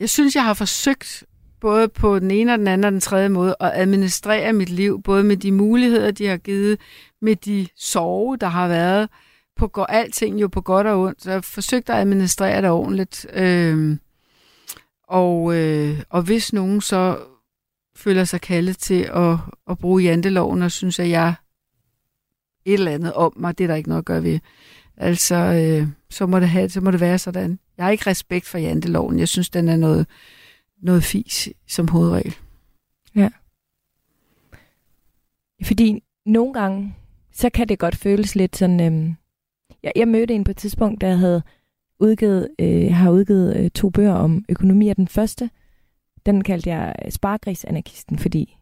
jeg 0.00 0.10
synes, 0.10 0.36
jeg 0.36 0.44
har 0.44 0.54
forsøgt 0.54 1.24
både 1.60 1.88
på 1.88 2.18
den 2.18 2.30
ene 2.30 2.52
og 2.52 2.58
den 2.58 2.66
anden 2.66 2.84
og 2.84 2.92
den 2.92 3.00
tredje 3.00 3.28
måde 3.28 3.56
at 3.60 3.70
administrere 3.74 4.52
mit 4.52 4.68
liv, 4.68 5.02
både 5.02 5.24
med 5.24 5.36
de 5.36 5.52
muligheder, 5.52 6.10
de 6.10 6.26
har 6.26 6.36
givet, 6.36 6.80
med 7.22 7.36
de 7.36 7.68
sorge, 7.76 8.38
der 8.38 8.46
har 8.46 8.68
været, 8.68 9.08
på 9.56 9.68
går 9.68 9.84
alting 9.84 10.40
jo 10.40 10.48
på 10.48 10.60
godt 10.60 10.86
og 10.86 11.00
ondt. 11.00 11.22
Så 11.22 11.30
jeg 11.30 11.36
har 11.36 11.40
forsøgt 11.40 11.90
at 11.90 11.96
administrere 11.96 12.62
det 12.62 12.70
ordentligt. 12.70 13.26
Øhm, 13.32 14.00
og, 15.08 15.56
øh, 15.56 16.02
og 16.10 16.22
hvis 16.22 16.52
nogen 16.52 16.80
så 16.80 17.18
føler 17.96 18.24
sig 18.24 18.40
kaldet 18.40 18.78
til 18.78 19.02
at, 19.14 19.36
at 19.70 19.78
bruge 19.78 20.02
janteloven 20.02 20.62
og 20.62 20.70
synes, 20.70 20.98
at 20.98 21.08
jeg 21.08 21.34
et 22.64 22.74
eller 22.74 22.92
andet 22.92 23.12
om 23.12 23.32
mig, 23.36 23.58
det 23.58 23.64
er 23.64 23.68
der 23.68 23.74
ikke 23.74 23.88
noget 23.88 24.02
at 24.02 24.06
gøre 24.06 24.22
ved. 24.22 24.38
Altså, 24.96 25.34
øh, 25.34 25.88
så, 26.10 26.26
må 26.26 26.40
det 26.40 26.48
have, 26.48 26.70
så 26.70 26.80
må 26.80 26.90
det 26.90 27.00
være 27.00 27.18
sådan. 27.18 27.58
Jeg 27.80 27.86
har 27.86 27.92
ikke 27.92 28.10
respekt 28.10 28.46
for 28.46 28.58
janteloven. 28.58 29.18
Jeg 29.18 29.28
synes, 29.28 29.50
den 29.50 29.68
er 29.68 29.76
noget, 29.76 30.06
noget 30.82 31.04
fis 31.04 31.48
som 31.66 31.88
hovedregel. 31.88 32.36
Ja. 33.16 33.28
Fordi 35.64 36.02
nogle 36.26 36.54
gange, 36.54 36.94
så 37.32 37.50
kan 37.50 37.68
det 37.68 37.78
godt 37.78 37.96
føles 37.96 38.34
lidt 38.34 38.56
sådan... 38.56 38.80
Øhm, 38.80 39.14
jeg, 39.82 39.92
jeg 39.96 40.08
mødte 40.08 40.34
en 40.34 40.44
på 40.44 40.50
et 40.50 40.56
tidspunkt, 40.56 41.00
der 41.00 41.14
havde 41.14 41.42
udgivet, 42.00 42.48
øh, 42.58 42.94
har 42.94 43.10
udgivet 43.10 43.56
øh, 43.56 43.70
to 43.70 43.90
bøger 43.90 44.14
om 44.14 44.44
økonomi, 44.48 44.88
og 44.88 44.96
den 44.96 45.08
første, 45.08 45.50
den 46.26 46.44
kaldte 46.44 46.70
jeg 46.70 46.94
øh, 47.04 47.10
Spargrisanarkisten, 47.10 48.18
fordi 48.18 48.56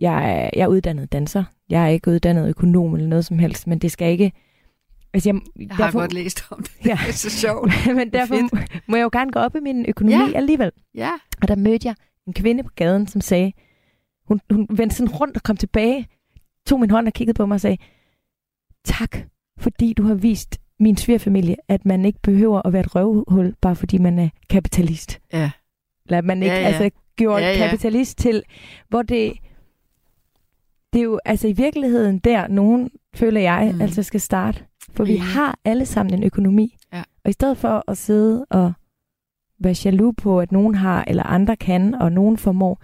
jeg 0.00 0.30
er, 0.30 0.50
jeg 0.56 0.62
er 0.62 0.68
uddannet 0.68 1.12
danser. 1.12 1.44
Jeg 1.68 1.84
er 1.84 1.88
ikke 1.88 2.10
uddannet 2.10 2.48
økonom 2.48 2.94
eller 2.94 3.08
noget 3.08 3.24
som 3.24 3.38
helst, 3.38 3.66
men 3.66 3.78
det 3.78 3.92
skal 3.92 4.12
ikke... 4.12 4.32
Altså, 5.14 5.28
jeg, 5.28 5.40
Jeg 5.68 5.76
har 5.76 5.84
derfor, 5.84 6.00
godt 6.00 6.12
læst 6.12 6.44
om 6.50 6.62
det. 6.62 6.72
Ja. 6.86 6.98
Det 7.06 7.08
er 7.08 7.12
så 7.12 7.30
sjovt. 7.30 7.72
men 7.96 8.12
derfor 8.12 8.34
må 8.90 8.96
jeg 8.96 9.04
jo 9.04 9.10
gerne 9.12 9.32
gå 9.32 9.38
op 9.38 9.56
i 9.56 9.60
min 9.60 9.84
økonomi 9.88 10.14
Ja. 10.14 10.30
alligevel. 10.34 10.70
Ja, 10.94 11.10
Og 11.42 11.48
der 11.48 11.56
mødte 11.56 11.86
jeg 11.88 11.94
en 12.26 12.32
kvinde 12.32 12.62
på 12.62 12.70
gaden, 12.76 13.06
som 13.06 13.20
sagde, 13.20 13.52
hun, 14.26 14.40
hun 14.50 14.66
vendte 14.70 14.96
sådan 14.96 15.12
rundt 15.14 15.36
og 15.36 15.42
kom 15.42 15.56
tilbage, 15.56 16.06
tog 16.66 16.80
min 16.80 16.90
hånd 16.90 17.06
og 17.06 17.12
kiggede 17.12 17.36
på 17.36 17.46
mig 17.46 17.54
og 17.54 17.60
sagde, 17.60 17.76
tak, 18.84 19.16
fordi 19.58 19.92
du 19.92 20.02
har 20.02 20.14
vist 20.14 20.58
min 20.80 20.96
svigerfamilie, 20.96 21.56
at 21.68 21.86
man 21.86 22.04
ikke 22.04 22.18
behøver 22.22 22.62
at 22.66 22.72
være 22.72 22.80
et 22.80 22.94
røvhul, 22.94 23.54
bare 23.60 23.76
fordi 23.76 23.98
man 23.98 24.18
er 24.18 24.28
kapitalist. 24.50 25.20
ja. 25.32 25.50
Eller 26.06 26.18
at 26.18 26.24
man 26.24 26.42
ikke 26.42 26.54
Ja, 26.54 26.60
ja, 26.60 26.66
altså 26.66 26.90
gjorde 27.16 27.42
Ja, 27.44 27.50
ja, 27.52 27.56
kapitalist 27.58 28.18
til, 28.18 28.42
hvor 28.88 29.02
det, 29.02 29.32
det 30.92 30.98
er 30.98 31.02
jo 31.02 31.20
altså 31.24 31.48
i 31.48 31.52
virkeligheden 31.52 32.18
der, 32.18 32.48
nogen 32.48 32.90
føler 33.14 33.40
jeg, 33.40 33.70
mm. 33.74 33.80
altså 33.80 34.02
skal 34.02 34.20
starte. 34.20 34.64
For 34.94 35.04
vi 35.04 35.10
Enig. 35.12 35.22
har 35.24 35.58
alle 35.64 35.86
sammen 35.86 36.14
en 36.14 36.22
økonomi. 36.24 36.76
Ja. 36.92 37.02
Og 37.24 37.30
i 37.30 37.32
stedet 37.32 37.58
for 37.58 37.84
at 37.90 37.98
sidde 37.98 38.44
og 38.50 38.72
være 39.60 39.74
jaloux 39.84 40.14
på, 40.16 40.40
at 40.40 40.52
nogen 40.52 40.74
har, 40.74 41.04
eller 41.06 41.22
andre 41.22 41.56
kan, 41.56 41.94
og 41.94 42.12
nogen 42.12 42.38
formår, 42.38 42.82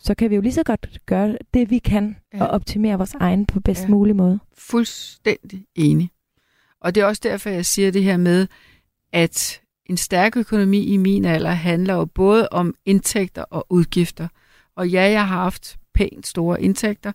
så 0.00 0.14
kan 0.14 0.30
vi 0.30 0.34
jo 0.34 0.40
lige 0.40 0.52
så 0.52 0.62
godt 0.62 0.98
gøre 1.06 1.38
det, 1.54 1.70
vi 1.70 1.78
kan, 1.78 2.16
Ja. 2.34 2.44
og 2.44 2.48
optimere 2.48 2.96
vores 2.96 3.14
egen 3.14 3.46
på 3.46 3.60
bedst 3.60 3.82
ja. 3.82 3.88
mulig 3.88 4.16
måde. 4.16 4.38
fuldstændig 4.58 5.66
enig. 5.74 6.10
Og 6.80 6.94
det 6.94 7.00
er 7.00 7.04
også 7.06 7.20
derfor, 7.24 7.50
jeg 7.50 7.66
siger 7.66 7.90
det 7.90 8.02
her 8.04 8.16
med, 8.16 8.46
at 9.12 9.60
en 9.86 9.96
stærk 9.96 10.36
økonomi 10.36 10.84
i 10.84 10.96
min 10.96 11.24
alder 11.24 11.50
handler 11.50 11.94
jo 11.94 12.04
både 12.04 12.48
om 12.48 12.74
indtægter 12.84 13.42
og 13.42 13.66
udgifter. 13.70 14.28
Og 14.76 14.88
ja, 14.88 15.02
jeg 15.10 15.28
har 15.28 15.36
haft 15.42 15.78
pænt 15.94 16.26
store 16.26 16.62
indtægter, 16.62 17.12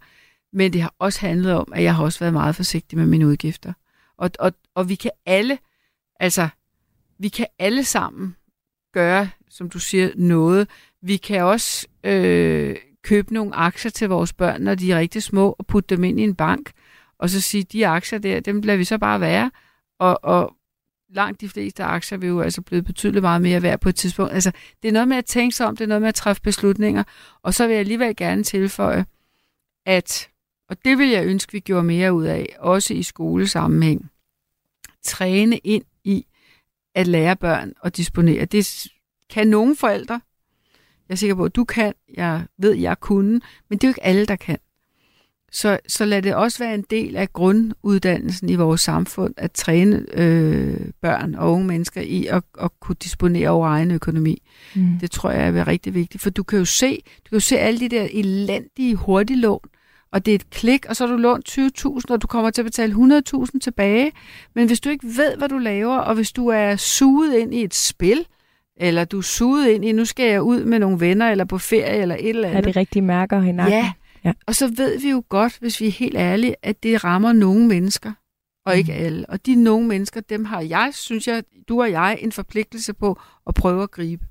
men 0.53 0.73
det 0.73 0.81
har 0.81 0.93
også 0.99 1.19
handlet 1.21 1.53
om, 1.53 1.71
at 1.75 1.83
jeg 1.83 1.95
har 1.95 2.03
også 2.03 2.19
været 2.19 2.33
meget 2.33 2.55
forsigtig 2.55 2.97
med 2.97 3.05
mine 3.05 3.27
udgifter. 3.27 3.73
Og, 4.21 4.31
og, 4.39 4.53
og 4.75 4.89
vi 4.89 4.95
kan 4.95 5.11
alle, 5.25 5.57
altså, 6.19 6.49
vi 7.19 7.29
kan 7.29 7.45
alle 7.59 7.83
sammen 7.83 8.35
gøre, 8.93 9.29
som 9.49 9.69
du 9.69 9.79
siger, 9.79 10.09
noget. 10.15 10.67
Vi 11.01 11.17
kan 11.17 11.43
også 11.43 11.87
øh, 12.03 12.75
købe 13.03 13.33
nogle 13.33 13.55
aktier 13.55 13.91
til 13.91 14.09
vores 14.09 14.33
børn, 14.33 14.61
når 14.61 14.75
de 14.75 14.91
er 14.91 14.97
rigtig 14.97 15.23
små, 15.23 15.55
og 15.59 15.65
putte 15.65 15.95
dem 15.95 16.03
ind 16.03 16.19
i 16.19 16.23
en 16.23 16.35
bank, 16.35 16.71
og 17.19 17.29
så 17.29 17.41
sige, 17.41 17.63
de 17.63 17.87
aktier 17.87 18.19
der, 18.19 18.39
dem 18.39 18.61
lader 18.61 18.77
vi 18.77 18.83
så 18.83 18.97
bare 18.97 19.19
være. 19.19 19.51
Og, 19.99 20.19
og 20.23 20.55
langt 21.09 21.41
de 21.41 21.49
fleste 21.49 21.83
aktier 21.83 22.17
vil 22.17 22.29
jo 22.29 22.41
altså 22.41 22.61
blive 22.61 22.83
betydeligt 22.83 23.21
meget 23.21 23.41
mere 23.41 23.61
værd 23.61 23.79
på 23.79 23.89
et 23.89 23.95
tidspunkt. 23.95 24.33
Altså, 24.33 24.51
det 24.81 24.87
er 24.87 24.93
noget 24.93 25.07
med 25.07 25.17
at 25.17 25.25
tænke 25.25 25.55
sig 25.55 25.67
om, 25.67 25.75
det 25.77 25.83
er 25.83 25.87
noget 25.87 26.01
med 26.01 26.09
at 26.09 26.15
træffe 26.15 26.41
beslutninger, 26.41 27.03
og 27.43 27.53
så 27.53 27.67
vil 27.67 27.73
jeg 27.73 27.79
alligevel 27.79 28.15
gerne 28.15 28.43
tilføje, 28.43 29.05
at, 29.85 30.29
og 30.69 30.85
det 30.85 30.97
vil 30.97 31.09
jeg 31.09 31.25
ønske, 31.25 31.51
vi 31.51 31.59
gjorde 31.59 31.83
mere 31.83 32.13
ud 32.13 32.23
af, 32.23 32.55
også 32.59 32.93
i 32.93 33.03
skolesammenhæng, 33.03 34.10
træne 35.03 35.57
ind 35.57 35.83
i 36.03 36.25
at 36.95 37.07
lære 37.07 37.35
børn 37.35 37.73
at 37.83 37.97
disponere. 37.97 38.45
Det 38.45 38.87
kan 39.29 39.47
nogle 39.47 39.75
forældre. 39.75 40.21
Jeg 41.09 41.15
er 41.15 41.17
sikker 41.17 41.35
på, 41.35 41.45
at 41.45 41.55
du 41.55 41.63
kan. 41.63 41.93
Jeg 42.13 42.45
ved, 42.57 42.73
jeg 42.73 42.99
kunne. 42.99 43.41
Men 43.69 43.77
det 43.77 43.83
er 43.83 43.87
jo 43.87 43.89
ikke 43.89 44.03
alle, 44.03 44.25
der 44.25 44.35
kan. 44.35 44.57
Så, 45.51 45.79
så 45.87 46.05
lad 46.05 46.21
det 46.21 46.35
også 46.35 46.63
være 46.63 46.75
en 46.75 46.85
del 46.89 47.15
af 47.15 47.33
grunduddannelsen 47.33 48.49
i 48.49 48.55
vores 48.55 48.81
samfund, 48.81 49.33
at 49.37 49.51
træne 49.51 50.05
øh, 50.13 50.79
børn 51.01 51.35
og 51.35 51.51
unge 51.51 51.67
mennesker 51.67 52.01
i 52.01 52.25
at, 52.25 52.43
at 52.61 52.79
kunne 52.79 52.95
disponere 53.03 53.49
over 53.49 53.67
egen 53.67 53.91
økonomi. 53.91 54.41
Mm. 54.75 54.99
Det 55.01 55.11
tror 55.11 55.31
jeg 55.31 55.57
er 55.57 55.67
rigtig 55.67 55.93
vigtigt, 55.93 56.23
for 56.23 56.29
du 56.29 56.43
kan 56.43 56.59
jo 56.59 56.65
se, 56.65 56.95
du 56.95 57.29
kan 57.29 57.35
jo 57.35 57.39
se 57.39 57.59
alle 57.59 57.79
de 57.79 57.89
der 57.89 58.07
elendige 58.11 58.95
hurtiglån, 58.95 59.69
og 60.13 60.25
det 60.25 60.31
er 60.31 60.35
et 60.35 60.49
klik, 60.49 60.85
og 60.85 60.95
så 60.95 61.07
har 61.07 61.13
du 61.13 61.17
lånt 61.21 61.49
20.000, 61.49 62.01
og 62.09 62.21
du 62.21 62.27
kommer 62.27 62.49
til 62.51 62.61
at 62.61 62.65
betale 62.65 62.93
100.000 62.93 63.59
tilbage. 63.59 64.11
Men 64.55 64.67
hvis 64.67 64.79
du 64.79 64.89
ikke 64.89 65.05
ved, 65.05 65.37
hvad 65.37 65.49
du 65.49 65.57
laver, 65.57 65.97
og 65.97 66.15
hvis 66.15 66.31
du 66.31 66.47
er 66.47 66.75
suget 66.75 67.37
ind 67.37 67.53
i 67.53 67.63
et 67.63 67.73
spil, 67.73 68.25
eller 68.77 69.05
du 69.05 69.17
er 69.17 69.21
suget 69.21 69.69
ind 69.69 69.85
i, 69.85 69.91
nu 69.91 70.05
skal 70.05 70.31
jeg 70.31 70.41
ud 70.41 70.63
med 70.63 70.79
nogle 70.79 70.99
venner, 70.99 71.29
eller 71.31 71.45
på 71.45 71.57
ferie, 71.57 72.01
eller 72.01 72.15
et 72.19 72.29
eller 72.29 72.47
Er 72.47 72.51
andet. 72.51 72.63
det 72.65 72.75
rigtige 72.75 73.01
mærker 73.01 73.41
i 73.41 73.51
nakken? 73.51 73.77
Ja. 73.77 73.91
Ja. 74.23 74.33
Og 74.47 74.55
så 74.55 74.67
ved 74.67 74.99
vi 74.99 75.09
jo 75.09 75.23
godt, 75.29 75.57
hvis 75.59 75.81
vi 75.81 75.87
er 75.87 75.91
helt 75.91 76.15
ærlige, 76.17 76.55
at 76.63 76.83
det 76.83 77.03
rammer 77.03 77.33
nogle 77.33 77.67
mennesker, 77.67 78.11
og 78.65 78.77
ikke 78.77 78.93
alle. 78.93 79.25
Og 79.29 79.45
de 79.45 79.55
nogle 79.55 79.87
mennesker, 79.87 80.21
dem 80.21 80.45
har 80.45 80.61
jeg, 80.61 80.89
synes 80.93 81.27
jeg, 81.27 81.43
du 81.69 81.81
og 81.81 81.91
jeg, 81.91 82.17
en 82.21 82.31
forpligtelse 82.31 82.93
på 82.93 83.19
at 83.47 83.53
prøve 83.55 83.83
at 83.83 83.91
gribe. 83.91 84.25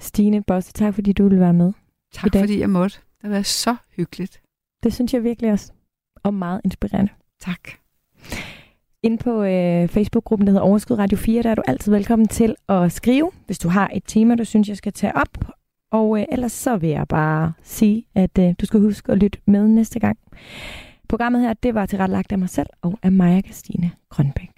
Stine 0.00 0.42
Bosse, 0.42 0.72
tak 0.72 0.94
fordi 0.94 1.12
du 1.12 1.22
ville 1.22 1.40
være 1.40 1.52
med. 1.52 1.72
Tak 2.12 2.30
fordi 2.38 2.60
jeg 2.60 2.70
måtte. 2.70 2.98
Det 3.18 3.22
har 3.22 3.28
været 3.28 3.46
så 3.46 3.76
hyggeligt. 3.96 4.42
Det 4.82 4.94
synes 4.94 5.14
jeg 5.14 5.24
virkelig 5.24 5.52
også. 5.52 5.72
Og 6.22 6.34
meget 6.34 6.60
inspirerende. 6.64 7.12
Tak. 7.40 7.60
Inde 9.02 9.18
på 9.18 9.42
øh, 9.42 9.88
Facebook-gruppen, 9.88 10.46
der 10.46 10.52
hedder 10.52 10.66
Overskud 10.66 10.98
Radio 10.98 11.18
4, 11.18 11.42
der 11.42 11.50
er 11.50 11.54
du 11.54 11.62
altid 11.66 11.92
velkommen 11.92 12.28
til 12.28 12.56
at 12.68 12.92
skrive, 12.92 13.30
hvis 13.46 13.58
du 13.58 13.68
har 13.68 13.90
et 13.94 14.02
tema, 14.06 14.34
du 14.34 14.44
synes, 14.44 14.68
jeg 14.68 14.76
skal 14.76 14.92
tage 14.92 15.16
op. 15.16 15.38
Og 15.90 16.20
øh, 16.20 16.26
ellers 16.32 16.52
så 16.52 16.76
vil 16.76 16.90
jeg 16.90 17.08
bare 17.08 17.52
sige, 17.62 18.06
at 18.14 18.38
øh, 18.38 18.54
du 18.60 18.66
skal 18.66 18.80
huske 18.80 19.12
at 19.12 19.18
lytte 19.18 19.38
med 19.46 19.68
næste 19.68 20.00
gang. 20.00 20.18
Programmet 21.08 21.42
her, 21.42 21.52
det 21.52 21.74
var 21.74 21.86
tilrettelagt 21.86 22.32
af 22.32 22.38
mig 22.38 22.48
selv 22.48 22.68
og 22.82 22.98
af 23.02 23.12
Maja 23.12 23.40
Christine 23.40 23.90
Grønbæk. 24.08 24.57